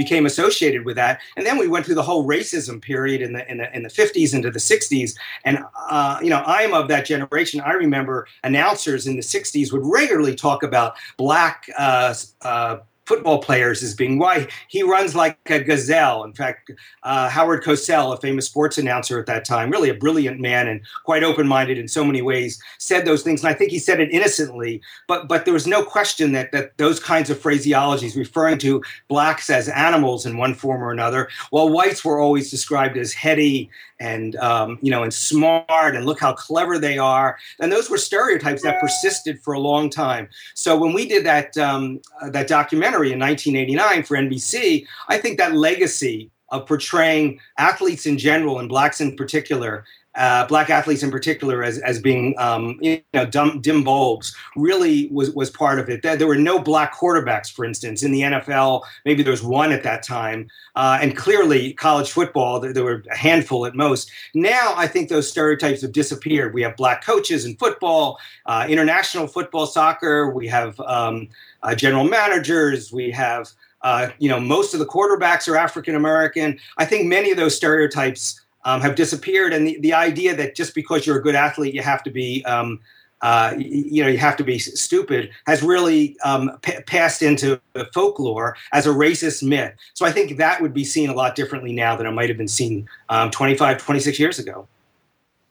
became 0.00 0.24
associated 0.24 0.86
with 0.86 0.96
that. 0.96 1.20
And 1.36 1.44
then 1.44 1.58
we 1.58 1.68
went 1.68 1.84
through 1.84 1.96
the 1.96 2.02
whole 2.02 2.26
racism 2.26 2.80
period 2.80 3.20
in 3.20 3.34
the 3.34 3.42
in 3.50 3.58
the, 3.58 3.76
in 3.76 3.82
the 3.82 3.90
50s 3.90 4.32
into 4.32 4.50
the 4.50 4.58
60s. 4.58 5.14
And 5.44 5.58
uh, 5.90 6.18
you 6.22 6.30
know, 6.30 6.42
I'm 6.46 6.72
of 6.72 6.88
that 6.88 7.04
generation. 7.04 7.60
I 7.60 7.72
remember 7.72 8.26
announcers 8.42 9.06
in 9.06 9.16
the 9.16 9.22
60s 9.22 9.74
would 9.74 9.82
regularly 9.84 10.34
talk 10.34 10.62
about 10.62 10.96
black 11.18 11.66
uh, 11.76 12.14
uh, 12.40 12.78
football 13.10 13.38
players 13.38 13.82
as 13.82 13.92
being 13.92 14.20
why 14.20 14.46
he 14.68 14.84
runs 14.84 15.16
like 15.16 15.36
a 15.46 15.58
gazelle. 15.58 16.22
In 16.22 16.32
fact, 16.32 16.70
uh, 17.02 17.28
Howard 17.28 17.64
Cosell, 17.64 18.14
a 18.14 18.20
famous 18.20 18.46
sports 18.46 18.78
announcer 18.78 19.18
at 19.18 19.26
that 19.26 19.44
time, 19.44 19.68
really 19.68 19.90
a 19.90 19.94
brilliant 19.94 20.38
man 20.38 20.68
and 20.68 20.80
quite 21.04 21.24
open-minded 21.24 21.76
in 21.76 21.88
so 21.88 22.04
many 22.04 22.22
ways, 22.22 22.62
said 22.78 23.04
those 23.04 23.24
things. 23.24 23.42
And 23.42 23.50
I 23.50 23.54
think 23.54 23.72
he 23.72 23.80
said 23.80 23.98
it 23.98 24.12
innocently, 24.12 24.80
but 25.08 25.26
but 25.26 25.44
there 25.44 25.52
was 25.52 25.66
no 25.66 25.82
question 25.82 26.30
that 26.32 26.52
that 26.52 26.78
those 26.78 27.00
kinds 27.00 27.30
of 27.30 27.42
phraseologies 27.42 28.14
referring 28.14 28.58
to 28.58 28.80
blacks 29.08 29.50
as 29.50 29.68
animals 29.68 30.24
in 30.24 30.36
one 30.36 30.54
form 30.54 30.80
or 30.80 30.92
another, 30.92 31.28
while 31.50 31.68
whites 31.68 32.04
were 32.04 32.20
always 32.20 32.48
described 32.48 32.96
as 32.96 33.12
heady 33.12 33.68
and 34.00 34.34
um, 34.36 34.78
you 34.82 34.90
know 34.90 35.02
and 35.02 35.14
smart 35.14 35.94
and 35.94 36.06
look 36.06 36.18
how 36.18 36.32
clever 36.32 36.78
they 36.78 36.98
are. 36.98 37.38
And 37.60 37.70
those 37.70 37.88
were 37.88 37.98
stereotypes 37.98 38.62
that 38.62 38.80
persisted 38.80 39.40
for 39.42 39.54
a 39.54 39.60
long 39.60 39.90
time. 39.90 40.28
So 40.54 40.76
when 40.76 40.92
we 40.92 41.06
did 41.06 41.24
that 41.26 41.56
um, 41.56 42.00
uh, 42.20 42.30
that 42.30 42.48
documentary 42.48 43.12
in 43.12 43.18
1989 43.18 44.02
for 44.04 44.16
nbc 44.16 44.86
i 45.08 45.18
think 45.18 45.38
that 45.38 45.54
legacy 45.54 46.30
of 46.48 46.66
portraying 46.66 47.38
athletes 47.58 48.06
in 48.06 48.18
general 48.18 48.58
and 48.58 48.68
blacks 48.68 49.00
in 49.00 49.16
particular 49.16 49.84
uh, 50.16 50.44
black 50.46 50.70
athletes 50.70 51.02
in 51.02 51.10
particular 51.10 51.62
as, 51.62 51.78
as 51.78 52.00
being 52.00 52.34
um, 52.38 52.78
you 52.80 53.00
know 53.14 53.24
dumb, 53.24 53.60
dim 53.60 53.84
bulbs 53.84 54.34
really 54.56 55.08
was, 55.12 55.30
was 55.32 55.50
part 55.50 55.78
of 55.78 55.88
it. 55.88 56.02
There, 56.02 56.26
were 56.26 56.36
no 56.36 56.58
black 56.58 56.94
quarterbacks, 56.94 57.50
for 57.50 57.64
instance, 57.64 58.02
in 58.02 58.10
the 58.10 58.22
NFL. 58.22 58.82
Maybe 59.04 59.22
there 59.22 59.30
was 59.30 59.42
one 59.42 59.70
at 59.70 59.84
that 59.84 60.02
time, 60.02 60.48
uh, 60.74 60.98
and 61.00 61.16
clearly 61.16 61.74
college 61.74 62.10
football 62.10 62.58
there, 62.58 62.72
there, 62.72 62.84
were 62.84 63.04
a 63.10 63.16
handful 63.16 63.66
at 63.66 63.74
most. 63.76 64.10
Now 64.34 64.74
I 64.76 64.88
think 64.88 65.08
those 65.08 65.30
stereotypes 65.30 65.82
have 65.82 65.92
disappeared. 65.92 66.54
We 66.54 66.62
have 66.62 66.76
black 66.76 67.04
coaches 67.04 67.44
in 67.44 67.56
football, 67.56 68.18
uh, 68.46 68.66
international 68.68 69.28
football, 69.28 69.66
soccer. 69.66 70.30
We 70.30 70.48
have 70.48 70.78
um, 70.80 71.28
uh, 71.62 71.76
general 71.76 72.04
managers. 72.04 72.92
We 72.92 73.12
have 73.12 73.50
uh, 73.82 74.08
you 74.18 74.28
know 74.28 74.40
most 74.40 74.74
of 74.74 74.80
the 74.80 74.86
quarterbacks 74.86 75.48
are 75.48 75.56
African 75.56 75.94
American. 75.94 76.58
I 76.78 76.84
think 76.84 77.06
many 77.06 77.30
of 77.30 77.36
those 77.36 77.56
stereotypes 77.56 78.40
um, 78.64 78.80
have 78.80 78.94
disappeared, 78.94 79.52
and 79.52 79.66
the, 79.66 79.78
the 79.80 79.94
idea 79.94 80.34
that 80.36 80.54
just 80.54 80.74
because 80.74 81.06
you're 81.06 81.18
a 81.18 81.22
good 81.22 81.34
athlete, 81.34 81.74
you 81.74 81.82
have 81.82 82.02
to 82.04 82.10
be 82.10 82.44
um, 82.44 82.80
uh, 83.22 83.54
you 83.58 84.02
know, 84.02 84.08
you 84.08 84.18
have 84.18 84.36
to 84.36 84.44
be 84.44 84.58
stupid, 84.58 85.30
has 85.46 85.62
really 85.62 86.16
um, 86.24 86.50
p- 86.62 86.80
passed 86.86 87.20
into 87.20 87.60
folklore 87.92 88.56
as 88.72 88.86
a 88.86 88.90
racist 88.90 89.42
myth. 89.42 89.74
So 89.94 90.06
I 90.06 90.12
think 90.12 90.38
that 90.38 90.62
would 90.62 90.72
be 90.72 90.84
seen 90.84 91.10
a 91.10 91.14
lot 91.14 91.34
differently 91.34 91.72
now 91.72 91.96
than 91.96 92.06
it 92.06 92.12
might 92.12 92.30
have 92.30 92.38
been 92.38 92.48
seen 92.48 92.88
um, 93.10 93.30
25, 93.30 93.78
26 93.78 94.18
years 94.18 94.38
ago. 94.38 94.66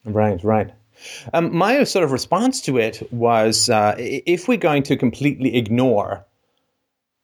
Right, 0.03 0.43
right. 0.43 0.71
Um, 1.33 1.55
my 1.55 1.83
sort 1.83 2.03
of 2.03 2.11
response 2.11 2.59
to 2.61 2.77
it 2.77 3.07
was 3.13 3.69
uh, 3.69 3.95
if 3.97 4.47
we're 4.47 4.57
going 4.57 4.83
to 4.83 4.97
completely 4.97 5.55
ignore 5.55 6.25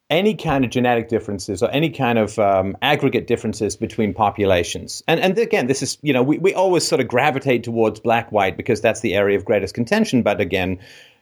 any 0.09 0.35
kind 0.35 0.63
of 0.63 0.69
genetic 0.69 1.09
differences 1.09 1.63
or 1.63 1.71
any 1.71 1.89
kind 1.89 2.19
of 2.19 2.37
um, 2.37 2.77
aggregate 2.81 3.25
differences 3.25 3.75
between 3.75 4.13
populations. 4.13 5.01
And, 5.07 5.19
and 5.19 5.37
again, 5.37 5.65
this 5.65 5.81
is, 5.81 5.97
you 6.01 6.13
know, 6.13 6.21
we, 6.21 6.37
we 6.37 6.53
always 6.53 6.87
sort 6.87 7.01
of 7.01 7.07
gravitate 7.07 7.63
towards 7.63 7.99
black 7.99 8.31
white 8.31 8.55
because 8.55 8.81
that's 8.81 9.01
the 9.01 9.15
area 9.15 9.35
of 9.35 9.45
greatest 9.45 9.73
contention. 9.73 10.21
But 10.21 10.39
again, 10.39 10.77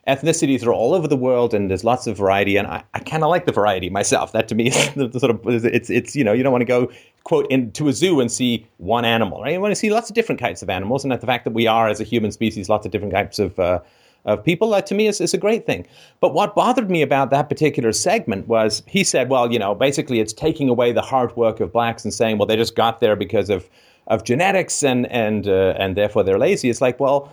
ethnicities 0.05 0.65
are 0.65 0.73
all 0.73 0.93
over 0.93 1.07
the 1.07 1.15
world 1.15 1.53
and 1.53 1.69
there's 1.69 1.85
lots 1.85 2.07
of 2.07 2.17
variety. 2.17 2.57
And 2.57 2.67
I, 2.67 2.83
I 2.93 2.99
kind 2.99 3.23
of 3.23 3.29
like 3.29 3.45
the 3.45 3.53
variety 3.53 3.89
myself. 3.89 4.33
That 4.33 4.49
to 4.49 4.55
me 4.55 4.67
is 4.67 4.89
the, 4.95 5.07
the 5.07 5.19
sort 5.19 5.31
of, 5.31 5.39
it's, 5.47 5.89
it's, 5.89 6.13
you 6.13 6.25
know, 6.25 6.33
you 6.33 6.43
don't 6.43 6.51
want 6.51 6.63
to 6.63 6.65
go, 6.65 6.91
quote, 7.23 7.47
into 7.49 7.87
a 7.87 7.93
zoo 7.93 8.19
and 8.19 8.29
see 8.29 8.67
one 8.77 9.05
animal, 9.05 9.41
right? 9.41 9.53
You 9.53 9.61
want 9.61 9.71
to 9.71 9.77
see 9.77 9.91
lots 9.91 10.09
of 10.09 10.13
different 10.13 10.41
types 10.41 10.61
of 10.61 10.69
animals. 10.69 11.05
And 11.05 11.13
the 11.13 11.25
fact 11.25 11.45
that 11.45 11.53
we 11.53 11.67
are, 11.67 11.87
as 11.87 12.01
a 12.01 12.03
human 12.03 12.33
species, 12.33 12.67
lots 12.67 12.85
of 12.85 12.91
different 12.91 13.13
types 13.13 13.39
of, 13.39 13.57
uh, 13.57 13.79
of 14.25 14.43
people, 14.43 14.69
that 14.69 14.85
to 14.87 14.95
me 14.95 15.07
is, 15.07 15.19
is 15.19 15.33
a 15.33 15.37
great 15.37 15.65
thing. 15.65 15.85
But 16.19 16.33
what 16.33 16.55
bothered 16.55 16.89
me 16.89 17.01
about 17.01 17.29
that 17.31 17.49
particular 17.49 17.91
segment 17.91 18.47
was 18.47 18.83
he 18.87 19.03
said, 19.03 19.29
well, 19.29 19.51
you 19.51 19.59
know, 19.59 19.75
basically 19.75 20.19
it's 20.19 20.33
taking 20.33 20.69
away 20.69 20.91
the 20.91 21.01
hard 21.01 21.35
work 21.35 21.59
of 21.59 21.73
blacks 21.73 22.03
and 22.03 22.13
saying, 22.13 22.37
well, 22.37 22.45
they 22.45 22.55
just 22.55 22.75
got 22.75 22.99
there 22.99 23.15
because 23.15 23.49
of, 23.49 23.69
of 24.07 24.23
genetics 24.23 24.83
and, 24.83 25.07
and, 25.11 25.47
uh, 25.47 25.73
and 25.77 25.95
therefore 25.97 26.23
they're 26.23 26.39
lazy. 26.39 26.69
It's 26.69 26.81
like, 26.81 26.99
well, 26.99 27.31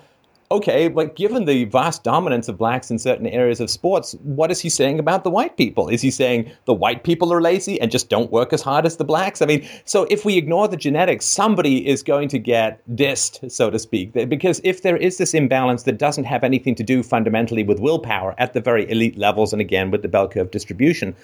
okay, 0.53 0.89
but 0.89 1.15
given 1.15 1.45
the 1.45 1.65
vast 1.67 2.03
dominance 2.03 2.49
of 2.49 2.59
blacks 2.59 2.91
in 2.91 2.99
certain 2.99 3.27
areas 3.27 3.61
of 3.61 3.71
sports, 3.71 4.17
what 4.23 4.51
is 4.51 4.61
he 4.61 4.69
saying 4.69 4.99
about 4.99 5.23
the 5.23 5.31
white 5.31 5.57
people? 5.57 5.89
Is 5.89 6.03
he 6.03 6.11
saying 6.11 6.51
the 6.65 6.75
white 6.75 7.05
people 7.05 7.33
are 7.33 7.41
lazy 7.41 7.81
and 7.81 7.91
just 7.91 8.09
don't 8.09 8.33
work 8.33 8.53
as 8.53 8.61
hard 8.61 8.85
as 8.85 8.97
the 8.97 9.05
blacks? 9.05 9.41
I 9.41 9.47
mean, 9.47 9.67
so 9.85 10.07
if 10.11 10.25
we 10.25 10.37
ignore 10.37 10.67
the 10.67 10.77
genetics, 10.77 11.25
somebody 11.25 11.87
is 11.87 12.03
going 12.03 12.29
to 12.31 12.39
get 12.39 12.83
dissed, 12.97 13.51
so 13.51 13.71
to 13.71 13.79
speak. 13.79 14.13
Because 14.13 14.61
if 14.65 14.83
there 14.83 14.97
is 14.97 15.19
this 15.19 15.35
imbalance 15.35 15.85
that 15.85 15.99
doesn't 15.99 16.25
have 16.25 16.43
anything 16.43 16.75
to 16.75 16.83
do 16.83 17.03
fundamentally 17.03 17.63
with 17.63 17.79
willpower 17.79 18.35
at 18.39 18.53
the 18.53 18.61
very 18.61 18.91
elite 18.91 19.17
levels, 19.17 19.53
and 19.53 19.61
again 19.61 19.91
with 19.91 20.03
the 20.03 20.09
bell 20.09 20.29
curve 20.29 20.51
distribution, 20.51 21.15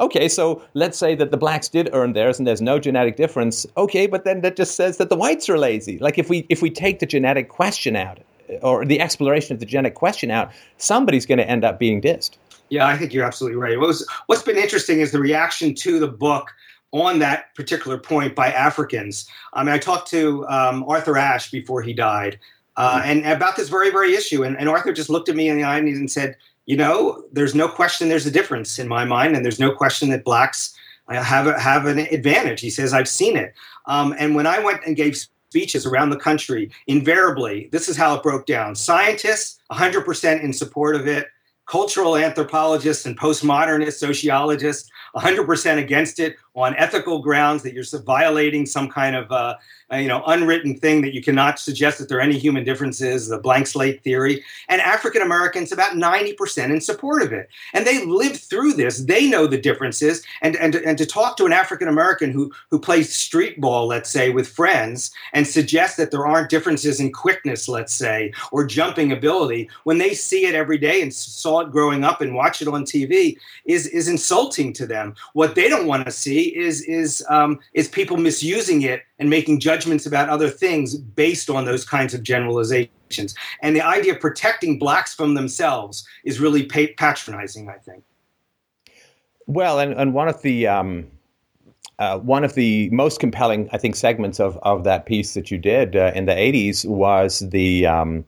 okay, 0.00 0.28
so 0.28 0.62
let's 0.74 0.98
say 0.98 1.14
that 1.14 1.30
the 1.30 1.38
blacks 1.38 1.68
did 1.68 1.88
earn 1.94 2.12
theirs 2.12 2.38
and 2.38 2.46
there's 2.46 2.60
no 2.60 2.78
genetic 2.78 3.16
difference. 3.16 3.66
Okay, 3.78 4.06
but 4.06 4.24
then 4.24 4.42
that 4.42 4.54
just 4.54 4.76
says 4.76 4.98
that 4.98 5.08
the 5.08 5.16
whites 5.16 5.48
are 5.48 5.58
lazy. 5.58 5.98
Like 5.98 6.18
if 6.18 6.28
we 6.28 6.46
if 6.50 6.60
we 6.60 6.68
take 6.70 6.98
the 6.98 7.06
genetic 7.06 7.48
question 7.48 7.96
out, 7.96 8.18
or 8.62 8.84
the 8.84 9.00
exploration 9.00 9.52
of 9.54 9.60
the 9.60 9.66
genetic 9.66 9.94
question 9.94 10.30
out, 10.30 10.52
somebody's 10.78 11.26
going 11.26 11.38
to 11.38 11.48
end 11.48 11.64
up 11.64 11.78
being 11.78 12.00
dissed. 12.00 12.36
Yeah, 12.68 12.86
I 12.86 12.96
think 12.96 13.12
you're 13.12 13.24
absolutely 13.24 13.56
right. 13.56 13.78
What 13.78 13.88
was, 13.88 14.06
what's 14.26 14.42
been 14.42 14.56
interesting 14.56 15.00
is 15.00 15.12
the 15.12 15.20
reaction 15.20 15.74
to 15.76 15.98
the 15.98 16.08
book 16.08 16.52
on 16.92 17.18
that 17.18 17.54
particular 17.54 17.98
point 17.98 18.34
by 18.34 18.50
Africans. 18.50 19.28
I 19.52 19.62
mean, 19.62 19.74
I 19.74 19.78
talked 19.78 20.08
to 20.10 20.46
um, 20.48 20.84
Arthur 20.88 21.16
Ashe 21.16 21.50
before 21.50 21.82
he 21.82 21.92
died, 21.92 22.38
uh, 22.76 23.02
and 23.04 23.24
about 23.26 23.56
this 23.56 23.68
very, 23.68 23.90
very 23.90 24.14
issue. 24.14 24.44
And, 24.44 24.58
and, 24.58 24.68
Arthur 24.68 24.92
just 24.92 25.10
looked 25.10 25.28
at 25.28 25.36
me 25.36 25.48
in 25.48 25.56
the 25.56 25.64
eye 25.64 25.78
and 25.78 26.10
said, 26.10 26.36
"You 26.66 26.76
know, 26.76 27.24
there's 27.32 27.54
no 27.54 27.68
question 27.68 28.08
there's 28.08 28.26
a 28.26 28.30
difference 28.30 28.78
in 28.78 28.86
my 28.86 29.04
mind, 29.04 29.34
and 29.34 29.44
there's 29.44 29.60
no 29.60 29.72
question 29.72 30.10
that 30.10 30.24
blacks 30.24 30.76
uh, 31.08 31.22
have 31.22 31.46
a, 31.46 31.58
have 31.58 31.86
an 31.86 31.98
advantage." 31.98 32.60
He 32.60 32.70
says, 32.70 32.92
"I've 32.92 33.08
seen 33.08 33.36
it." 33.36 33.54
Um, 33.86 34.14
and 34.18 34.34
when 34.34 34.46
I 34.46 34.58
went 34.58 34.80
and 34.86 34.94
gave 34.94 35.26
speeches 35.50 35.86
around 35.86 36.10
the 36.10 36.16
country, 36.16 36.70
invariably, 36.86 37.68
this 37.72 37.88
is 37.88 37.96
how 37.96 38.14
it 38.14 38.22
broke 38.22 38.46
down. 38.46 38.74
Scientists, 38.74 39.58
100% 39.72 40.42
in 40.42 40.52
support 40.52 40.96
of 40.96 41.06
it. 41.06 41.26
cultural 41.66 42.16
anthropologists 42.16 43.06
and 43.06 43.18
postmodernist 43.18 43.94
sociologists 43.94 44.88
100% 45.16 45.78
against 45.78 46.20
it 46.20 46.36
on 46.54 46.76
ethical 46.76 47.20
grounds 47.20 47.62
that 47.62 47.72
you're 47.72 47.84
violating 48.04 48.66
some 48.66 48.88
kind 48.88 49.16
of 49.16 49.32
uh, 49.32 49.56
uh, 49.92 49.96
you 49.96 50.08
know 50.08 50.22
unwritten 50.26 50.76
thing 50.76 51.02
that 51.02 51.14
you 51.14 51.22
cannot 51.22 51.58
suggest 51.58 51.98
that 51.98 52.08
there 52.08 52.18
are 52.18 52.22
any 52.22 52.38
human 52.38 52.64
differences 52.64 53.28
the 53.28 53.38
blank 53.38 53.66
slate 53.66 54.02
theory. 54.02 54.44
And 54.68 54.80
african 54.80 55.22
americans 55.22 55.72
about 55.72 55.92
90% 55.92 56.70
in 56.70 56.80
support 56.80 57.22
of 57.22 57.32
it. 57.32 57.48
And 57.72 57.86
they 57.86 58.04
lived 58.04 58.40
through 58.40 58.74
this. 58.74 59.04
They 59.04 59.28
know 59.28 59.46
the 59.46 59.60
differences. 59.60 60.22
And 60.42 60.56
and, 60.56 60.74
and 60.74 60.98
to 60.98 61.06
talk 61.06 61.36
to 61.36 61.46
an 61.46 61.52
african 61.52 61.88
american 61.88 62.32
who 62.32 62.52
who 62.70 62.78
plays 62.78 63.14
street 63.14 63.60
ball 63.60 63.86
let's 63.86 64.10
say 64.10 64.30
with 64.30 64.48
friends 64.48 65.10
and 65.32 65.46
suggest 65.46 65.96
that 65.96 66.10
there 66.10 66.26
aren't 66.26 66.50
differences 66.50 67.00
in 67.00 67.12
quickness 67.12 67.68
let's 67.68 67.94
say 67.94 68.32
or 68.52 68.66
jumping 68.66 69.12
ability 69.12 69.68
when 69.84 69.98
they 69.98 70.14
see 70.14 70.46
it 70.46 70.54
every 70.54 70.78
day 70.78 71.02
and 71.02 71.12
saw 71.12 71.60
it 71.60 71.70
growing 71.70 72.04
up 72.04 72.20
and 72.20 72.34
watch 72.34 72.60
it 72.62 72.68
on 72.68 72.84
tv 72.84 73.36
is 73.64 73.86
is 73.86 74.08
insulting 74.08 74.72
to 74.74 74.86
them. 74.86 75.14
What 75.32 75.54
they 75.54 75.68
don't 75.68 75.86
want 75.86 76.04
to 76.06 76.12
see 76.12 76.54
is 76.56 76.82
is 76.82 77.24
um, 77.28 77.58
is 77.74 77.88
people 77.88 78.16
misusing 78.16 78.82
it 78.82 79.02
and 79.18 79.30
making 79.30 79.60
judgments 79.60 79.75
about 80.06 80.28
other 80.28 80.48
things 80.48 80.96
based 80.96 81.50
on 81.50 81.64
those 81.64 81.84
kinds 81.84 82.14
of 82.14 82.22
generalizations. 82.22 83.34
And 83.62 83.74
the 83.74 83.82
idea 83.82 84.14
of 84.14 84.20
protecting 84.20 84.78
blacks 84.78 85.14
from 85.14 85.34
themselves 85.34 86.06
is 86.24 86.40
really 86.40 86.64
patronizing, 86.64 87.68
I 87.68 87.78
think. 87.78 88.04
Well, 89.46 89.78
and, 89.78 89.92
and 89.94 90.14
one 90.14 90.28
of 90.28 90.42
the 90.42 90.66
um, 90.66 91.06
uh, 91.98 92.18
one 92.18 92.44
of 92.44 92.54
the 92.54 92.90
most 92.90 93.20
compelling, 93.20 93.68
I 93.72 93.78
think, 93.78 93.96
segments 93.96 94.40
of, 94.40 94.58
of 94.62 94.84
that 94.84 95.06
piece 95.06 95.34
that 95.34 95.50
you 95.50 95.58
did 95.58 95.96
uh, 95.96 96.12
in 96.14 96.26
the 96.26 96.32
'80s 96.32 96.84
was 96.84 97.40
the. 97.40 97.86
Um, 97.86 98.24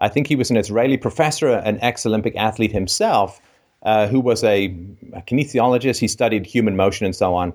I 0.00 0.08
think 0.08 0.26
he 0.26 0.34
was 0.34 0.50
an 0.50 0.56
Israeli 0.56 0.96
professor, 0.96 1.48
an 1.48 1.78
ex-Olympic 1.80 2.34
athlete 2.34 2.72
himself, 2.72 3.40
uh, 3.84 4.08
who 4.08 4.18
was 4.18 4.42
a, 4.42 4.66
a 5.12 5.22
kinesiologist. 5.22 5.98
He 5.98 6.08
studied 6.08 6.44
human 6.44 6.74
motion 6.74 7.06
and 7.06 7.14
so 7.14 7.34
on 7.34 7.54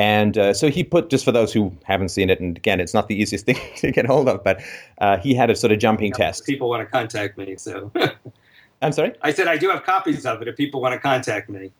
and 0.00 0.38
uh, 0.38 0.54
so 0.54 0.70
he 0.70 0.82
put, 0.82 1.10
just 1.10 1.26
for 1.26 1.30
those 1.30 1.52
who 1.52 1.76
haven't 1.84 2.08
seen 2.08 2.30
it, 2.30 2.40
and 2.40 2.56
again, 2.56 2.80
it's 2.80 2.94
not 2.94 3.08
the 3.08 3.14
easiest 3.14 3.44
thing 3.46 3.58
to 3.76 3.90
get 3.90 4.06
hold 4.06 4.30
of, 4.30 4.42
but 4.42 4.62
uh, 4.96 5.18
he 5.18 5.34
had 5.34 5.50
a 5.50 5.54
sort 5.54 5.72
of 5.72 5.78
jumping 5.78 6.12
yeah, 6.12 6.24
test. 6.26 6.46
People 6.46 6.70
want 6.70 6.80
to 6.80 6.90
contact 6.90 7.36
me, 7.36 7.54
so. 7.56 7.92
I'm 8.82 8.92
sorry? 8.92 9.12
I 9.20 9.30
said 9.30 9.46
I 9.46 9.58
do 9.58 9.68
have 9.68 9.84
copies 9.84 10.24
of 10.24 10.40
it 10.40 10.48
if 10.48 10.56
people 10.56 10.80
want 10.80 10.94
to 10.94 10.98
contact 10.98 11.50
me. 11.50 11.70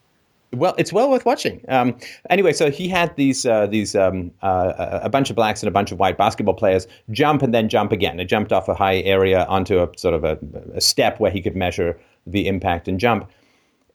Well, 0.53 0.75
it's 0.77 0.93
well 0.93 1.09
worth 1.09 1.25
watching. 1.25 1.65
Um, 1.67 1.97
anyway, 2.29 2.53
so 2.53 2.69
he 2.69 2.87
had 2.87 3.15
these 3.15 3.43
uh, 3.43 3.65
these 3.65 3.95
um, 3.95 4.29
uh, 4.43 4.99
a 5.01 5.09
bunch 5.09 5.31
of 5.31 5.35
blacks 5.35 5.63
and 5.63 5.67
a 5.67 5.71
bunch 5.71 5.91
of 5.91 5.97
white 5.97 6.19
basketball 6.19 6.53
players 6.53 6.85
jump 7.09 7.41
and 7.41 7.55
then 7.55 7.69
jump 7.69 7.91
again. 7.91 8.17
They 8.17 8.25
jumped 8.25 8.53
off 8.53 8.67
a 8.67 8.75
high 8.75 8.97
area 8.97 9.45
onto 9.45 9.81
a 9.81 9.89
sort 9.97 10.13
of 10.13 10.23
a, 10.23 10.37
a 10.75 10.81
step 10.81 11.19
where 11.19 11.31
he 11.31 11.41
could 11.41 11.55
measure 11.55 11.99
the 12.27 12.47
impact 12.47 12.87
and 12.87 12.99
jump. 12.99 13.31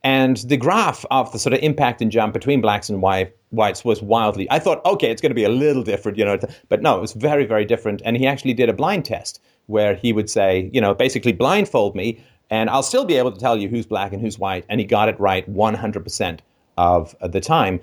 And 0.07 0.37
the 0.37 0.57
graph 0.57 1.05
of 1.11 1.33
the 1.33 1.39
sort 1.41 1.53
of 1.53 1.59
impact 1.65 2.01
and 2.01 2.13
jump 2.13 2.33
between 2.33 2.61
blacks 2.61 2.89
and 2.89 3.03
white, 3.03 3.35
whites 3.51 3.85
was 3.85 4.01
wildly. 4.01 4.47
I 4.53 4.61
thought, 4.61 4.81
okay, 4.85 5.11
it's 5.11 5.21
going 5.21 5.31
to 5.31 5.35
be 5.35 5.43
a 5.43 5.49
little 5.49 5.83
different, 5.83 6.17
you 6.17 6.25
know, 6.25 6.39
but 6.69 6.81
no, 6.81 6.97
it 6.97 7.01
was 7.01 7.13
very, 7.13 7.45
very 7.45 7.65
different. 7.65 8.03
And 8.05 8.17
he 8.17 8.25
actually 8.25 8.55
did 8.55 8.69
a 8.69 8.73
blind 8.73 9.05
test 9.05 9.41
where 9.67 9.97
he 9.97 10.13
would 10.13 10.31
say, 10.31 10.71
you 10.73 10.81
know, 10.81 10.95
basically 10.95 11.33
blindfold 11.33 11.97
me, 11.97 12.25
and 12.51 12.71
I'll 12.71 12.85
still 12.85 13.05
be 13.05 13.17
able 13.17 13.33
to 13.33 13.41
tell 13.41 13.57
you 13.57 13.69
who's 13.69 13.85
black 13.85 14.13
and 14.13 14.23
who's 14.23 14.39
white. 14.39 14.65
And 14.69 14.79
he 14.79 14.87
got 14.87 15.09
it 15.09 15.19
right 15.19 15.45
100% 15.53 16.39
of 16.79 17.17
the 17.21 17.41
time. 17.41 17.81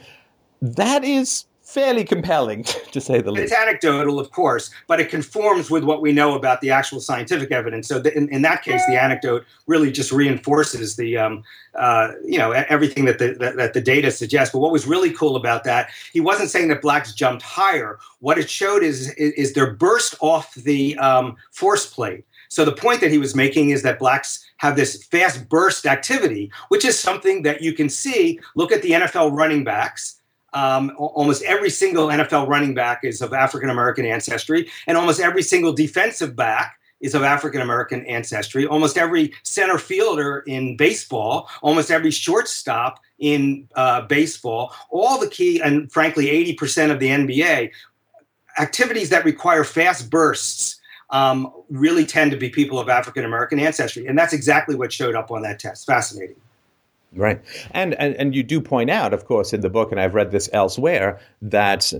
That 0.61 1.03
is 1.03 1.43
fairly 1.74 2.03
compelling, 2.03 2.63
to 2.91 3.01
say 3.01 3.19
the 3.19 3.32
least. 3.32 3.51
It's 3.51 3.53
anecdotal, 3.53 4.19
of 4.19 4.32
course, 4.32 4.69
but 4.88 4.99
it 4.99 5.09
conforms 5.09 5.71
with 5.71 5.84
what 5.84 6.01
we 6.01 6.11
know 6.11 6.36
about 6.36 6.61
the 6.61 6.69
actual 6.69 6.99
scientific 6.99 7.51
evidence. 7.51 7.88
So, 7.88 7.97
in, 8.01 8.30
in 8.30 8.43
that 8.43 8.61
case, 8.61 8.86
the 8.88 9.01
anecdote 9.01 9.43
really 9.65 9.91
just 9.91 10.11
reinforces 10.11 10.95
the, 10.95 11.17
um, 11.17 11.43
uh, 11.76 12.11
you 12.24 12.38
know, 12.38 12.51
everything 12.51 13.05
that 13.05 13.17
the 13.17 13.34
that, 13.39 13.55
that, 13.57 13.74
the 13.74 13.82
data 13.82 14.11
suggests. 14.11 14.53
But 14.53 14.59
what 14.59 14.71
was 14.71 14.86
really 14.86 15.11
cool 15.11 15.36
about 15.36 15.63
that, 15.63 15.89
he 16.11 16.19
wasn't 16.19 16.49
saying 16.49 16.67
that 16.67 16.82
blacks 16.82 17.13
jumped 17.13 17.41
higher. 17.41 17.97
What 18.19 18.38
it 18.38 18.49
showed 18.49 18.84
is 18.84 19.09
is, 19.11 19.34
is 19.34 19.53
their 19.53 19.74
burst 19.74 20.15
off 20.21 20.53
the 20.53 20.97
um, 20.99 21.36
force 21.51 21.91
plate. 21.91 22.26
So 22.49 22.63
the 22.63 22.71
point 22.71 23.01
that 23.01 23.09
he 23.09 23.17
was 23.17 23.34
making 23.34 23.71
is 23.71 23.82
that 23.82 23.97
blacks 23.97 24.45
have 24.57 24.76
this 24.76 25.03
fast 25.05 25.49
burst 25.49 25.88
activity, 25.88 26.51
which 26.67 26.86
is 26.86 26.99
something 26.99 27.41
that 27.41 27.63
you 27.63 27.74
can 27.74 27.89
see. 27.89 28.39
Look 28.55 28.71
at 28.71 28.84
the 28.84 28.91
NFL 28.91 29.36
running 29.36 29.63
backs 29.63 30.21
um, 30.53 30.91
almost 30.97 31.43
every 31.43 31.69
single 31.69 32.07
NFL 32.07 32.47
running 32.47 32.73
back 32.73 33.03
is 33.03 33.21
of 33.21 33.33
African 33.33 33.69
American 33.69 34.05
ancestry, 34.05 34.69
and 34.87 34.97
almost 34.97 35.19
every 35.19 35.43
single 35.43 35.73
defensive 35.73 36.35
back 36.35 36.79
is 37.01 37.13
of 37.13 37.21
African 37.21 37.61
American 37.61 38.05
ancestry. 38.05 38.65
Almost 38.65 38.97
every 38.97 39.33
center 39.43 39.77
fielder 39.77 40.39
in 40.47 40.77
baseball, 40.77 41.49
almost 41.61 41.91
every 41.91 42.11
shortstop 42.11 42.99
in 43.19 43.67
uh, 43.75 44.01
baseball, 44.01 44.73
all 44.89 45.19
the 45.19 45.27
key, 45.27 45.61
and 45.61 45.91
frankly, 45.91 46.27
80% 46.55 46.91
of 46.91 46.99
the 46.99 47.07
NBA, 47.07 47.71
activities 48.57 49.09
that 49.09 49.25
require 49.25 49.63
fast 49.63 50.09
bursts 50.09 50.79
um, 51.09 51.51
really 51.69 52.05
tend 52.05 52.31
to 52.31 52.37
be 52.37 52.49
people 52.49 52.79
of 52.79 52.89
African 52.89 53.25
American 53.25 53.59
ancestry. 53.59 54.07
And 54.07 54.17
that's 54.17 54.33
exactly 54.33 54.75
what 54.75 54.91
showed 54.91 55.15
up 55.15 55.29
on 55.29 55.41
that 55.43 55.59
test. 55.59 55.85
Fascinating. 55.85 56.37
Right. 57.16 57.39
And, 57.72 57.93
and 57.95 58.16
and 58.16 58.36
you 58.36 58.43
do 58.43 58.59
point 58.59 58.89
out, 58.89 59.14
of 59.14 59.26
course, 59.26 59.53
in 59.53 59.61
the 59.61 59.70
book, 59.70 59.91
and 59.91 60.01
I've 60.01 60.16
read 60.16 60.32
this 60.32 60.49
elsewhere, 60.51 61.20
that 61.41 61.93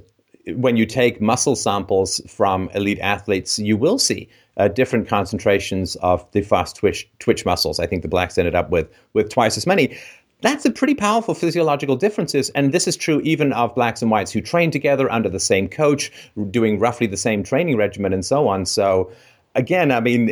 when 0.55 0.76
you 0.76 0.86
take 0.86 1.22
muscle 1.22 1.55
samples 1.55 2.20
from 2.28 2.70
elite 2.74 2.99
athletes, 2.99 3.59
you 3.59 3.78
will 3.78 3.99
see 3.99 4.28
uh, 4.57 4.68
different 4.68 5.07
concentrations 5.07 5.95
of 5.97 6.30
the 6.32 6.41
fast 6.41 6.76
twitch 6.76 7.07
twitch 7.20 7.45
muscles. 7.45 7.80
I 7.80 7.88
think 7.88 8.01
the 8.01 8.07
blacks 8.07 8.38
ended 8.38 8.55
up 8.55 8.70
with 8.70 8.89
with 9.14 9.30
twice 9.30 9.57
as 9.57 9.68
many. 9.68 9.95
That's 10.41 10.66
a 10.66 10.72
pretty 10.72 10.95
powerful 10.95 11.36
physiological 11.36 11.95
differences, 11.95 12.49
and 12.49 12.74
this 12.74 12.88
is 12.88 12.97
true 12.97 13.22
even 13.22 13.53
of 13.53 13.74
blacks 13.76 14.01
and 14.01 14.11
whites 14.11 14.32
who 14.32 14.41
train 14.41 14.72
together 14.72 15.09
under 15.09 15.30
the 15.30 15.39
same 15.39 15.70
coach, 15.70 16.11
doing 16.51 16.80
roughly 16.80 17.07
the 17.07 17.18
same 17.18 17.43
training 17.43 17.78
regimen, 17.78 18.11
and 18.11 18.26
so 18.26 18.47
on. 18.49 18.66
So 18.66 19.09
again, 19.55 19.91
I 19.91 19.99
mean, 19.99 20.25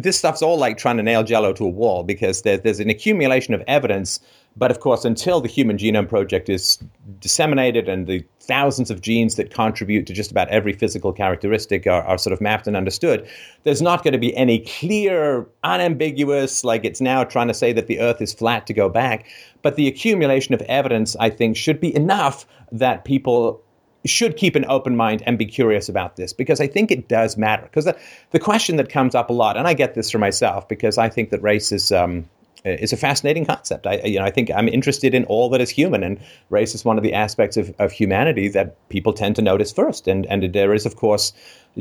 this 0.00 0.18
stuff's 0.18 0.42
all 0.42 0.58
like 0.58 0.76
trying 0.76 0.96
to 0.96 1.02
nail 1.02 1.22
Jello 1.22 1.52
to 1.52 1.64
a 1.64 1.68
wall 1.68 2.02
because 2.02 2.42
there's, 2.42 2.60
there's 2.62 2.80
an 2.80 2.90
accumulation 2.90 3.54
of 3.54 3.62
evidence. 3.66 4.20
But 4.56 4.70
of 4.70 4.78
course, 4.80 5.04
until 5.04 5.40
the 5.40 5.48
Human 5.48 5.76
Genome 5.78 6.08
Project 6.08 6.48
is 6.48 6.78
disseminated 7.18 7.88
and 7.88 8.06
the 8.06 8.24
thousands 8.40 8.90
of 8.90 9.00
genes 9.00 9.34
that 9.34 9.52
contribute 9.52 10.06
to 10.06 10.12
just 10.12 10.30
about 10.30 10.48
every 10.48 10.72
physical 10.72 11.12
characteristic 11.12 11.86
are, 11.86 12.02
are 12.02 12.18
sort 12.18 12.32
of 12.32 12.40
mapped 12.40 12.68
and 12.68 12.76
understood, 12.76 13.28
there's 13.64 13.82
not 13.82 14.04
going 14.04 14.12
to 14.12 14.18
be 14.18 14.36
any 14.36 14.60
clear, 14.60 15.46
unambiguous, 15.64 16.62
like 16.62 16.84
it's 16.84 17.00
now 17.00 17.24
trying 17.24 17.48
to 17.48 17.54
say 17.54 17.72
that 17.72 17.88
the 17.88 17.98
Earth 17.98 18.20
is 18.20 18.32
flat 18.32 18.66
to 18.68 18.72
go 18.72 18.88
back. 18.88 19.26
But 19.62 19.74
the 19.74 19.88
accumulation 19.88 20.54
of 20.54 20.62
evidence, 20.62 21.16
I 21.18 21.30
think, 21.30 21.56
should 21.56 21.80
be 21.80 21.94
enough 21.94 22.46
that 22.70 23.04
people 23.04 23.60
should 24.04 24.36
keep 24.36 24.56
an 24.56 24.64
open 24.68 24.96
mind 24.96 25.22
and 25.26 25.38
be 25.38 25.46
curious 25.46 25.88
about 25.88 26.16
this 26.16 26.32
because 26.32 26.60
I 26.60 26.66
think 26.66 26.90
it 26.90 27.08
does 27.08 27.36
matter. 27.36 27.62
Because 27.62 27.86
the, 27.86 27.98
the 28.30 28.38
question 28.38 28.76
that 28.76 28.88
comes 28.88 29.14
up 29.14 29.30
a 29.30 29.32
lot, 29.32 29.56
and 29.56 29.66
I 29.66 29.74
get 29.74 29.94
this 29.94 30.10
for 30.10 30.18
myself 30.18 30.68
because 30.68 30.98
I 30.98 31.08
think 31.08 31.30
that 31.30 31.42
race 31.42 31.72
is. 31.72 31.92
Um, 31.92 32.28
is 32.66 32.94
a 32.94 32.96
fascinating 32.96 33.44
concept. 33.44 33.86
I, 33.86 33.96
you 34.04 34.18
know, 34.18 34.24
I 34.24 34.30
think 34.30 34.50
I'm 34.50 34.68
interested 34.68 35.14
in 35.14 35.24
all 35.26 35.50
that 35.50 35.60
is 35.60 35.68
human, 35.68 36.02
and 36.02 36.18
race 36.48 36.74
is 36.74 36.82
one 36.82 36.96
of 36.96 37.02
the 37.02 37.12
aspects 37.12 37.58
of, 37.58 37.74
of 37.78 37.92
humanity 37.92 38.48
that 38.48 38.88
people 38.88 39.12
tend 39.12 39.36
to 39.36 39.42
notice 39.42 39.70
first. 39.70 40.08
And 40.08 40.24
and 40.26 40.50
there 40.54 40.72
is, 40.72 40.86
of 40.86 40.96
course, 40.96 41.34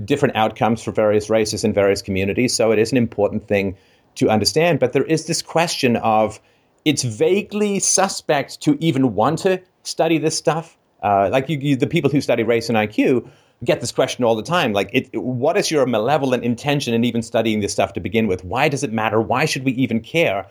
different 0.04 0.36
outcomes 0.36 0.84
for 0.84 0.92
various 0.92 1.30
races 1.30 1.64
and 1.64 1.74
various 1.74 2.02
communities. 2.02 2.54
So 2.54 2.72
it 2.74 2.80
is 2.80 2.92
an 2.92 2.98
important 2.98 3.48
thing 3.48 3.78
to 4.16 4.30
understand. 4.30 4.80
But 4.80 4.92
there 4.92 5.06
is 5.06 5.26
this 5.26 5.42
question 5.42 5.96
of 5.98 6.42
it's 6.84 7.04
vaguely 7.04 7.80
suspect 7.80 8.60
to 8.62 8.78
even 8.82 9.16
want 9.16 9.40
to 9.40 9.62
study 9.84 10.18
this 10.18 10.38
stuff 10.38 10.78
uh, 11.04 11.30
like 11.32 11.50
you, 11.50 11.58
you, 11.60 11.76
the 11.76 11.88
people 11.88 12.10
who 12.10 12.22
study 12.22 12.44
race 12.44 12.70
and 12.70 12.78
IQ 12.78 13.30
get 13.64 13.82
this 13.82 13.92
question 13.92 14.24
all 14.24 14.36
the 14.36 14.44
time. 14.44 14.74
Like, 14.74 14.90
it, 14.94 15.16
what 15.16 15.58
is 15.58 15.70
your 15.70 15.86
malevolent 15.86 16.44
intention 16.44 16.94
in 16.94 17.04
even 17.04 17.22
studying 17.22 17.60
this 17.60 17.72
stuff 17.72 17.94
to 17.94 18.00
begin 18.00 18.28
with? 18.28 18.44
Why 18.44 18.70
does 18.70 18.84
it 18.84 18.92
matter? 18.92 19.22
Why 19.22 19.46
should 19.46 19.64
we 19.64 19.74
even 19.74 20.00
care? 20.00 20.48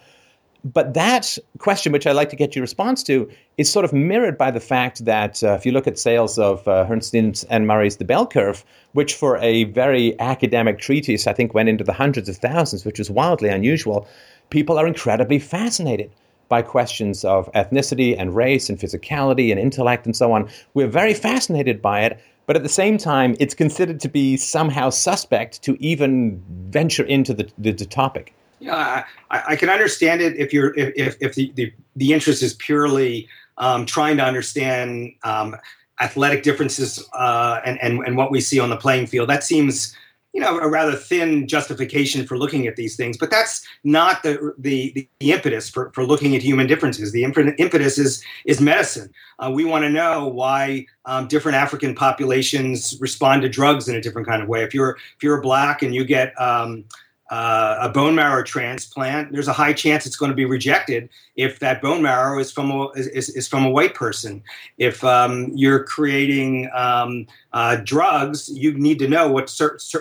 But 0.65 0.95
that 0.95 1.39
question, 1.59 1.91
which 1.91 2.07
I'd 2.07 2.15
like 2.15 2.31
to 2.31 2.37
get 2.37 2.55
your 2.55 2.63
response 2.63 3.03
to, 3.05 3.29
is 3.59 3.71
sort 3.71 3.85
of 3.85 3.93
mirrored 3.93 4.39
by 4.39 4.53
the 4.53 4.61
fact 4.61 5.05
that 5.05 5.43
uh, 5.43 5.55
if 5.55 5.67
you 5.67 5.73
look 5.73 5.89
at 5.89 5.99
sales 5.99 6.39
of 6.39 6.67
uh, 6.69 6.87
and 6.89 7.67
Murray's 7.67 7.97
The 7.97 8.05
Bell 8.05 8.27
Curve, 8.29 8.65
which 8.93 9.15
for 9.15 9.39
a 9.39 9.65
very 9.65 10.19
academic 10.21 10.79
treatise, 10.79 11.27
I 11.27 11.33
think 11.33 11.53
went 11.53 11.69
into 11.69 11.83
the 11.83 11.93
hundreds 11.93 12.29
of 12.29 12.37
thousands, 12.37 12.85
which 12.85 13.01
was 13.01 13.11
wildly 13.11 13.49
unusual, 13.49 14.07
people 14.51 14.79
are 14.79 14.87
incredibly 14.87 15.41
fascinated 15.41 16.13
by 16.53 16.61
questions 16.61 17.25
of 17.25 17.51
ethnicity 17.53 18.15
and 18.19 18.37
race 18.37 18.69
and 18.69 18.79
physicality 18.79 19.51
and 19.51 19.59
intellect 19.59 20.05
and 20.05 20.15
so 20.15 20.33
on. 20.33 20.51
We're 20.75 20.87
very 20.87 21.15
fascinated 21.15 21.81
by 21.81 22.03
it, 22.03 22.21
but 22.45 22.57
at 22.57 22.63
the 22.63 22.69
same 22.69 22.99
time, 22.99 23.35
it's 23.41 23.55
considered 23.55 24.01
to 24.01 24.09
be 24.11 24.37
somehow 24.37 24.91
suspect 24.91 25.63
to 25.63 25.83
even 25.83 26.43
venture 26.69 27.05
into 27.05 27.33
the, 27.33 27.51
the, 27.57 27.73
the 27.73 27.87
topic. 27.87 28.35
Yeah, 28.61 29.07
I, 29.31 29.43
I, 29.49 29.57
can 29.57 29.71
understand 29.71 30.21
it 30.21 30.37
if 30.37 30.53
you're 30.53 30.79
if, 30.79 31.17
if 31.21 31.35
the, 31.37 31.51
the, 31.55 31.73
the 31.97 32.13
interest 32.13 32.43
is 32.43 32.53
purely 32.53 33.29
um, 33.57 33.87
trying 33.87 34.19
to 34.19 34.23
understand 34.23 35.15
um, 35.25 35.57
athletic 36.03 36.43
differences 36.43 37.03
uh, 37.15 37.61
and, 37.65 37.79
and 37.81 38.07
and 38.07 38.19
what 38.19 38.31
we 38.31 38.43
see 38.43 38.61
on 38.61 38.69
the 38.69 38.77
playing 38.77 39.07
field. 39.07 39.31
That 39.31 39.43
seems 39.43 39.97
you 40.33 40.41
know 40.41 40.59
a 40.59 40.69
rather 40.69 40.95
thin 40.95 41.47
justification 41.47 42.27
for 42.27 42.39
looking 42.39 42.67
at 42.67 42.77
these 42.77 42.97
things 42.97 43.17
but 43.19 43.31
that's 43.31 43.67
not 43.85 44.23
the 44.23 44.55
the, 44.59 45.09
the 45.21 45.33
impetus 45.33 45.69
for, 45.69 45.91
for 45.93 46.05
looking 46.05 46.35
at 46.35 46.43
human 46.43 46.67
differences. 46.67 47.13
The 47.13 47.25
impetus 47.25 47.99
is 47.99 48.23
is 48.45 48.61
medicine. 48.61 49.13
Uh, 49.39 49.51
we 49.51 49.65
want 49.65 49.85
to 49.85 49.91
know 49.91 50.29
why 50.29 50.87
um, 51.05 51.29
different 51.29 51.57
african 51.57 51.95
populations 51.95 52.99
respond 53.01 53.43
to 53.43 53.49
drugs 53.49 53.89
in 53.89 53.97
a 53.97 54.01
different 54.01 54.29
kind 54.29 54.43
of 54.43 54.49
way. 54.49 54.63
If 54.63 54.75
you're 54.75 54.97
if 55.17 55.23
you're 55.23 55.41
black 55.41 55.83
and 55.83 55.95
you 55.95 56.05
get 56.05 56.39
um, 56.41 56.85
uh, 57.33 57.79
a 57.81 57.89
bone 57.89 58.15
marrow 58.15 58.43
transplant, 58.43 59.33
there's 59.33 59.49
a 59.49 59.55
high 59.55 59.73
chance 59.73 60.05
it's 60.05 60.17
going 60.17 60.31
to 60.31 60.37
be 60.37 60.45
rejected 60.45 61.09
if 61.35 61.59
that 61.61 61.81
bone 61.81 62.03
marrow 62.03 62.39
is 62.39 62.53
from 62.53 62.71
a, 62.71 62.91
is, 62.91 63.31
is 63.31 63.49
from 63.49 63.65
a 63.65 63.71
white 63.71 63.95
person. 63.95 64.43
If 64.77 65.03
um, 65.03 65.51
you're 65.55 65.83
creating 65.83 66.69
um, 66.75 67.27
uh, 67.55 67.77
drugs, 67.85 68.51
you 68.51 68.75
need 68.75 68.99
to 68.99 69.09
know 69.09 69.33
what 69.33 69.51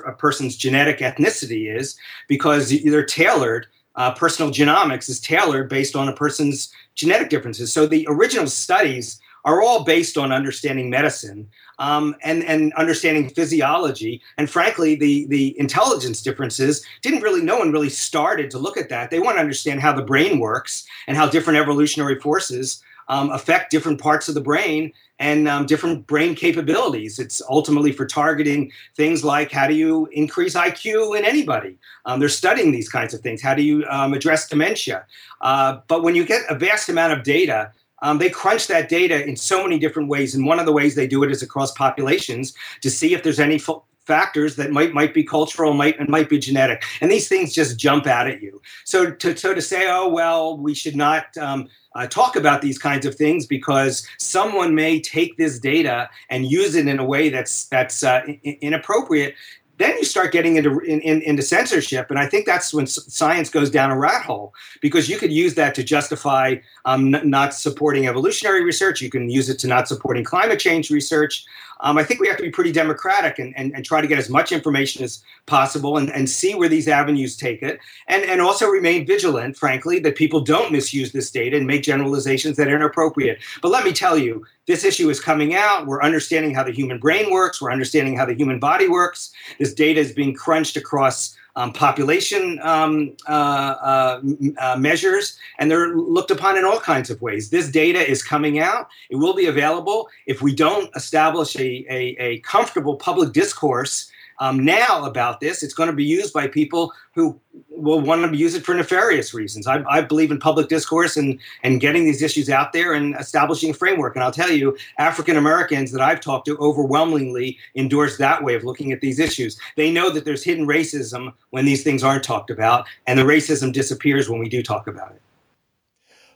a 0.05 0.11
person's 0.11 0.57
genetic 0.57 0.99
ethnicity 0.99 1.73
is 1.73 1.95
because 2.27 2.69
they're 2.83 3.05
tailored. 3.05 3.67
Uh, 3.95 4.13
personal 4.13 4.51
genomics 4.51 5.07
is 5.07 5.21
tailored 5.21 5.69
based 5.69 5.95
on 5.95 6.09
a 6.09 6.13
person's 6.13 6.73
genetic 6.95 7.29
differences. 7.29 7.71
So 7.71 7.85
the 7.85 8.05
original 8.09 8.47
studies 8.47 9.21
are 9.45 9.61
all 9.61 9.83
based 9.83 10.17
on 10.17 10.31
understanding 10.31 10.89
medicine 10.89 11.49
um, 11.79 12.15
and 12.23 12.43
and 12.43 12.73
understanding 12.73 13.29
physiology. 13.29 14.21
And 14.37 14.49
frankly, 14.49 14.95
the 14.95 15.25
the 15.27 15.59
intelligence 15.59 16.21
differences 16.21 16.85
didn't 17.01 17.21
really. 17.21 17.41
No 17.41 17.57
one 17.57 17.71
really 17.71 17.89
started 17.89 18.51
to 18.51 18.59
look 18.59 18.77
at 18.77 18.89
that. 18.89 19.09
They 19.09 19.19
want 19.19 19.37
to 19.37 19.41
understand 19.41 19.81
how 19.81 19.93
the 19.93 20.03
brain 20.03 20.39
works 20.39 20.85
and 21.07 21.17
how 21.17 21.27
different 21.27 21.59
evolutionary 21.59 22.19
forces 22.19 22.83
um, 23.07 23.31
affect 23.31 23.71
different 23.71 23.99
parts 23.99 24.29
of 24.29 24.35
the 24.35 24.41
brain 24.41 24.93
and 25.19 25.47
um, 25.47 25.65
different 25.65 26.07
brain 26.07 26.33
capabilities. 26.33 27.19
It's 27.19 27.41
ultimately 27.47 27.91
for 27.91 28.05
targeting 28.05 28.71
things 28.95 29.23
like 29.23 29.51
how 29.51 29.67
do 29.67 29.75
you 29.75 30.07
increase 30.11 30.55
IQ 30.55 31.17
in 31.17 31.25
anybody? 31.25 31.77
Um, 32.05 32.19
they're 32.19 32.29
studying 32.29 32.71
these 32.71 32.89
kinds 32.89 33.13
of 33.13 33.21
things. 33.21 33.41
How 33.41 33.53
do 33.53 33.61
you 33.61 33.85
um, 33.89 34.13
address 34.13 34.47
dementia? 34.47 35.05
Uh, 35.41 35.79
but 35.87 36.03
when 36.03 36.15
you 36.15 36.25
get 36.25 36.41
a 36.49 36.55
vast 36.55 36.89
amount 36.89 37.13
of 37.13 37.23
data, 37.23 37.71
um, 38.01 38.17
they 38.17 38.29
crunch 38.29 38.67
that 38.67 38.89
data 38.89 39.25
in 39.25 39.35
so 39.35 39.63
many 39.63 39.79
different 39.79 40.09
ways, 40.09 40.35
and 40.35 40.45
one 40.45 40.59
of 40.59 40.65
the 40.65 40.71
ways 40.71 40.95
they 40.95 41.07
do 41.07 41.23
it 41.23 41.31
is 41.31 41.41
across 41.41 41.71
populations 41.73 42.53
to 42.81 42.89
see 42.89 43.13
if 43.13 43.23
there's 43.23 43.39
any 43.39 43.59
factors 44.05 44.55
that 44.55 44.71
might 44.71 44.93
might 44.93 45.13
be 45.13 45.23
cultural, 45.23 45.73
might 45.73 45.99
and 45.99 46.09
might 46.09 46.29
be 46.29 46.39
genetic, 46.39 46.83
and 47.01 47.11
these 47.11 47.27
things 47.27 47.53
just 47.53 47.77
jump 47.77 48.07
out 48.07 48.27
at 48.27 48.41
you. 48.41 48.61
So 48.85 49.11
to 49.11 49.37
so 49.37 49.53
to 49.53 49.61
say, 49.61 49.87
oh 49.89 50.09
well, 50.09 50.57
we 50.57 50.73
should 50.73 50.95
not. 50.95 51.35
Um, 51.37 51.69
uh, 51.93 52.07
talk 52.07 52.37
about 52.37 52.61
these 52.61 52.77
kinds 52.77 53.05
of 53.05 53.15
things 53.15 53.45
because 53.45 54.07
someone 54.17 54.73
may 54.73 55.01
take 55.01 55.35
this 55.35 55.59
data 55.59 56.09
and 56.29 56.49
use 56.49 56.73
it 56.73 56.87
in 56.87 56.99
a 56.99 57.03
way 57.03 57.27
that's 57.27 57.65
that's 57.65 58.01
uh, 58.01 58.21
inappropriate 58.61 59.35
then 59.81 59.97
you 59.97 60.05
start 60.05 60.31
getting 60.31 60.57
into 60.57 60.79
in, 60.79 61.01
in, 61.01 61.21
into 61.21 61.41
censorship, 61.41 62.09
and 62.09 62.19
I 62.19 62.27
think 62.27 62.45
that's 62.45 62.73
when 62.73 62.87
science 62.87 63.49
goes 63.49 63.69
down 63.69 63.91
a 63.91 63.97
rat 63.97 64.23
hole 64.23 64.53
because 64.81 65.09
you 65.09 65.17
could 65.17 65.31
use 65.31 65.55
that 65.55 65.75
to 65.75 65.83
justify 65.83 66.55
um, 66.85 67.13
n- 67.13 67.29
not 67.29 67.53
supporting 67.53 68.07
evolutionary 68.07 68.63
research. 68.63 69.01
You 69.01 69.09
can 69.09 69.29
use 69.29 69.49
it 69.49 69.59
to 69.59 69.67
not 69.67 69.87
supporting 69.87 70.23
climate 70.23 70.59
change 70.59 70.89
research. 70.89 71.45
Um, 71.81 71.97
I 71.97 72.03
think 72.03 72.19
we 72.19 72.27
have 72.27 72.37
to 72.37 72.43
be 72.43 72.51
pretty 72.51 72.71
democratic 72.71 73.39
and, 73.39 73.53
and, 73.57 73.73
and, 73.75 73.83
try 73.83 74.01
to 74.01 74.07
get 74.07 74.19
as 74.19 74.29
much 74.29 74.51
information 74.51 75.03
as 75.03 75.23
possible 75.47 75.97
and, 75.97 76.11
and 76.11 76.29
see 76.29 76.53
where 76.53 76.69
these 76.69 76.87
avenues 76.87 77.35
take 77.35 77.61
it, 77.63 77.79
and 78.07 78.23
and 78.23 78.39
also 78.39 78.67
remain 78.67 79.05
vigilant, 79.05 79.57
frankly, 79.57 79.99
that 79.99 80.15
people 80.15 80.41
don't 80.41 80.71
misuse 80.71 81.11
this 81.11 81.31
data 81.31 81.57
and 81.57 81.67
make 81.67 81.83
generalizations 81.83 82.57
that 82.57 82.67
are 82.67 82.75
inappropriate. 82.75 83.39
But 83.61 83.69
let 83.69 83.83
me 83.83 83.93
tell 83.93 84.17
you, 84.17 84.45
this 84.67 84.85
issue 84.85 85.09
is 85.09 85.19
coming 85.19 85.55
out. 85.55 85.87
We're 85.87 86.03
understanding 86.03 86.53
how 86.53 86.63
the 86.63 86.71
human 86.71 86.99
brain 86.99 87.31
works. 87.31 87.61
We're 87.61 87.71
understanding 87.71 88.15
how 88.15 88.25
the 88.25 88.35
human 88.35 88.59
body 88.59 88.87
works. 88.87 89.31
This 89.57 89.73
data 89.73 89.99
is 89.99 90.11
being 90.11 90.35
crunched 90.35 90.77
across 90.77 91.35
um, 91.55 91.73
population 91.73 92.59
um, 92.63 93.15
uh, 93.27 93.31
uh, 93.31 94.21
uh, 94.59 94.75
measures, 94.77 95.37
and 95.59 95.69
they're 95.69 95.95
looked 95.95 96.31
upon 96.31 96.57
in 96.57 96.65
all 96.65 96.79
kinds 96.79 97.09
of 97.09 97.21
ways. 97.21 97.49
This 97.49 97.69
data 97.69 97.99
is 97.99 98.23
coming 98.23 98.59
out. 98.59 98.87
It 99.09 99.17
will 99.17 99.35
be 99.35 99.47
available. 99.47 100.09
If 100.25 100.41
we 100.41 100.55
don't 100.55 100.89
establish 100.95 101.55
a, 101.55 101.85
a, 101.89 102.15
a 102.19 102.39
comfortable 102.39 102.95
public 102.95 103.33
discourse 103.33 104.11
um, 104.41 104.65
now 104.65 105.05
about 105.05 105.39
this. 105.39 105.61
It's 105.61 105.75
going 105.75 105.87
to 105.87 105.95
be 105.95 106.03
used 106.03 106.33
by 106.33 106.47
people 106.47 106.91
who 107.13 107.39
will 107.69 108.01
want 108.01 108.29
to 108.29 108.35
use 108.35 108.55
it 108.55 108.65
for 108.65 108.73
nefarious 108.73 109.35
reasons. 109.35 109.67
I, 109.67 109.83
I, 109.87 110.01
believe 110.01 110.31
in 110.31 110.39
public 110.39 110.67
discourse 110.67 111.15
and, 111.15 111.39
and 111.63 111.79
getting 111.79 112.05
these 112.05 112.23
issues 112.23 112.49
out 112.49 112.73
there 112.73 112.93
and 112.93 113.15
establishing 113.15 113.69
a 113.69 113.73
framework. 113.73 114.15
And 114.15 114.23
I'll 114.23 114.31
tell 114.31 114.49
you, 114.49 114.75
African 114.97 115.37
Americans 115.37 115.91
that 115.91 116.01
I've 116.01 116.21
talked 116.21 116.47
to 116.47 116.57
overwhelmingly 116.57 117.59
endorse 117.75 118.17
that 118.17 118.43
way 118.43 118.55
of 118.55 118.63
looking 118.63 118.91
at 118.91 118.99
these 118.99 119.19
issues. 119.19 119.59
They 119.77 119.91
know 119.91 120.09
that 120.09 120.25
there's 120.25 120.43
hidden 120.43 120.65
racism 120.65 121.33
when 121.51 121.65
these 121.65 121.83
things 121.83 122.03
aren't 122.03 122.23
talked 122.23 122.49
about, 122.49 122.87
and 123.05 123.19
the 123.19 123.23
racism 123.23 123.71
disappears 123.71 124.27
when 124.27 124.39
we 124.39 124.49
do 124.49 124.63
talk 124.63 124.87
about 124.87 125.11
it. 125.11 125.21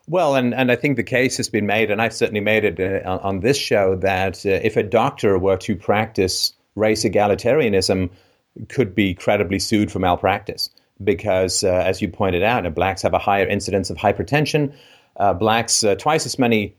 Well, 0.08 0.36
and, 0.36 0.54
and 0.54 0.72
I 0.72 0.76
think 0.76 0.98
the 0.98 1.04
case 1.04 1.38
has 1.38 1.50
been 1.50 1.66
made, 1.66 1.90
and 1.90 2.00
I've 2.00 2.14
certainly 2.14 2.42
made 2.42 2.64
it 2.66 3.04
uh, 3.04 3.20
on, 3.24 3.40
this 3.40 3.58
show, 3.58 3.96
that 3.96 4.46
uh, 4.46 4.50
if 4.50 4.78
a 4.78 4.84
doctor 4.84 5.40
were 5.40 5.58
to 5.58 5.76
practice 5.76 6.54
race 6.76 7.04
egalitarianism 7.04 8.10
could 8.70 8.96
be 8.96 9.14
credibly 9.14 9.60
sued 9.60 9.92
for 9.92 10.00
malpractice 10.00 10.70
because, 11.04 11.64
uh, 11.64 11.68
as 11.68 12.02
you 12.02 12.08
pointed 12.08 12.44
out, 12.44 12.74
blacks 12.74 13.02
have 13.02 13.14
a 13.14 13.20
higher 13.20 13.46
incidence 13.46 13.90
of 13.90 13.98
hypertension. 13.98 14.74
Uh, 15.18 15.34
blacks, 15.34 15.84
uh, 15.84 15.96
twice 15.96 16.26
as 16.26 16.40
many 16.40 16.76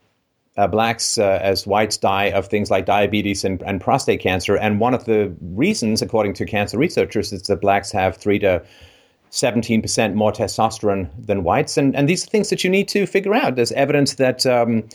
uh, 0.56 0.66
blacks 0.66 1.18
uh, 1.18 1.38
as 1.42 1.66
whites 1.66 1.96
die 1.96 2.26
of 2.26 2.46
things 2.46 2.70
like 2.70 2.86
diabetes 2.86 3.44
and, 3.44 3.62
and, 3.62 3.80
prostate 3.80 4.20
cancer. 4.20 4.56
And 4.56 4.80
one 4.80 4.94
of 4.94 5.04
the 5.04 5.34
reasons, 5.40 6.00
according 6.00 6.32
to 6.34 6.46
cancer 6.46 6.78
researchers, 6.78 7.32
is 7.32 7.42
that 7.42 7.60
blacks 7.60 7.90
have 7.92 8.16
three 8.16 8.38
to 8.38 8.62
17% 9.30 10.14
more 10.14 10.32
testosterone 10.32 11.10
than 11.18 11.44
whites. 11.44 11.76
And, 11.76 11.94
and 11.94 12.08
these 12.08 12.24
are 12.24 12.30
things 12.30 12.48
that 12.48 12.64
you 12.64 12.70
need 12.70 12.88
to 12.88 13.06
figure 13.06 13.34
out. 13.34 13.56
There's 13.56 13.72
evidence 13.72 14.14
that 14.14 14.46
um, 14.46 14.88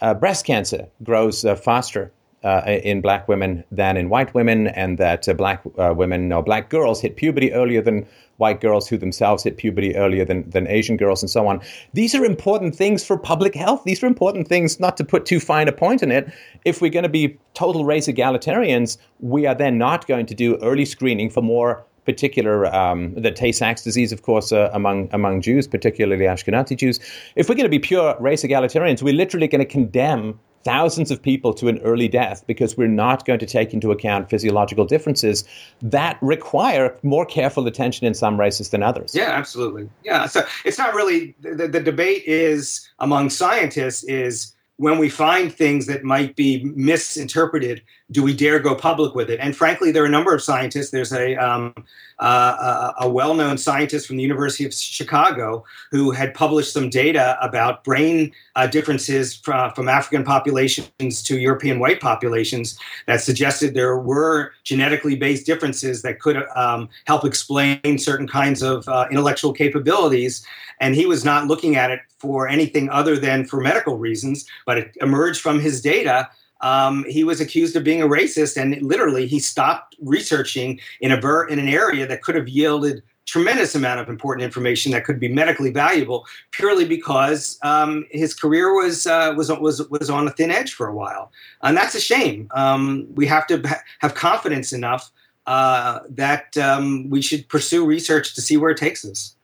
uh, 0.00 0.14
breast 0.14 0.44
cancer 0.44 0.86
grows 1.02 1.42
faster 1.64 2.12
uh, 2.44 2.62
in 2.66 3.00
black 3.00 3.28
women 3.28 3.64
than 3.70 3.96
in 3.96 4.08
white 4.08 4.32
women, 4.34 4.68
and 4.68 4.98
that 4.98 5.28
uh, 5.28 5.34
black 5.34 5.62
uh, 5.78 5.92
women 5.96 6.32
or 6.32 6.42
black 6.42 6.70
girls 6.70 7.00
hit 7.00 7.16
puberty 7.16 7.52
earlier 7.52 7.82
than 7.82 8.06
white 8.36 8.60
girls 8.60 8.88
who 8.88 8.96
themselves 8.96 9.42
hit 9.42 9.56
puberty 9.56 9.96
earlier 9.96 10.24
than, 10.24 10.48
than 10.50 10.66
Asian 10.68 10.96
girls, 10.96 11.22
and 11.22 11.30
so 11.30 11.46
on. 11.48 11.60
These 11.94 12.14
are 12.14 12.24
important 12.24 12.74
things 12.76 13.04
for 13.04 13.18
public 13.18 13.54
health. 13.54 13.82
These 13.84 14.02
are 14.02 14.06
important 14.06 14.46
things, 14.46 14.78
not 14.78 14.96
to 14.98 15.04
put 15.04 15.26
too 15.26 15.40
fine 15.40 15.66
a 15.68 15.72
point 15.72 16.02
in 16.02 16.12
it. 16.12 16.32
If 16.64 16.80
we're 16.80 16.90
going 16.90 17.02
to 17.02 17.08
be 17.08 17.36
total 17.54 17.84
race 17.84 18.06
egalitarians, 18.06 18.96
we 19.18 19.46
are 19.46 19.54
then 19.56 19.76
not 19.76 20.06
going 20.06 20.26
to 20.26 20.34
do 20.34 20.56
early 20.62 20.84
screening 20.84 21.30
for 21.30 21.42
more 21.42 21.84
particular 22.04 22.74
um, 22.74 23.12
the 23.14 23.30
Tay-Sachs 23.30 23.82
disease, 23.82 24.12
of 24.12 24.22
course, 24.22 24.50
uh, 24.50 24.70
among 24.72 25.10
among 25.12 25.42
Jews, 25.42 25.66
particularly 25.66 26.24
Ashkenazi 26.24 26.76
Jews. 26.76 27.00
If 27.36 27.48
we're 27.48 27.54
going 27.56 27.64
to 27.64 27.68
be 27.68 27.78
pure 27.78 28.16
race 28.18 28.44
egalitarians, 28.44 29.02
we're 29.02 29.12
literally 29.12 29.48
going 29.48 29.60
to 29.60 29.70
condemn 29.70 30.38
thousands 30.64 31.10
of 31.10 31.22
people 31.22 31.54
to 31.54 31.68
an 31.68 31.78
early 31.78 32.08
death 32.08 32.44
because 32.46 32.76
we're 32.76 32.88
not 32.88 33.24
going 33.24 33.38
to 33.38 33.46
take 33.46 33.72
into 33.72 33.90
account 33.90 34.28
physiological 34.28 34.84
differences 34.84 35.44
that 35.80 36.18
require 36.20 36.96
more 37.02 37.24
careful 37.24 37.66
attention 37.66 38.06
in 38.06 38.14
some 38.14 38.38
races 38.38 38.70
than 38.70 38.82
others. 38.82 39.14
Yeah, 39.14 39.30
absolutely. 39.30 39.88
Yeah, 40.04 40.26
so 40.26 40.44
it's 40.64 40.78
not 40.78 40.94
really 40.94 41.34
the, 41.40 41.68
the 41.68 41.80
debate 41.80 42.24
is 42.26 42.88
among 42.98 43.30
scientists 43.30 44.04
is 44.04 44.54
when 44.78 44.96
we 44.96 45.08
find 45.08 45.52
things 45.52 45.86
that 45.86 46.04
might 46.04 46.36
be 46.36 46.62
misinterpreted, 46.64 47.82
do 48.12 48.22
we 48.22 48.32
dare 48.32 48.60
go 48.60 48.76
public 48.76 49.12
with 49.12 49.28
it? 49.28 49.40
And 49.40 49.54
frankly, 49.54 49.90
there 49.90 50.04
are 50.04 50.06
a 50.06 50.10
number 50.10 50.32
of 50.32 50.40
scientists. 50.40 50.90
There's 50.90 51.12
a 51.12 51.34
um, 51.36 51.74
uh, 52.20 52.92
a, 53.00 53.08
well-known 53.08 53.58
scientist 53.58 54.06
from 54.06 54.16
the 54.16 54.22
University 54.22 54.64
of 54.64 54.72
Chicago 54.72 55.64
who 55.90 56.10
had 56.10 56.32
published 56.34 56.72
some 56.72 56.90
data 56.90 57.36
about 57.40 57.84
brain 57.84 58.32
uh, 58.56 58.66
differences 58.66 59.34
from, 59.34 59.72
from 59.74 59.88
African 59.88 60.24
populations 60.24 61.22
to 61.22 61.38
European 61.38 61.78
white 61.78 62.00
populations 62.00 62.78
that 63.06 63.20
suggested 63.20 63.74
there 63.74 63.98
were 63.98 64.52
genetically 64.64 65.16
based 65.16 65.46
differences 65.46 66.02
that 66.02 66.20
could 66.20 66.44
um, 66.56 66.88
help 67.04 67.24
explain 67.24 67.98
certain 67.98 68.26
kinds 68.26 68.62
of 68.62 68.88
uh, 68.88 69.06
intellectual 69.10 69.52
capabilities. 69.52 70.44
And 70.80 70.94
he 70.94 71.06
was 71.06 71.24
not 71.24 71.46
looking 71.46 71.76
at 71.76 71.90
it 71.90 72.00
for 72.18 72.48
anything 72.48 72.90
other 72.90 73.16
than 73.16 73.44
for 73.44 73.60
medical 73.60 73.96
reasons, 73.98 74.46
but 74.66 74.78
it 74.78 74.96
emerged 75.00 75.40
from 75.40 75.60
his 75.60 75.80
data 75.80 76.28
um, 76.60 77.04
he 77.08 77.24
was 77.24 77.40
accused 77.40 77.76
of 77.76 77.84
being 77.84 78.02
a 78.02 78.06
racist, 78.08 78.60
and 78.60 78.80
literally 78.82 79.26
he 79.26 79.38
stopped 79.38 79.94
researching 80.00 80.80
in 81.00 81.12
a 81.12 81.20
ver- 81.20 81.46
in 81.46 81.58
an 81.58 81.68
area 81.68 82.06
that 82.06 82.22
could 82.22 82.34
have 82.34 82.48
yielded 82.48 83.02
tremendous 83.26 83.74
amount 83.74 84.00
of 84.00 84.08
important 84.08 84.42
information 84.42 84.90
that 84.90 85.04
could 85.04 85.20
be 85.20 85.28
medically 85.28 85.70
valuable, 85.70 86.26
purely 86.50 86.86
because 86.86 87.58
um, 87.62 88.06
his 88.10 88.34
career 88.34 88.74
was 88.74 89.06
uh, 89.06 89.34
was 89.36 89.50
was 89.52 89.88
was 89.88 90.10
on 90.10 90.26
a 90.26 90.30
thin 90.30 90.50
edge 90.50 90.72
for 90.72 90.88
a 90.88 90.94
while, 90.94 91.30
and 91.62 91.76
that's 91.76 91.94
a 91.94 92.00
shame. 92.00 92.48
Um, 92.52 93.06
we 93.14 93.26
have 93.26 93.46
to 93.48 93.62
ha- 93.66 93.82
have 94.00 94.14
confidence 94.14 94.72
enough 94.72 95.10
uh, 95.46 96.00
that 96.10 96.56
um, 96.56 97.08
we 97.08 97.22
should 97.22 97.48
pursue 97.48 97.86
research 97.86 98.34
to 98.34 98.42
see 98.42 98.56
where 98.56 98.70
it 98.70 98.78
takes 98.78 99.04
us. 99.04 99.34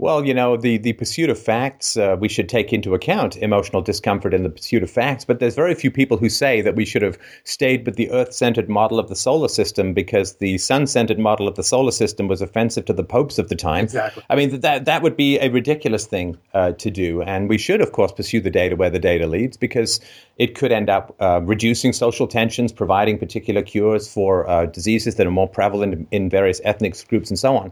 Well, 0.00 0.24
you 0.24 0.32
know, 0.32 0.56
the, 0.56 0.78
the 0.78 0.94
pursuit 0.94 1.28
of 1.28 1.38
facts, 1.38 1.94
uh, 1.94 2.16
we 2.18 2.26
should 2.26 2.48
take 2.48 2.72
into 2.72 2.94
account 2.94 3.36
emotional 3.36 3.82
discomfort 3.82 4.32
in 4.32 4.44
the 4.44 4.48
pursuit 4.48 4.82
of 4.82 4.90
facts, 4.90 5.26
but 5.26 5.40
there's 5.40 5.54
very 5.54 5.74
few 5.74 5.90
people 5.90 6.16
who 6.16 6.30
say 6.30 6.62
that 6.62 6.74
we 6.74 6.86
should 6.86 7.02
have 7.02 7.18
stayed 7.44 7.84
with 7.84 7.96
the 7.96 8.10
Earth 8.10 8.32
centered 8.32 8.70
model 8.70 8.98
of 8.98 9.10
the 9.10 9.14
solar 9.14 9.48
system 9.48 9.92
because 9.92 10.36
the 10.36 10.56
sun 10.56 10.86
centered 10.86 11.18
model 11.18 11.46
of 11.46 11.56
the 11.56 11.62
solar 11.62 11.90
system 11.90 12.28
was 12.28 12.40
offensive 12.40 12.86
to 12.86 12.94
the 12.94 13.04
popes 13.04 13.38
of 13.38 13.50
the 13.50 13.54
time. 13.54 13.84
Exactly. 13.84 14.22
I 14.30 14.36
mean, 14.36 14.60
that, 14.60 14.86
that 14.86 15.02
would 15.02 15.18
be 15.18 15.38
a 15.38 15.50
ridiculous 15.50 16.06
thing 16.06 16.38
uh, 16.54 16.72
to 16.72 16.90
do. 16.90 17.20
And 17.20 17.50
we 17.50 17.58
should, 17.58 17.82
of 17.82 17.92
course, 17.92 18.10
pursue 18.10 18.40
the 18.40 18.48
data 18.48 18.76
where 18.76 18.88
the 18.88 18.98
data 18.98 19.26
leads 19.26 19.58
because 19.58 20.00
it 20.38 20.54
could 20.54 20.72
end 20.72 20.88
up 20.88 21.14
uh, 21.20 21.42
reducing 21.44 21.92
social 21.92 22.26
tensions, 22.26 22.72
providing 22.72 23.18
particular 23.18 23.60
cures 23.60 24.10
for 24.10 24.48
uh, 24.48 24.64
diseases 24.64 25.16
that 25.16 25.26
are 25.26 25.30
more 25.30 25.46
prevalent 25.46 26.08
in 26.10 26.30
various 26.30 26.62
ethnic 26.64 26.96
groups, 27.08 27.28
and 27.28 27.38
so 27.38 27.54
on. 27.54 27.70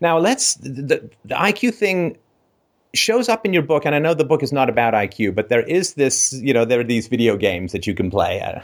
Now, 0.00 0.18
let's 0.18 0.54
the, 0.54 1.06
the 1.26 1.34
IQ 1.34 1.65
thing 1.70 2.16
shows 2.94 3.28
up 3.28 3.44
in 3.44 3.52
your 3.52 3.62
book, 3.62 3.84
and 3.84 3.94
I 3.94 3.98
know 3.98 4.14
the 4.14 4.24
book 4.24 4.42
is 4.42 4.52
not 4.52 4.68
about 4.68 4.94
IQ, 4.94 5.34
but 5.34 5.48
there 5.48 5.62
is 5.62 5.94
this, 5.94 6.32
you 6.32 6.52
know, 6.52 6.64
there 6.64 6.80
are 6.80 6.84
these 6.84 7.08
video 7.08 7.36
games 7.36 7.72
that 7.72 7.86
you 7.86 7.94
can 7.94 8.10
play 8.10 8.40
uh, 8.40 8.60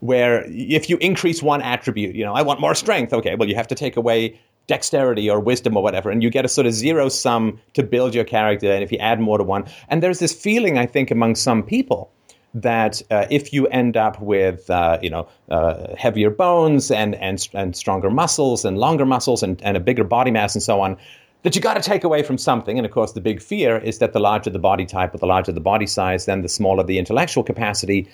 where 0.00 0.44
if 0.48 0.90
you 0.90 0.96
increase 0.98 1.42
one 1.42 1.62
attribute, 1.62 2.14
you 2.14 2.24
know, 2.24 2.34
I 2.34 2.42
want 2.42 2.60
more 2.60 2.74
strength. 2.74 3.12
Okay, 3.12 3.34
well, 3.34 3.48
you 3.48 3.54
have 3.54 3.68
to 3.68 3.74
take 3.74 3.96
away 3.96 4.38
dexterity 4.66 5.30
or 5.30 5.40
wisdom 5.40 5.76
or 5.76 5.82
whatever, 5.82 6.10
and 6.10 6.22
you 6.22 6.30
get 6.30 6.44
a 6.44 6.48
sort 6.48 6.66
of 6.66 6.72
zero 6.72 7.08
sum 7.08 7.58
to 7.74 7.82
build 7.82 8.14
your 8.14 8.24
character. 8.24 8.70
And 8.70 8.82
if 8.82 8.92
you 8.92 8.98
add 8.98 9.20
more 9.20 9.38
to 9.38 9.44
one, 9.44 9.64
and 9.88 10.02
there's 10.02 10.18
this 10.18 10.34
feeling, 10.34 10.76
I 10.78 10.86
think, 10.86 11.10
among 11.10 11.36
some 11.36 11.62
people 11.62 12.10
that 12.54 13.02
uh, 13.10 13.26
if 13.30 13.52
you 13.52 13.66
end 13.68 13.96
up 13.96 14.20
with 14.20 14.68
uh, 14.70 14.98
you 15.02 15.10
know 15.10 15.28
uh, 15.50 15.94
heavier 15.96 16.30
bones 16.30 16.90
and, 16.90 17.14
and 17.16 17.48
and 17.52 17.76
stronger 17.76 18.10
muscles 18.10 18.64
and 18.64 18.78
longer 18.78 19.04
muscles 19.04 19.42
and, 19.42 19.60
and 19.62 19.76
a 19.76 19.80
bigger 19.80 20.04
body 20.04 20.30
mass 20.30 20.54
and 20.54 20.62
so 20.62 20.80
on, 20.80 20.96
that 21.42 21.54
you 21.54 21.60
got 21.60 21.74
to 21.74 21.82
take 21.82 22.04
away 22.04 22.22
from 22.22 22.38
something. 22.38 22.78
And 22.78 22.86
of 22.86 22.92
course, 22.92 23.12
the 23.12 23.20
big 23.20 23.40
fear 23.40 23.78
is 23.78 23.98
that 23.98 24.12
the 24.12 24.20
larger 24.20 24.50
the 24.50 24.58
body 24.58 24.86
type 24.86 25.14
or 25.14 25.18
the 25.18 25.26
larger 25.26 25.52
the 25.52 25.60
body 25.60 25.86
size, 25.86 26.26
then 26.26 26.42
the 26.42 26.48
smaller 26.48 26.82
the 26.82 26.98
intellectual 26.98 27.44
capacity. 27.44 28.08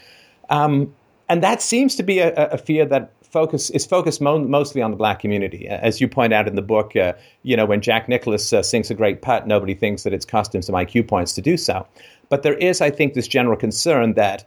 Um, 0.50 0.94
and 1.28 1.42
that 1.42 1.62
seems 1.62 1.94
to 1.96 2.02
be 2.02 2.18
a, 2.18 2.34
a 2.34 2.58
fear 2.58 2.84
that 2.86 3.12
focus 3.34 3.70
is 3.70 3.84
focused 3.84 4.20
mo- 4.20 4.38
mostly 4.38 4.80
on 4.80 4.90
the 4.90 4.96
black 4.96 5.18
community. 5.18 5.66
As 5.66 6.00
you 6.00 6.06
point 6.06 6.32
out 6.32 6.46
in 6.46 6.54
the 6.54 6.62
book, 6.62 6.94
uh, 6.94 7.14
you 7.42 7.56
know, 7.56 7.66
when 7.66 7.80
Jack 7.80 8.08
Nicklaus 8.08 8.52
uh, 8.52 8.62
a 8.90 8.94
great 8.94 9.22
putt, 9.22 9.48
nobody 9.48 9.74
thinks 9.74 10.04
that 10.04 10.12
it's 10.12 10.24
cost 10.24 10.52
some 10.62 10.74
IQ 10.74 11.08
points 11.08 11.32
to 11.34 11.42
do 11.42 11.56
so. 11.56 11.86
But 12.28 12.42
there 12.42 12.54
is, 12.54 12.80
I 12.80 12.90
think, 12.90 13.14
this 13.14 13.26
general 13.26 13.56
concern 13.56 14.14
that 14.14 14.44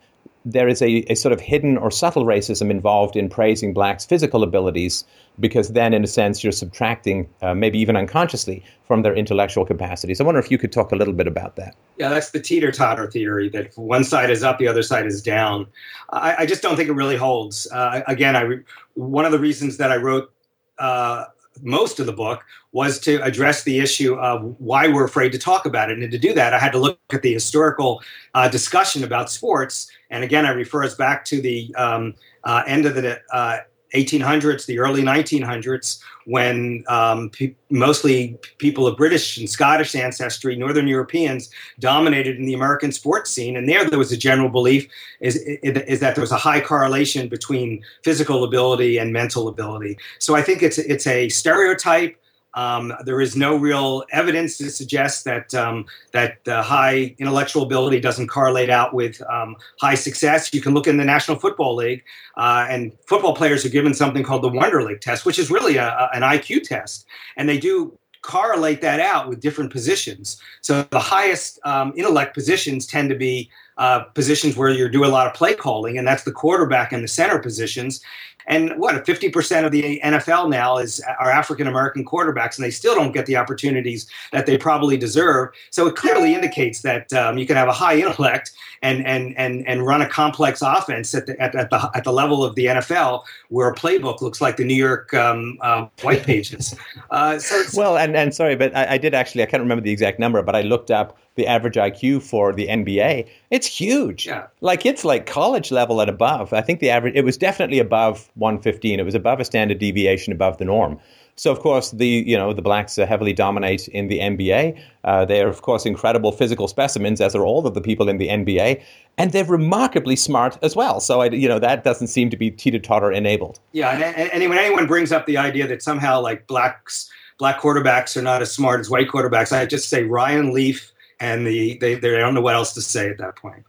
there 0.51 0.67
is 0.67 0.81
a, 0.81 0.99
a, 1.11 1.15
sort 1.15 1.33
of 1.33 1.41
hidden 1.41 1.77
or 1.77 1.91
subtle 1.91 2.23
racism 2.23 2.71
involved 2.71 3.15
in 3.15 3.27
praising 3.27 3.73
blacks' 3.73 4.05
physical 4.05 4.43
abilities, 4.43 5.03
because 5.39 5.69
then, 5.69 5.93
in 5.93 6.03
a 6.03 6.07
sense, 6.07 6.43
you're 6.43 6.53
subtracting, 6.53 7.27
uh, 7.41 7.53
maybe 7.53 7.77
even 7.79 7.97
unconsciously, 7.97 8.63
from 8.87 9.01
their 9.01 9.13
intellectual 9.13 9.65
capacities. 9.65 10.21
I 10.21 10.23
wonder 10.23 10.39
if 10.39 10.49
you 10.49 10.57
could 10.57 10.71
talk 10.71 10.91
a 10.91 10.95
little 10.95 11.13
bit 11.13 11.27
about 11.27 11.57
that. 11.57 11.75
Yeah, 11.97 12.09
that's 12.09 12.31
the 12.31 12.39
teeter 12.39 12.71
totter 12.71 13.11
theory 13.11 13.49
that 13.49 13.77
one 13.77 14.05
side 14.05 14.29
is 14.29 14.41
up, 14.41 14.57
the 14.57 14.67
other 14.67 14.83
side 14.83 15.05
is 15.05 15.21
down. 15.21 15.67
I, 16.11 16.35
I 16.39 16.45
just 16.45 16.61
don't 16.61 16.77
think 16.77 16.89
it 16.89 16.93
really 16.93 17.17
holds. 17.17 17.67
Uh, 17.71 18.01
again, 18.07 18.35
I 18.35 18.41
re- 18.41 18.63
one 18.93 19.25
of 19.25 19.33
the 19.33 19.39
reasons 19.39 19.77
that 19.77 19.91
I 19.91 19.97
wrote. 19.97 20.31
Uh, 20.79 21.25
most 21.61 21.99
of 21.99 22.05
the 22.05 22.13
book 22.13 22.43
was 22.71 22.99
to 22.99 23.21
address 23.23 23.63
the 23.63 23.79
issue 23.79 24.15
of 24.15 24.55
why 24.59 24.87
we're 24.87 25.05
afraid 25.05 25.31
to 25.31 25.39
talk 25.39 25.65
about 25.65 25.89
it. 25.89 25.99
And 25.99 26.11
to 26.11 26.17
do 26.17 26.33
that, 26.33 26.53
I 26.53 26.59
had 26.59 26.71
to 26.73 26.79
look 26.79 26.99
at 27.11 27.21
the 27.21 27.33
historical 27.33 28.01
uh, 28.33 28.49
discussion 28.49 29.03
about 29.03 29.29
sports. 29.29 29.89
And 30.09 30.23
again, 30.23 30.45
I 30.45 30.51
refer 30.51 30.83
us 30.83 30.95
back 30.95 31.25
to 31.25 31.41
the 31.41 31.73
um, 31.75 32.15
uh, 32.43 32.63
end 32.67 32.85
of 32.85 32.95
the 32.95 33.19
uh, 33.31 33.59
1800s, 33.93 34.65
the 34.65 34.79
early 34.79 35.01
1900s, 35.01 35.99
when 36.25 36.83
um, 36.87 37.29
pe- 37.29 37.55
mostly 37.69 38.37
people 38.57 38.85
of 38.85 38.97
British 38.97 39.37
and 39.37 39.49
Scottish 39.49 39.95
ancestry, 39.95 40.55
Northern 40.55 40.87
Europeans, 40.87 41.49
dominated 41.79 42.37
in 42.37 42.45
the 42.45 42.53
American 42.53 42.91
sports 42.91 43.31
scene. 43.31 43.55
And 43.55 43.67
there, 43.67 43.89
there 43.89 43.99
was 43.99 44.11
a 44.11 44.17
general 44.17 44.49
belief 44.49 44.87
is, 45.21 45.37
is 45.37 45.99
that 46.01 46.15
there 46.15 46.21
was 46.21 46.31
a 46.31 46.37
high 46.37 46.59
correlation 46.59 47.29
between 47.29 47.83
physical 48.03 48.43
ability 48.43 48.97
and 48.97 49.13
mental 49.13 49.47
ability. 49.47 49.97
So 50.19 50.35
I 50.35 50.41
think 50.41 50.61
it's 50.63 50.77
it's 50.77 51.07
a 51.07 51.29
stereotype. 51.29 52.17
Um, 52.57 52.91
there 53.05 53.21
is 53.21 53.35
no 53.35 53.55
real 53.55 54.03
evidence 54.11 54.57
to 54.57 54.71
suggest 54.71 55.25
that 55.25 55.53
um, 55.53 55.85
that 56.11 56.39
uh, 56.47 56.63
high 56.63 57.15
intellectual 57.19 57.61
ability 57.61 57.99
doesn't 57.99 58.29
correlate 58.29 58.71
out 58.71 58.95
with 58.95 59.21
um, 59.29 59.55
high 59.79 59.93
success. 59.93 60.51
You 60.51 60.61
can 60.61 60.73
look 60.73 60.87
in 60.87 60.97
the 60.97 61.05
National 61.05 61.37
Football 61.37 61.75
League, 61.75 62.03
uh, 62.35 62.65
and 62.67 62.91
football 63.05 63.35
players 63.35 63.63
are 63.63 63.69
given 63.69 63.93
something 63.93 64.23
called 64.23 64.41
the 64.41 64.47
Wonder 64.49 64.81
Wonderlic 64.81 65.01
test, 65.01 65.23
which 65.23 65.37
is 65.37 65.51
really 65.51 65.77
a, 65.77 65.87
a, 65.87 66.09
an 66.13 66.23
IQ 66.23 66.63
test, 66.63 67.05
and 67.35 67.47
they 67.47 67.59
do 67.59 67.95
correlate 68.23 68.81
that 68.81 68.99
out 68.99 69.29
with 69.29 69.39
different 69.39 69.71
positions. 69.71 70.41
So 70.61 70.81
the 70.89 70.99
highest 70.99 71.59
um, 71.63 71.93
intellect 71.95 72.33
positions 72.33 72.87
tend 72.87 73.09
to 73.09 73.15
be 73.15 73.51
uh, 73.77 73.99
positions 74.15 74.57
where 74.57 74.69
you're 74.69 74.89
doing 74.89 75.09
a 75.09 75.13
lot 75.13 75.27
of 75.27 75.33
play 75.33 75.53
calling, 75.53 75.97
and 75.97 76.07
that's 76.07 76.23
the 76.23 76.31
quarterback 76.31 76.91
and 76.91 77.03
the 77.03 77.07
center 77.07 77.39
positions. 77.39 78.01
And 78.47 78.71
what, 78.77 79.05
50% 79.05 79.65
of 79.65 79.71
the 79.71 80.01
NFL 80.03 80.49
now 80.49 80.77
is 80.77 81.01
are 81.19 81.29
African 81.29 81.67
American 81.67 82.05
quarterbacks, 82.05 82.57
and 82.57 82.65
they 82.65 82.71
still 82.71 82.95
don't 82.95 83.11
get 83.11 83.25
the 83.25 83.35
opportunities 83.35 84.07
that 84.31 84.45
they 84.45 84.57
probably 84.57 84.97
deserve. 84.97 85.49
So 85.69 85.87
it 85.87 85.95
clearly 85.95 86.33
indicates 86.33 86.81
that 86.81 87.11
um, 87.13 87.37
you 87.37 87.45
can 87.45 87.57
have 87.57 87.67
a 87.67 87.73
high 87.73 87.97
intellect 87.97 88.51
and 88.81 89.05
and 89.05 89.37
and 89.37 89.67
and 89.67 89.85
run 89.85 90.01
a 90.01 90.07
complex 90.07 90.61
offense 90.61 91.13
at 91.13 91.25
the 91.25 91.39
at, 91.41 91.55
at 91.55 91.69
the 91.69 91.91
at 91.93 92.03
the 92.05 92.13
level 92.13 92.43
of 92.43 92.55
the 92.55 92.65
NFL, 92.65 93.23
where 93.49 93.69
a 93.69 93.75
playbook 93.75 94.21
looks 94.21 94.39
like 94.39 94.57
the 94.57 94.65
New 94.65 94.75
York 94.75 95.13
um, 95.13 95.57
uh, 95.61 95.87
White 96.01 96.23
Pages. 96.23 96.73
Uh, 97.11 97.39
so 97.39 97.63
well, 97.75 97.97
and 97.97 98.15
and 98.15 98.33
sorry, 98.33 98.55
but 98.55 98.75
I, 98.75 98.93
I 98.93 98.97
did 98.97 99.13
actually 99.13 99.43
I 99.43 99.45
can't 99.45 99.61
remember 99.61 99.83
the 99.83 99.91
exact 99.91 100.19
number, 100.19 100.41
but 100.41 100.55
I 100.55 100.61
looked 100.61 100.91
up 100.91 101.17
the 101.37 101.47
average 101.47 101.75
IQ 101.75 102.21
for 102.23 102.51
the 102.51 102.67
NBA, 102.67 103.27
it's 103.51 103.67
huge. 103.67 104.27
Yeah. 104.27 104.47
Like 104.59 104.85
it's 104.85 105.05
like 105.05 105.25
college 105.25 105.71
level 105.71 106.01
and 106.01 106.09
above. 106.09 106.51
I 106.51 106.61
think 106.61 106.81
the 106.81 106.89
average 106.89 107.15
it 107.15 107.23
was 107.23 107.37
definitely 107.37 107.79
above 107.79 108.29
115. 108.37 108.99
It 108.99 109.03
was 109.03 109.15
above 109.15 109.39
a 109.39 109.45
standard 109.45 109.79
deviation 109.79 110.33
above 110.33 110.57
the 110.57 110.65
norm. 110.65 110.99
So 111.37 111.51
of 111.51 111.59
course 111.59 111.91
the 111.91 112.07
you 112.07 112.35
know 112.35 112.51
the 112.51 112.63
blacks 112.63 112.95
heavily 112.95 113.31
dominate 113.31 113.87
in 113.89 114.07
the 114.07 114.19
NBA. 114.19 114.79
Uh, 115.03 115.23
they're 115.23 115.47
of 115.47 115.61
course 115.61 115.85
incredible 115.85 116.31
physical 116.31 116.67
specimens, 116.67 117.21
as 117.21 117.35
are 117.35 117.45
all 117.45 117.67
of 117.67 117.75
the 117.75 117.81
people 117.81 118.09
in 118.09 118.17
the 118.17 118.27
NBA, 118.27 118.81
and 119.19 119.31
they're 119.31 119.45
remarkably 119.45 120.15
smart 120.15 120.57
as 120.63 120.75
well. 120.75 120.99
So 120.99 121.21
I, 121.21 121.27
you 121.27 121.47
know 121.47 121.59
that 121.59 121.83
doesn't 121.83 122.07
seem 122.07 122.31
to 122.31 122.37
be 122.37 122.49
teeter 122.49 122.79
totter 122.79 123.11
enabled. 123.11 123.59
Yeah, 123.71 123.91
and, 123.91 124.31
and 124.31 124.49
when 124.49 124.57
anyone 124.57 124.87
brings 124.87 125.11
up 125.11 125.27
the 125.27 125.37
idea 125.37 125.67
that 125.67 125.83
somehow 125.83 126.21
like 126.21 126.47
blacks 126.47 127.09
black 127.37 127.61
quarterbacks 127.61 128.17
are 128.17 128.23
not 128.23 128.41
as 128.41 128.51
smart 128.51 128.79
as 128.79 128.89
white 128.89 129.07
quarterbacks, 129.07 129.55
I 129.55 129.65
just 129.67 129.89
say 129.89 130.03
Ryan 130.03 130.53
Leaf 130.53 130.91
and 131.19 131.45
the 131.45 131.77
they, 131.77 131.95
they 131.95 132.17
don't 132.17 132.33
know 132.33 132.41
what 132.41 132.55
else 132.55 132.73
to 132.73 132.81
say 132.81 133.09
at 133.09 133.19
that 133.19 133.35
point. 133.35 133.63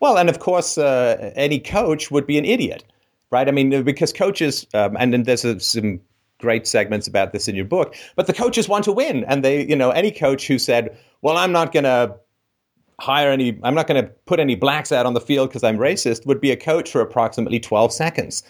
Well, 0.00 0.16
and 0.16 0.30
of 0.30 0.38
course, 0.38 0.78
uh, 0.78 1.30
any 1.36 1.58
coach 1.58 2.10
would 2.10 2.26
be 2.26 2.38
an 2.38 2.46
idiot, 2.46 2.84
right? 3.30 3.48
I 3.48 3.50
mean, 3.50 3.82
because 3.82 4.12
coaches, 4.12 4.66
um, 4.74 4.96
and 4.98 5.12
then 5.12 5.24
there's 5.24 5.44
a, 5.44 5.58
some 5.60 6.00
great 6.38 6.66
segments 6.66 7.06
about 7.06 7.32
this 7.32 7.48
in 7.48 7.54
your 7.54 7.64
book, 7.64 7.94
but 8.16 8.26
the 8.26 8.32
coaches 8.32 8.68
want 8.68 8.84
to 8.84 8.92
win, 8.92 9.24
and 9.24 9.44
they, 9.44 9.66
you 9.66 9.76
know, 9.76 9.90
any 9.90 10.10
coach 10.10 10.46
who 10.46 10.58
said, 10.58 10.96
"Well, 11.22 11.36
I'm 11.36 11.52
not 11.52 11.72
going 11.72 11.84
to." 11.84 12.16
hire 13.02 13.30
any 13.30 13.58
i'm 13.62 13.74
not 13.74 13.86
going 13.86 14.04
to 14.04 14.10
put 14.26 14.38
any 14.38 14.54
blacks 14.54 14.92
out 14.92 15.06
on 15.06 15.14
the 15.14 15.22
field 15.22 15.48
because 15.48 15.64
i'm 15.64 15.78
racist 15.78 16.26
would 16.26 16.38
be 16.38 16.50
a 16.50 16.56
coach 16.56 16.90
for 16.90 17.00
approximately 17.00 17.58
12 17.58 17.90
seconds 17.90 18.42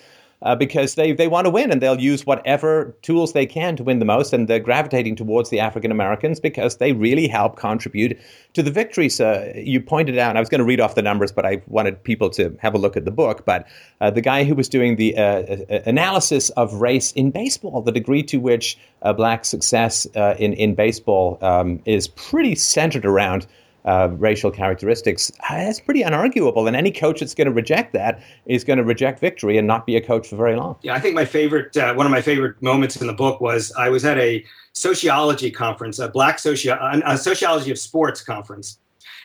uh, 0.43 0.57
because 0.57 0.95
they, 0.95 1.12
they 1.12 1.28
want 1.28 1.45
to 1.45 1.51
win 1.51 1.70
and 1.70 1.82
they'll 1.82 2.01
use 2.01 2.24
whatever 2.24 2.97
tools 3.03 3.32
they 3.32 3.47
can 3.47 3.76
to 3.76 3.84
win 3.84 3.99
the 3.99 4.05
most. 4.05 4.32
And 4.32 4.49
they're 4.49 4.59
gravitating 4.59 5.16
towards 5.16 5.51
the 5.51 5.61
African 5.61 5.91
Americans 5.91 6.41
because 6.41 6.78
they 6.78 6.93
really 6.93 7.28
help 7.28 7.57
contribute 7.57 8.18
to 8.55 8.62
the 8.62 8.70
victories. 8.70 9.20
Uh, 9.20 9.53
you 9.55 9.80
pointed 9.80 10.18
out, 10.18 10.36
I 10.36 10.41
was 10.41 10.49
going 10.49 10.61
to 10.61 10.64
read 10.64 10.80
off 10.80 10.95
the 10.95 11.03
numbers, 11.03 11.32
but 11.32 11.45
I 11.45 11.62
wanted 11.66 12.03
people 12.03 12.30
to 12.30 12.57
have 12.61 12.74
a 12.74 12.78
look 12.78 12.97
at 12.97 13.05
the 13.05 13.11
book. 13.11 13.45
But 13.45 13.66
uh, 14.01 14.11
the 14.11 14.22
guy 14.22 14.45
who 14.45 14.55
was 14.55 14.68
doing 14.68 14.97
the 14.97 15.16
uh, 15.16 15.22
uh, 15.22 15.57
analysis 15.86 16.51
of 16.51 16.74
race 16.74 17.12
in 17.12 17.30
baseball, 17.30 17.82
the 17.82 17.93
degree 17.93 18.22
to 18.24 18.38
which 18.38 18.78
uh, 19.03 19.12
black 19.12 19.45
success 19.45 20.07
in, 20.14 20.53
in 20.55 20.74
baseball 20.74 21.38
um, 21.43 21.82
is 21.84 22.09
pretty 22.09 22.55
centered 22.55 23.05
around 23.05 23.47
uh, 23.85 24.09
racial 24.12 24.51
characteristics, 24.51 25.33
that's 25.49 25.81
pretty 25.81 26.03
unarguable. 26.03 26.66
And 26.66 26.76
any 26.76 26.91
coach 26.91 27.20
that's 27.20 27.35
going 27.35 27.47
to 27.47 27.53
reject 27.53 27.93
that 27.95 28.22
is 28.47 28.64
going 28.64 28.76
to 28.78 28.85
reject 28.85 29.20
victory 29.20 29.59
and 29.59 29.66
not 29.66 29.87
be 29.87 29.97
a 29.97 30.01
coach 30.01 30.28
for 30.28 30.37
very 30.37 30.57
long. 30.57 30.76
Yeah, 30.83 30.95
I 30.95 31.01
think 31.01 31.14
my 31.14 31.24
favorite, 31.24 31.76
uh, 31.76 31.95
one 31.95 32.07
of 32.07 32.12
my 32.12 32.22
favorite 32.22 32.61
moments 32.62 33.01
in 33.01 33.07
the 33.07 33.12
book 33.12 33.41
was 33.41 33.72
I 33.72 33.89
was 33.89 34.05
at 34.05 34.18
a 34.18 34.45
sociology 34.72 35.51
conference, 35.51 35.99
a 35.99 36.09
black 36.09 36.39
socio- 36.39 36.78
a 37.05 37.18
sociology 37.18 37.70
of 37.70 37.78
sports 37.78 38.22
conference. 38.22 38.78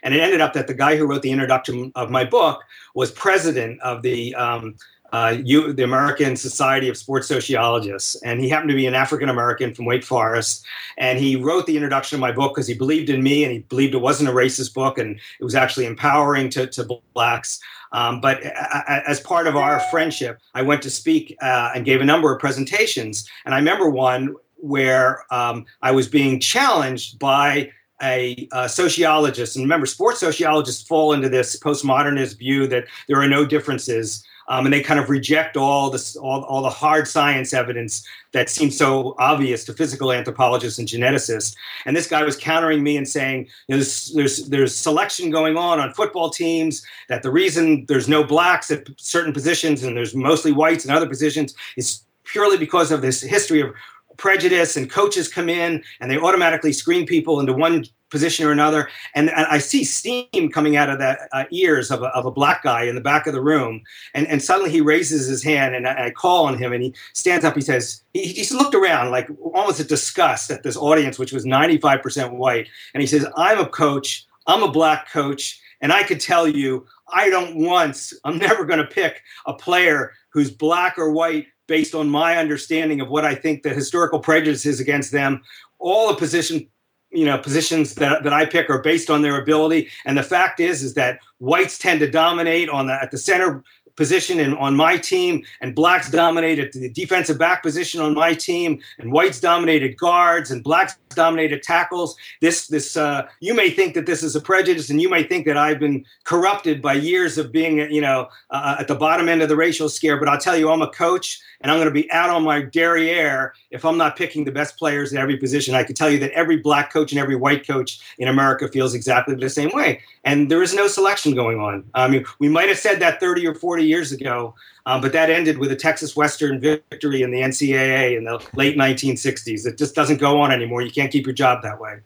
And 0.06 0.14
it 0.14 0.22
ended 0.22 0.40
up 0.40 0.54
that 0.54 0.68
the 0.68 0.74
guy 0.74 0.96
who 0.96 1.06
wrote 1.06 1.24
the 1.24 1.32
introduction 1.32 1.92
of 1.96 2.10
my 2.10 2.24
book 2.24 2.64
was 2.94 3.12
president 3.12 3.82
of 3.82 4.04
the 4.04 4.34
um, 4.36 4.76
uh, 5.12 5.36
the 5.36 5.84
American 5.84 6.36
Society 6.36 6.90
of 6.90 6.98
Sports 6.98 7.28
Sociologists, 7.28 8.16
and 8.24 8.42
he 8.42 8.50
happened 8.50 8.70
to 8.70 8.76
be 8.76 8.86
an 8.86 8.94
African 8.94 9.30
American 9.30 9.74
from 9.74 9.86
Wake 9.86 10.04
Forest. 10.04 10.66
And 10.98 11.20
he 11.20 11.36
wrote 11.36 11.68
the 11.68 11.76
introduction 11.76 12.18
of 12.18 12.22
my 12.22 12.32
book 12.32 12.54
because 12.54 12.68
he 12.68 12.74
believed 12.74 13.10
in 13.10 13.24
me 13.24 13.44
and 13.44 13.54
he 13.54 13.60
believed 13.60 13.94
it 13.94 14.00
wasn't 14.00 14.30
a 14.30 14.34
racist 14.34 14.74
book 14.74 14.98
and 14.98 15.20
it 15.40 15.44
was 15.44 15.56
actually 15.56 15.86
empowering 15.86 16.50
to, 16.50 16.68
to 16.68 17.00
blacks. 17.14 17.60
Um, 17.94 18.20
but 18.20 18.44
as 18.44 19.22
part 19.22 19.48
of 19.48 19.56
our 19.56 19.80
friendship, 19.92 20.40
I 20.54 20.64
went 20.64 20.82
to 20.82 20.90
speak 20.90 21.38
uh, 21.42 21.72
and 21.74 21.86
gave 21.86 22.02
a 22.02 22.06
number 22.06 22.34
of 22.34 22.40
presentations. 22.40 23.30
And 23.46 23.56
I 23.56 23.58
remember 23.58 23.90
one 23.90 24.36
where 24.58 25.24
um, 25.32 25.66
I 25.82 25.92
was 25.92 26.10
being 26.10 26.40
challenged 26.40 27.20
by 27.20 27.72
a, 28.02 28.48
sociologist. 28.68 29.56
And 29.56 29.64
remember, 29.64 29.86
sports 29.86 30.20
sociologists 30.20 30.88
fall 30.88 31.14
into 31.14 31.30
this 31.30 31.60
postmodernist 31.60 32.38
view 32.38 32.68
that 32.68 32.86
there 33.08 33.22
are 33.22 33.28
no 33.28 33.46
differences. 33.46 34.24
Um, 34.48 34.66
and 34.66 34.74
they 34.74 34.82
kind 34.82 35.00
of 35.00 35.10
reject 35.10 35.58
all 35.58 35.90
this, 35.90 36.16
all, 36.16 36.44
all 36.44 36.62
the 36.62 36.70
hard 36.70 37.08
science 37.08 37.52
evidence 37.52 38.06
that 38.32 38.48
seems 38.48 38.78
so 38.78 39.16
obvious 39.18 39.66
to 39.66 39.74
physical 39.74 40.12
anthropologists 40.12 40.78
and 40.78 40.88
geneticists. 40.88 41.56
And 41.88 41.96
this 41.96 42.06
guy 42.06 42.22
was 42.22 42.38
countering 42.38 42.84
me 42.84 42.96
and 42.96 43.08
saying, 43.08 43.48
you 43.68 43.74
know, 43.74 43.78
there's, 43.78 44.14
there's, 44.14 44.50
there's 44.50 44.76
selection 44.76 45.32
going 45.32 45.58
on 45.58 45.80
on 45.80 45.94
football 45.96 46.30
teams, 46.30 46.86
that 47.10 47.24
the 47.24 47.32
reason 47.32 47.86
there's 47.88 48.08
no 48.08 48.24
blacks 48.24 48.70
at 48.70 48.88
certain 48.98 49.34
positions 49.34 49.84
and 49.84 49.98
there's 49.98 50.14
mostly 50.14 50.52
whites 50.52 50.86
in 50.86 50.92
other 50.92 51.08
positions 51.08 51.56
is 51.76 52.04
purely 52.26 52.58
because 52.58 52.92
of 52.92 53.02
this 53.02 53.22
history 53.22 53.62
of 53.62 53.74
prejudice 54.18 54.76
and 54.76 54.90
coaches 54.90 55.28
come 55.28 55.50
in 55.50 55.84
and 56.00 56.10
they 56.10 56.18
automatically 56.18 56.74
screen 56.74 57.06
people 57.06 57.40
into 57.40 57.54
one 57.54 57.86
position 58.10 58.46
or 58.46 58.52
another. 58.52 58.88
And, 59.14 59.30
and 59.30 59.46
I 59.48 59.58
see 59.58 59.84
steam 59.84 60.50
coming 60.52 60.78
out 60.78 60.90
of 60.90 61.00
the 61.00 61.18
uh, 61.34 61.46
ears 61.52 61.92
of 61.92 62.02
a, 62.02 62.08
of 62.08 62.26
a 62.26 62.32
black 62.32 62.64
guy 62.64 62.84
in 62.84 62.96
the 62.96 63.02
back 63.02 63.28
of 63.28 63.34
the 63.34 63.42
room. 63.42 63.82
And, 64.14 64.28
and 64.28 64.42
suddenly 64.42 64.72
he 64.72 64.82
raises 64.82 65.28
his 65.28 65.44
hand 65.44 65.76
and 65.76 65.88
I, 65.88 66.06
I 66.06 66.10
call 66.12 66.46
on 66.46 66.58
him 66.58 66.72
and 66.72 66.84
he 66.84 66.94
stands 67.14 67.44
up. 67.44 67.56
He 67.56 67.62
says, 67.62 68.04
he, 68.14 68.28
he 68.28 68.34
just 68.34 68.54
looked 68.54 68.76
around 68.76 69.12
like 69.12 69.28
almost 69.54 69.80
a 69.80 69.84
disgust 69.84 70.52
at 70.52 70.64
this 70.64 70.78
audience, 70.78 71.20
which 71.20 71.34
was 71.34 71.46
95% 71.46 72.32
white. 72.34 72.70
And 72.94 73.02
he 73.02 73.08
says, 73.08 73.26
I'm 73.36 73.60
a 73.60 73.68
coach. 73.68 74.26
I'm 74.48 74.64
a 74.64 74.72
black 74.72 75.12
coach. 75.12 75.60
And 75.82 75.92
I 75.92 76.04
could 76.04 76.22
tell 76.22 76.48
you, 76.48 76.86
I 77.14 77.30
don't 77.30 77.58
once, 77.58 78.14
I'm 78.24 78.38
never 78.38 78.66
going 78.66 78.80
to 78.80 78.88
pick 78.88 79.22
a 79.46 79.54
player 79.54 80.14
who's 80.30 80.52
black 80.52 80.98
or 80.98 81.12
white 81.12 81.48
based 81.68 81.96
on 81.96 82.10
my 82.10 82.38
understanding 82.38 83.02
of 83.02 83.10
what 83.10 83.26
I 83.26 83.36
think 83.36 83.64
the 83.64 83.70
historical 83.70 84.20
prejudice 84.20 84.66
is 84.66 84.80
against 84.80 85.12
them. 85.12 85.42
All 85.80 86.10
the 86.10 86.16
position 86.16 86.68
you 87.12 87.26
know 87.26 87.38
positions 87.38 87.96
that, 87.96 88.24
that 88.24 88.34
I 88.34 88.46
pick 88.46 88.70
are 88.70 88.82
based 88.82 89.10
on 89.10 89.22
their 89.22 89.42
ability. 89.42 89.90
And 90.06 90.18
the 90.18 90.24
fact 90.24 90.60
is 90.60 90.84
is 90.84 90.94
that 90.96 91.20
whites 91.40 91.78
tend 91.78 92.00
to 92.02 92.10
dominate 92.10 92.70
on 92.70 92.88
the 92.88 92.94
at 92.94 93.12
the 93.12 93.18
center 93.18 93.64
position 93.96 94.40
in, 94.40 94.54
on 94.56 94.76
my 94.76 94.98
team, 94.98 95.44
and 95.62 95.74
blacks 95.74 96.10
dominated 96.10 96.72
the 96.74 96.90
defensive 96.90 97.38
back 97.38 97.64
position 97.64 98.02
on 98.02 98.14
my 98.14 98.34
team, 98.34 98.80
and 99.00 99.12
whites 99.12 99.40
dominated 99.40 99.98
guards, 99.98 100.52
and 100.52 100.64
blacks 100.64 100.98
dominated 101.10 101.64
tackles. 101.64 102.16
This, 102.42 102.68
this, 102.68 102.98
uh, 102.98 103.28
you 103.40 103.54
may 103.54 103.70
think 103.70 103.94
that 103.94 104.06
this 104.06 104.22
is 104.22 104.36
a 104.36 104.42
prejudice, 104.42 104.90
and 104.90 105.02
you 105.02 105.10
may 105.10 105.24
think 105.24 105.46
that 105.46 105.58
I've 105.58 105.80
been 105.80 106.06
corrupted 106.26 106.82
by 106.82 106.94
years 106.94 107.38
of 107.38 107.52
being, 107.52 107.80
you 107.92 108.02
know, 108.02 108.28
uh, 108.50 108.78
at 108.80 108.88
the 108.88 108.96
bottom 108.96 109.30
end 109.30 109.42
of 109.42 109.50
the 109.50 109.56
racial 109.56 109.90
scale. 109.90 110.20
But 110.20 110.28
I'll 110.28 110.40
tell 110.40 110.58
you, 110.58 110.70
I'm 110.70 110.82
a 110.82 110.90
coach, 110.90 111.40
and 111.66 111.72
I'm 111.72 111.78
going 111.80 111.88
to 111.88 111.92
be 111.92 112.12
out 112.12 112.30
on 112.30 112.44
my 112.44 112.62
derriere 112.62 113.56
if 113.72 113.84
I'm 113.86 113.98
not 113.98 114.16
picking 114.16 114.44
the 114.44 114.52
best 114.52 114.78
players 114.78 115.12
in 115.12 115.18
every 115.18 115.36
position. 115.36 115.74
I 115.74 115.82
can 115.82 115.96
tell 115.96 116.12
you 116.12 116.20
that 116.20 116.30
every 116.34 116.58
black 116.58 116.94
coach 116.94 117.12
and 117.12 117.20
every 117.20 117.36
white 117.36 117.66
coach 117.66 118.02
in 118.20 118.28
America 118.28 118.68
feels 118.68 118.94
exactly 118.94 119.34
the 119.34 119.50
same 119.50 119.72
way, 119.74 120.00
and 120.24 120.52
there 120.52 120.62
is 120.62 120.76
no 120.76 120.88
selection 120.88 121.34
going 121.34 121.60
on. 121.60 121.84
I 121.96 122.08
mean, 122.08 122.24
we 122.38 122.50
might 122.50 122.70
have 122.70 122.78
said 122.78 123.00
that 123.00 123.20
30 123.20 123.48
or 123.48 123.56
40 123.56 123.84
years 123.84 124.12
ago, 124.12 124.54
um, 124.86 125.02
but 125.02 125.12
that 125.14 125.32
ended 125.32 125.58
with 125.58 125.72
a 125.72 125.76
Texas 125.76 126.16
Western 126.16 126.60
victory 126.60 127.24
in 127.24 127.32
the 127.32 127.40
NCAA 127.40 128.16
in 128.16 128.26
the 128.26 128.46
late 128.54 128.78
1960s. 128.78 129.66
It 129.66 129.80
just 129.80 129.96
doesn't 129.96 130.18
go 130.18 130.40
on 130.40 130.52
anymore. 130.52 130.84
You 130.84 130.92
can't 130.92 131.12
keep 131.12 131.26
your 131.26 131.34
job 131.34 131.64
that 131.64 131.82
way. 131.82 131.98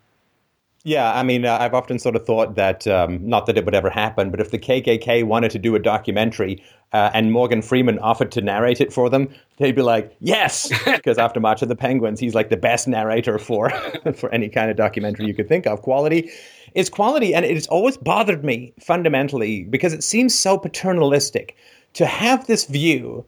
Yeah, 0.85 1.11
I 1.13 1.23
mean, 1.23 1.43
uh, 1.43 1.57
I've 1.59 1.73
often 1.73 1.99
sort 1.99 2.15
of 2.15 2.25
thought 2.25 2.55
that, 2.55 2.87
um, 2.87 3.19
not 3.27 3.47
that 3.47 3.57
it 3.57 3.65
would 3.65 3.75
ever 3.75 3.89
happen, 3.89 4.31
but 4.31 4.39
if 4.39 4.51
the 4.51 4.57
KKK 4.57 5.25
wanted 5.25 5.51
to 5.51 5.59
do 5.59 5.75
a 5.75 5.79
documentary 5.79 6.63
uh, 6.93 7.11
and 7.13 7.33
Morgan 7.33 7.61
Freeman 7.61 7.99
offered 7.99 8.31
to 8.31 8.41
narrate 8.41 8.79
it 8.79 8.93
for 8.93 9.09
them, 9.09 9.27
they'd 9.57 9.75
be 9.75 9.81
like, 9.81 10.15
yes, 10.21 10.71
because 10.85 11.17
after 11.17 11.41
March 11.41 11.61
of 11.61 11.67
the 11.67 11.75
Penguins, 11.75 12.19
he's 12.19 12.33
like 12.33 12.49
the 12.49 12.57
best 12.57 12.87
narrator 12.87 13.37
for 13.37 13.69
for 14.15 14.33
any 14.33 14.47
kind 14.47 14.71
of 14.71 14.77
documentary 14.77 15.25
you 15.25 15.33
could 15.33 15.49
think 15.49 15.67
of. 15.67 15.81
Quality 15.81 16.31
is 16.75 16.89
quality, 16.89 17.35
and 17.35 17.45
it's 17.45 17.67
always 17.67 17.97
bothered 17.97 18.45
me 18.45 18.73
fundamentally 18.79 19.63
because 19.65 19.91
it 19.91 20.03
seems 20.03 20.37
so 20.37 20.57
paternalistic 20.57 21.57
to 21.93 22.05
have 22.05 22.47
this 22.47 22.65
view 22.65 23.25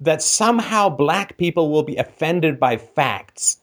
that 0.00 0.20
somehow 0.20 0.88
black 0.88 1.38
people 1.38 1.70
will 1.70 1.84
be 1.84 1.96
offended 1.96 2.58
by 2.58 2.76
facts 2.76 3.58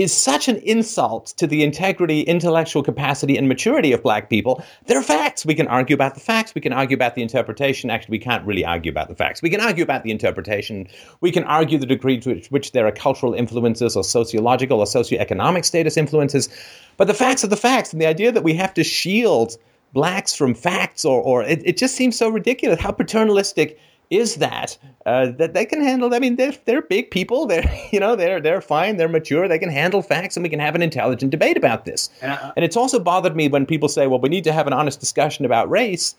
is 0.00 0.14
such 0.14 0.48
an 0.48 0.56
insult 0.58 1.26
to 1.36 1.46
the 1.46 1.62
integrity, 1.62 2.22
intellectual 2.22 2.82
capacity, 2.82 3.36
and 3.36 3.48
maturity 3.48 3.92
of 3.92 4.02
black 4.02 4.30
people. 4.30 4.64
They're 4.86 5.02
facts. 5.02 5.44
We 5.44 5.54
can 5.54 5.68
argue 5.68 5.94
about 5.94 6.14
the 6.14 6.20
facts. 6.20 6.54
We 6.54 6.62
can 6.62 6.72
argue 6.72 6.94
about 6.94 7.14
the 7.14 7.22
interpretation. 7.22 7.90
Actually, 7.90 8.12
we 8.12 8.18
can't 8.20 8.46
really 8.46 8.64
argue 8.64 8.90
about 8.90 9.08
the 9.08 9.14
facts. 9.14 9.42
We 9.42 9.50
can 9.50 9.60
argue 9.60 9.84
about 9.84 10.02
the 10.02 10.10
interpretation. 10.10 10.88
We 11.20 11.30
can 11.30 11.44
argue 11.44 11.76
the 11.76 11.84
degree 11.84 12.18
to 12.20 12.30
which, 12.30 12.50
which 12.50 12.72
there 12.72 12.86
are 12.86 12.92
cultural 12.92 13.34
influences 13.34 13.94
or 13.94 14.02
sociological 14.02 14.80
or 14.80 14.86
socioeconomic 14.86 15.66
status 15.66 15.98
influences. 15.98 16.48
But 16.96 17.06
the 17.06 17.14
facts 17.14 17.44
are 17.44 17.48
the 17.48 17.56
facts. 17.56 17.92
And 17.92 18.00
the 18.00 18.06
idea 18.06 18.32
that 18.32 18.42
we 18.42 18.54
have 18.54 18.72
to 18.74 18.84
shield 18.84 19.58
blacks 19.92 20.34
from 20.34 20.54
facts 20.54 21.04
or, 21.04 21.20
or 21.20 21.42
it, 21.42 21.60
it 21.64 21.76
just 21.76 21.94
seems 21.94 22.16
so 22.16 22.30
ridiculous. 22.30 22.80
How 22.80 22.92
paternalistic 22.92 23.78
is 24.10 24.36
that 24.36 24.76
uh, 25.06 25.26
that 25.38 25.54
they 25.54 25.64
can 25.64 25.82
handle. 25.82 26.12
I 26.12 26.18
mean, 26.18 26.36
they're 26.36 26.54
they're 26.66 26.82
big 26.82 27.10
people. 27.10 27.46
They're 27.46 27.70
you 27.92 28.00
know 28.00 28.16
they're 28.16 28.40
they're 28.40 28.60
fine. 28.60 28.96
They're 28.96 29.08
mature. 29.08 29.48
They 29.48 29.58
can 29.58 29.70
handle 29.70 30.02
facts, 30.02 30.36
and 30.36 30.42
we 30.42 30.50
can 30.50 30.60
have 30.60 30.74
an 30.74 30.82
intelligent 30.82 31.30
debate 31.30 31.56
about 31.56 31.84
this. 31.84 32.10
And, 32.20 32.32
uh, 32.32 32.52
and 32.56 32.64
it's 32.64 32.76
also 32.76 32.98
bothered 32.98 33.36
me 33.36 33.48
when 33.48 33.66
people 33.66 33.88
say, 33.88 34.06
"Well, 34.06 34.20
we 34.20 34.28
need 34.28 34.44
to 34.44 34.52
have 34.52 34.66
an 34.66 34.72
honest 34.72 35.00
discussion 35.00 35.44
about 35.44 35.70
race." 35.70 36.14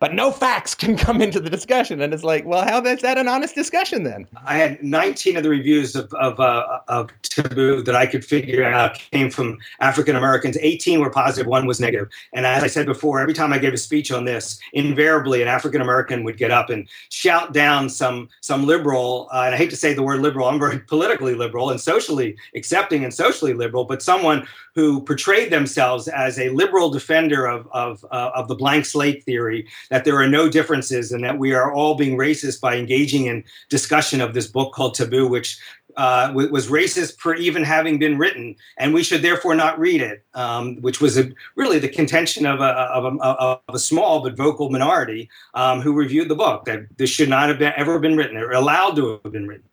But 0.00 0.14
no 0.14 0.32
facts 0.32 0.74
can 0.80 0.96
come 0.96 1.22
into 1.22 1.38
the 1.38 1.50
discussion. 1.50 2.00
And 2.00 2.12
it's 2.12 2.24
like, 2.24 2.44
well, 2.44 2.64
how 2.64 2.82
is 2.84 3.02
that 3.02 3.18
an 3.18 3.28
honest 3.28 3.54
discussion 3.54 4.02
then? 4.02 4.26
I 4.44 4.56
had 4.56 4.82
19 4.82 5.36
of 5.36 5.44
the 5.44 5.50
reviews 5.50 5.94
of, 5.94 6.12
of, 6.14 6.40
uh, 6.40 6.80
of 6.88 7.10
Taboo 7.22 7.82
that 7.82 7.94
I 7.94 8.06
could 8.06 8.24
figure 8.24 8.64
out 8.64 8.94
came 9.12 9.30
from 9.30 9.58
African 9.78 10.16
Americans. 10.16 10.56
18 10.60 11.00
were 11.00 11.10
positive, 11.10 11.46
one 11.46 11.66
was 11.66 11.78
negative. 11.78 12.08
And 12.32 12.44
as 12.44 12.64
I 12.64 12.66
said 12.66 12.86
before, 12.86 13.20
every 13.20 13.34
time 13.34 13.52
I 13.52 13.58
gave 13.58 13.74
a 13.74 13.78
speech 13.78 14.10
on 14.10 14.24
this, 14.24 14.58
invariably 14.72 15.42
an 15.42 15.48
African 15.48 15.80
American 15.80 16.24
would 16.24 16.38
get 16.38 16.50
up 16.50 16.70
and 16.70 16.88
shout 17.10 17.52
down 17.52 17.88
some, 17.88 18.28
some 18.40 18.66
liberal, 18.66 19.28
uh, 19.32 19.42
and 19.44 19.54
I 19.54 19.58
hate 19.58 19.70
to 19.70 19.76
say 19.76 19.92
the 19.92 20.02
word 20.02 20.20
liberal, 20.20 20.48
I'm 20.48 20.58
very 20.58 20.78
politically 20.80 21.34
liberal 21.34 21.70
and 21.70 21.80
socially 21.80 22.36
accepting 22.54 23.04
and 23.04 23.12
socially 23.12 23.52
liberal, 23.52 23.84
but 23.84 24.02
someone 24.02 24.46
who 24.74 25.02
portrayed 25.02 25.52
themselves 25.52 26.08
as 26.08 26.38
a 26.38 26.48
liberal 26.50 26.90
defender 26.90 27.46
of, 27.46 27.68
of, 27.72 28.04
uh, 28.10 28.30
of 28.34 28.48
the 28.48 28.54
blank 28.54 28.86
slate 28.86 29.24
theory, 29.24 29.66
that 29.90 30.04
there 30.04 30.16
are 30.16 30.28
no 30.28 30.48
differences 30.48 31.12
and 31.12 31.22
that 31.22 31.38
we 31.38 31.52
are 31.52 31.72
all 31.72 31.94
being 31.94 32.16
racist 32.16 32.60
by 32.60 32.76
engaging 32.76 33.26
in 33.26 33.44
discussion 33.68 34.20
of 34.20 34.34
this 34.34 34.46
book 34.46 34.72
called 34.72 34.94
Taboo, 34.94 35.28
which 35.28 35.58
uh, 35.96 36.32
was 36.34 36.68
racist 36.68 37.18
for 37.18 37.34
even 37.34 37.64
having 37.64 37.98
been 37.98 38.16
written, 38.16 38.54
and 38.78 38.94
we 38.94 39.02
should 39.02 39.22
therefore 39.22 39.54
not 39.54 39.78
read 39.78 40.00
it, 40.00 40.24
um, 40.34 40.76
which 40.80 41.00
was 41.00 41.18
a, 41.18 41.30
really 41.56 41.78
the 41.78 41.88
contention 41.88 42.46
of 42.46 42.60
a, 42.60 42.64
of, 42.64 43.04
a, 43.04 43.18
of 43.20 43.60
a, 43.68 43.78
small 43.78 44.22
but 44.22 44.36
vocal 44.36 44.70
minority 44.70 45.28
um, 45.54 45.80
who 45.80 45.92
reviewed 45.92 46.28
the 46.28 46.34
book, 46.34 46.64
that 46.64 46.86
this 46.96 47.10
should 47.10 47.28
not 47.28 47.48
have 47.48 47.58
been, 47.58 47.72
ever 47.76 47.98
been 47.98 48.16
written 48.16 48.36
or 48.36 48.52
allowed 48.52 48.94
to 48.96 49.20
have 49.22 49.32
been 49.32 49.48
written. 49.48 49.66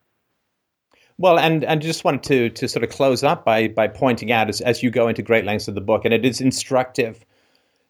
Well, 1.19 1.39
and 1.39 1.63
and 1.63 1.81
just 1.81 2.03
wanted 2.03 2.23
to 2.23 2.49
to 2.51 2.67
sort 2.67 2.83
of 2.83 2.91
close 2.91 3.23
up 3.23 3.43
by 3.43 3.69
by 3.69 3.87
pointing 3.87 4.31
out 4.31 4.49
as 4.49 4.61
as 4.61 4.83
you 4.83 4.91
go 4.91 5.07
into 5.07 5.23
great 5.23 5.45
lengths 5.45 5.67
of 5.67 5.73
the 5.73 5.81
book, 5.81 6.05
and 6.05 6.13
it 6.13 6.23
is 6.23 6.41
instructive 6.41 7.25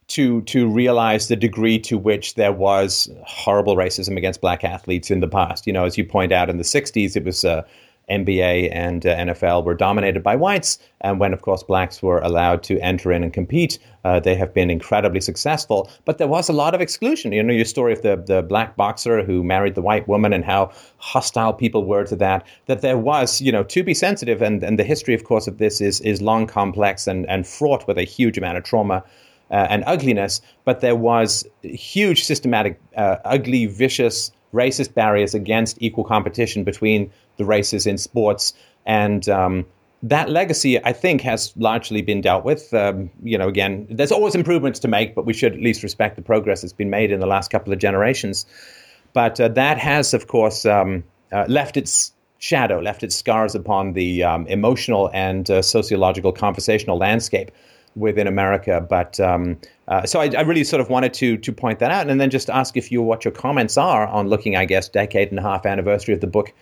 to 0.07 0.41
to 0.43 0.67
realize 0.67 1.27
the 1.27 1.35
degree 1.35 1.79
to 1.79 1.97
which 1.97 2.35
there 2.35 2.53
was 2.53 3.09
horrible 3.25 3.75
racism 3.75 4.17
against 4.17 4.41
black 4.41 4.63
athletes 4.63 5.11
in 5.11 5.19
the 5.19 5.27
past. 5.27 5.67
You 5.67 5.73
know, 5.73 5.85
as 5.85 5.97
you 5.97 6.05
point 6.05 6.31
out 6.31 6.49
in 6.49 6.57
the 6.57 6.63
'60s, 6.63 7.15
it 7.15 7.23
was 7.23 7.43
uh, 7.43 7.63
NBA 8.09 8.69
and 8.71 9.05
uh, 9.05 9.15
NFL 9.17 9.65
were 9.65 9.73
dominated 9.73 10.23
by 10.23 10.35
whites, 10.35 10.79
and 11.01 11.19
when, 11.19 11.33
of 11.33 11.41
course, 11.41 11.61
blacks 11.61 12.01
were 12.01 12.19
allowed 12.19 12.63
to 12.63 12.79
enter 12.79 13.11
in 13.11 13.21
and 13.21 13.33
compete, 13.33 13.79
uh, 14.05 14.19
they 14.19 14.35
have 14.35 14.53
been 14.53 14.69
incredibly 14.69 15.19
successful. 15.19 15.89
But 16.05 16.17
there 16.17 16.27
was 16.27 16.47
a 16.47 16.53
lot 16.53 16.73
of 16.73 16.79
exclusion. 16.79 17.33
You 17.33 17.43
know, 17.43 17.53
your 17.53 17.65
story 17.65 17.91
of 17.91 18.03
the, 18.03 18.15
the 18.15 18.41
black 18.41 18.77
boxer 18.77 19.23
who 19.23 19.43
married 19.43 19.75
the 19.75 19.81
white 19.81 20.07
woman 20.07 20.31
and 20.31 20.45
how 20.45 20.71
hostile 20.97 21.51
people 21.51 21.85
were 21.85 22.05
to 22.05 22.15
that, 22.15 22.47
that 22.67 22.81
there 22.81 22.97
was, 22.97 23.41
you 23.41 23.51
know, 23.51 23.63
to 23.63 23.83
be 23.83 23.93
sensitive, 23.93 24.41
and, 24.41 24.63
and 24.63 24.79
the 24.79 24.85
history, 24.85 25.13
of 25.13 25.25
course, 25.25 25.47
of 25.47 25.57
this 25.57 25.81
is, 25.81 25.99
is 26.01 26.21
long, 26.21 26.47
complex, 26.47 27.07
and, 27.07 27.27
and 27.27 27.45
fraught 27.45 27.87
with 27.87 27.97
a 27.97 28.03
huge 28.03 28.37
amount 28.37 28.57
of 28.57 28.63
trauma. 28.63 29.03
Uh, 29.49 29.65
and 29.69 29.81
ugliness, 29.87 30.41
but 30.65 30.81
there 30.81 30.97
was 30.97 31.47
huge 31.61 32.25
systematic, 32.25 32.77
uh, 32.97 33.15
ugly, 33.23 33.65
vicious 33.65 34.29
racist 34.53 34.93
barriers 34.93 35.33
against 35.33 35.77
equal 35.79 36.03
competition 36.03 36.65
between 36.65 37.09
the 37.37 37.45
races 37.45 37.87
in 37.87 37.97
sports. 37.97 38.53
And 38.85 39.27
um, 39.29 39.65
that 40.03 40.29
legacy, 40.29 40.83
I 40.83 40.93
think, 40.93 41.21
has 41.21 41.53
largely 41.57 42.01
been 42.01 42.21
dealt 42.21 42.45
with. 42.45 42.73
Um, 42.73 43.09
you 43.23 43.37
know, 43.37 43.47
again, 43.47 43.87
there's 43.89 44.11
always 44.11 44.35
improvements 44.35 44.79
to 44.79 44.87
make, 44.87 45.15
but 45.15 45.25
we 45.25 45.33
should 45.33 45.53
at 45.53 45.61
least 45.61 45.83
respect 45.83 46.15
the 46.15 46.21
progress 46.21 46.61
that's 46.61 46.73
been 46.73 46.89
made 46.89 47.11
in 47.11 47.19
the 47.19 47.25
last 47.25 47.49
couple 47.49 47.73
of 47.73 47.79
generations. 47.79 48.45
But 49.13 49.39
uh, 49.39 49.47
that 49.49 49.77
has, 49.77 50.13
of 50.13 50.27
course, 50.27 50.65
um, 50.65 51.03
uh, 51.31 51.45
left 51.47 51.77
its 51.77 52.13
shadow, 52.39 52.79
left 52.79 53.03
its 53.03 53.15
scars 53.15 53.55
upon 53.55 53.93
the 53.93 54.23
um, 54.23 54.45
emotional 54.47 55.09
and 55.13 55.49
uh, 55.49 55.61
sociological 55.61 56.31
conversational 56.31 56.97
landscape 56.97 57.51
within 57.97 58.27
America. 58.27 58.85
But 58.87 59.19
um, 59.19 59.57
uh, 59.87 60.05
so 60.05 60.19
I, 60.19 60.29
I, 60.37 60.41
really 60.41 60.63
sort 60.63 60.81
of 60.81 60.89
wanted 60.89 61.13
to 61.15 61.37
to 61.37 61.51
point 61.51 61.79
that 61.79 61.91
out, 61.91 62.09
and 62.09 62.19
then 62.19 62.29
just 62.29 62.49
ask 62.49 62.77
if 62.77 62.91
you 62.91 63.01
what 63.01 63.25
your 63.25 63.31
comments 63.31 63.77
are 63.77 64.07
on 64.07 64.27
looking, 64.27 64.55
I 64.55 64.65
guess, 64.65 64.89
decade 64.89 65.29
and 65.29 65.39
a 65.39 65.41
half 65.41 65.65
anniversary 65.65 66.13
of 66.13 66.21
the 66.21 66.27
book 66.27 66.53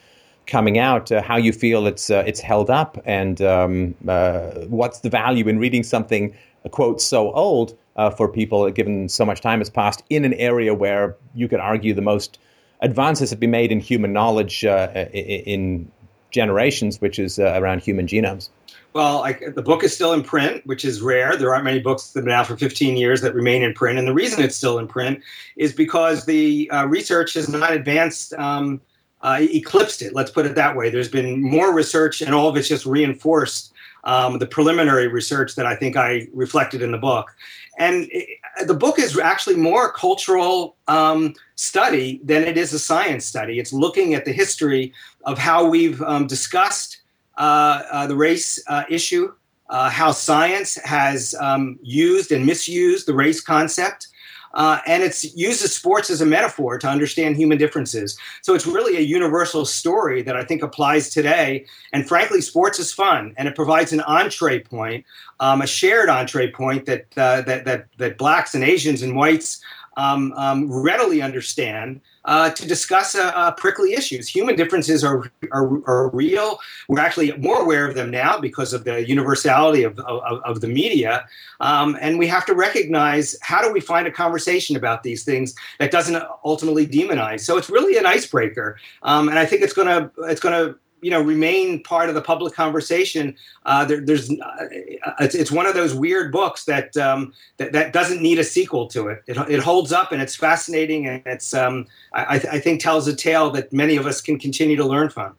coming 0.48 0.78
out, 0.78 1.12
uh, 1.12 1.22
how 1.22 1.38
you 1.38 1.52
feel 1.52 1.88
it's 1.88 2.10
uh, 2.10 2.24
it's 2.26 2.40
held 2.40 2.70
up, 2.70 3.02
and 3.06 3.42
um, 3.42 3.96
uh, 4.08 4.52
what's 4.68 5.00
the 5.00 5.10
value 5.10 5.48
in 5.48 5.60
reading 5.60 5.84
something 5.84 6.36
quote 6.72 7.00
so 7.00 7.32
old 7.34 7.78
uh, 7.96 8.10
for 8.10 8.28
people, 8.28 8.70
given 8.72 9.08
so 9.08 9.24
much 9.26 9.42
time 9.42 9.60
has 9.60 9.70
passed 9.70 10.04
in 10.10 10.26
an 10.26 10.34
area 10.34 10.74
where 10.74 11.16
you 11.36 11.48
could 11.48 11.60
argue 11.60 11.94
the 11.94 12.02
most 12.02 12.40
advances 12.82 13.30
have 13.30 13.40
been 13.40 13.52
made 13.52 13.72
in 13.72 13.80
human 13.80 14.12
knowledge 14.12 14.66
uh, 14.66 14.90
in 15.14 15.92
generations, 16.32 17.00
which 17.00 17.20
is 17.20 17.40
around 17.40 17.82
human 17.82 18.08
genomes. 18.08 18.50
Well, 18.96 19.26
I, 19.26 19.34
the 19.34 19.62
book 19.62 19.84
is 19.84 19.94
still 19.94 20.14
in 20.14 20.24
print, 20.24 20.66
which 20.66 20.86
is 20.86 21.02
rare. 21.02 21.36
There 21.36 21.54
aren't 21.54 21.66
many 21.66 21.80
books 21.80 22.14
that 22.14 22.20
have 22.20 22.26
been 22.26 22.34
out 22.34 22.48
for 22.48 22.56
15 22.56 22.96
years 22.96 23.20
that 23.20 23.36
remain 23.36 23.62
in 23.62 23.74
print. 23.74 24.00
And 24.00 24.08
the 24.08 24.14
reason 24.14 24.42
it's 24.42 24.56
still 24.56 24.80
in 24.80 24.88
print 24.88 25.22
is 25.58 25.74
because 25.74 26.24
the 26.24 26.72
uh, 26.72 26.86
research 26.86 27.34
has 27.34 27.50
not 27.50 27.74
advanced, 27.74 28.32
um, 28.36 28.80
uh, 29.22 29.40
eclipsed 29.42 30.02
it. 30.02 30.16
Let's 30.16 30.32
put 30.32 30.46
it 30.46 30.56
that 30.56 30.78
way. 30.78 30.90
There's 30.90 31.10
been 31.10 31.42
more 31.42 31.74
research, 31.74 32.22
and 32.22 32.34
all 32.34 32.48
of 32.48 32.56
it's 32.56 32.70
just 32.70 32.86
reinforced 32.86 33.74
um, 34.06 34.40
the 34.40 34.48
preliminary 34.48 35.10
research 35.10 35.56
that 35.56 35.66
I 35.66 35.76
think 35.76 35.98
I 35.98 36.30
reflected 36.34 36.82
in 36.82 36.94
the 36.94 36.98
book. 36.98 37.36
And 37.78 38.08
it, 38.14 38.30
the 38.66 38.74
book 38.74 38.98
is 38.98 39.20
actually 39.20 39.58
more 39.58 39.88
a 39.88 39.92
cultural 39.92 40.78
um, 40.88 41.34
study 41.56 42.22
than 42.24 42.44
it 42.44 42.58
is 42.58 42.72
a 42.72 42.80
science 42.80 43.26
study. 43.26 43.60
It's 43.60 43.74
looking 43.74 44.14
at 44.14 44.24
the 44.24 44.32
history 44.32 44.94
of 45.26 45.38
how 45.38 45.68
we've 45.68 46.02
um, 46.04 46.28
discussed 46.28 47.02
the 47.38 48.16
race 48.16 48.64
uh, 48.68 48.84
issue, 48.90 49.34
uh, 49.70 49.90
how 49.90 50.12
science 50.12 50.76
has 50.84 51.36
um, 51.40 51.80
used 51.82 52.32
and 52.32 52.46
misused 52.46 53.08
the 53.08 53.14
race 53.14 53.42
concept, 53.42 54.08
uh, 54.54 54.80
and 54.88 55.04
it's 55.04 55.36
uses 55.36 55.76
sports 55.76 56.10
as 56.10 56.22
a 56.22 56.26
metaphor 56.26 56.78
to 56.80 56.88
understand 56.88 57.36
human 57.36 57.58
differences. 57.58 58.18
So 58.42 58.56
it's 58.56 58.66
really 58.66 58.96
a 58.96 59.02
universal 59.02 59.66
story 59.66 60.22
that 60.22 60.38
I 60.38 60.46
think 60.46 60.64
applies 60.64 61.10
today. 61.10 61.66
And 61.92 62.08
frankly, 62.08 62.40
sports 62.40 62.80
is 62.80 62.94
fun, 62.94 63.34
and 63.38 63.50
it 63.50 63.56
provides 63.56 63.92
an 63.92 64.00
entree 64.02 64.62
point, 64.62 65.06
um, 65.42 65.62
a 65.62 65.68
shared 65.68 66.10
entree 66.10 66.52
point 66.52 66.86
that 66.86 67.06
uh, 67.18 67.42
that 67.42 67.66
that 67.66 67.88
that 67.98 68.18
blacks 68.18 68.56
and 68.56 68.64
Asians 68.64 69.02
and 69.02 69.16
whites 69.16 69.62
um, 69.98 70.34
um, 70.34 70.72
readily 70.72 71.22
understand 71.22 72.02
uh, 72.26 72.50
to 72.50 72.68
discuss 72.68 73.16
uh, 73.16 73.32
uh, 73.36 73.52
prickly 73.52 73.94
issues. 73.94 74.28
Human 74.28 74.56
differences 74.56 75.04
are, 75.04 75.32
are, 75.52 75.82
are, 75.88 76.10
real. 76.10 76.60
We're 76.90 77.00
actually 77.00 77.32
more 77.38 77.62
aware 77.62 77.88
of 77.88 77.96
them 77.96 78.10
now 78.10 78.40
because 78.40 78.74
of 78.74 78.84
the 78.84 79.08
universality 79.08 79.84
of, 79.84 80.00
of, 80.00 80.42
of 80.44 80.62
the 80.62 80.68
media. 80.68 81.28
Um, 81.60 81.98
and 82.02 82.18
we 82.18 82.28
have 82.28 82.46
to 82.48 82.56
recognize 82.56 83.38
how 83.42 83.62
do 83.62 83.72
we 83.72 83.80
find 83.80 84.08
a 84.08 84.12
conversation 84.12 84.76
about 84.76 85.04
these 85.04 85.24
things 85.24 85.56
that 85.80 85.92
doesn't 85.92 86.22
ultimately 86.44 86.88
demonize. 86.88 87.42
So 87.42 87.58
it's 87.58 87.70
really 87.70 87.98
an 87.98 88.06
icebreaker. 88.06 88.78
Um, 89.04 89.30
and 89.30 89.38
I 89.38 89.46
think 89.46 89.62
it's 89.62 89.74
going 89.74 89.88
to 89.88 90.12
it's 90.24 90.42
going 90.42 90.68
to 90.68 90.80
you 91.06 91.12
know 91.12 91.22
remain 91.22 91.84
part 91.84 92.10
of 92.10 92.16
the 92.16 92.22
public 92.22 92.56
conversation. 92.56 93.36
Uh, 93.64 93.86
there, 93.86 94.02
there's 94.02 94.32
uh, 94.32 94.66
it's, 95.20 95.36
it's, 95.36 95.52
one 95.52 95.68
of 95.68 95.76
those 95.76 95.94
weird 95.94 96.32
books 96.32 96.66
that, 96.66 96.98
um, 96.98 97.32
that 97.58 97.74
that 97.74 97.94
doesn't 97.94 98.24
need 98.24 98.40
a 98.40 98.44
sequel 98.44 98.88
to 98.88 99.10
it. 99.10 99.22
It, 99.28 99.38
it 99.48 99.60
holds 99.60 99.92
up 99.92 100.12
and 100.12 100.20
it's 100.20 100.36
fascinating 100.36 101.06
and 101.06 101.22
it's 101.28 101.54
um, 101.54 101.86
I, 102.14 102.38
I 102.54 102.60
think 102.60 102.82
tells 102.82 103.08
a 103.08 103.16
tale 103.16 103.52
that 103.52 103.72
many 103.72 103.98
of 103.98 104.08
us 104.08 104.20
can 104.20 104.40
continue 104.40 104.76
to 104.78 104.84
learn 104.84 105.12
from. 105.12 105.38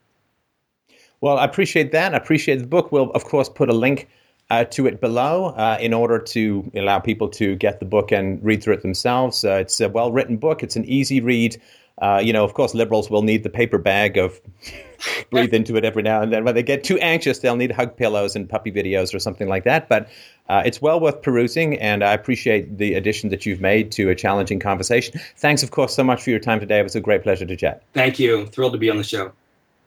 Well, 1.21 1.37
I 1.37 1.45
appreciate 1.45 1.91
that. 1.91 2.15
I 2.15 2.17
appreciate 2.17 2.59
the 2.59 2.69
book. 2.69 2.93
We'll 2.93 3.11
of 3.11 3.25
course 3.25 3.49
put 3.49 3.69
a 3.69 3.75
link. 3.75 4.09
Uh, 4.49 4.63
to 4.63 4.87
it 4.87 5.01
below 5.01 5.47
uh, 5.57 5.77
in 5.81 5.93
order 5.93 6.21
to 6.21 6.71
allow 6.77 7.01
people 7.01 7.29
to 7.29 7.57
get 7.57 7.81
the 7.81 7.85
book 7.85 8.13
and 8.13 8.39
read 8.45 8.63
through 8.63 8.75
it 8.75 8.83
themselves. 8.83 9.45
Uh, 9.45 9.55
it's 9.55 9.81
a 9.81 9.89
well 9.89 10.13
written 10.13 10.37
book. 10.37 10.63
It's 10.63 10.77
an 10.77 10.85
easy 10.85 11.21
read. 11.21 11.61
Uh, 12.01 12.21
you 12.23 12.33
know, 12.33 12.45
of 12.45 12.55
course, 12.55 12.75
liberals 12.75 13.09
will 13.09 13.23
need 13.23 13.43
the 13.43 13.49
paper 13.49 13.79
bag 13.79 14.19
of 14.19 14.41
breathe 15.31 15.55
into 15.55 15.77
it 15.77 15.85
every 15.85 16.03
now 16.03 16.21
and 16.21 16.33
then. 16.33 16.45
When 16.45 16.55
they 16.55 16.63
get 16.63 16.85
too 16.85 16.99
anxious, 16.99 17.39
they'll 17.39 17.57
need 17.57 17.71
hug 17.71 17.97
pillows 17.97 18.37
and 18.37 18.49
puppy 18.49 18.71
videos 18.71 19.15
or 19.15 19.19
something 19.19 19.49
like 19.49 19.65
that. 19.65 19.89
But 19.89 20.09
uh, 20.49 20.63
it's 20.65 20.83
well 20.83 21.01
worth 21.01 21.23
perusing, 21.23 21.79
and 21.79 22.05
I 22.05 22.13
appreciate 22.13 22.79
the 22.79 22.95
addition 22.95 23.31
that 23.31 23.47
you've 23.47 23.61
made 23.61 23.93
to 23.93 24.11
a 24.11 24.15
challenging 24.15 24.61
conversation. 24.61 25.21
Thanks, 25.37 25.63
of 25.63 25.71
course, 25.71 25.95
so 25.95 26.05
much 26.05 26.23
for 26.23 26.31
your 26.31 26.41
time 26.41 26.61
today. 26.61 26.79
It 26.81 26.85
was 26.85 26.97
a 26.97 27.01
great 27.01 27.23
pleasure 27.23 27.47
to 27.47 27.57
chat. 27.57 27.83
Thank 27.95 28.19
you. 28.19 28.47
Thrilled 28.47 28.73
to 28.73 28.79
be 28.79 28.91
on 28.91 28.99
the 28.99 29.05
show. 29.05 29.33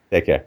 Take 0.09 0.25
care. 0.25 0.45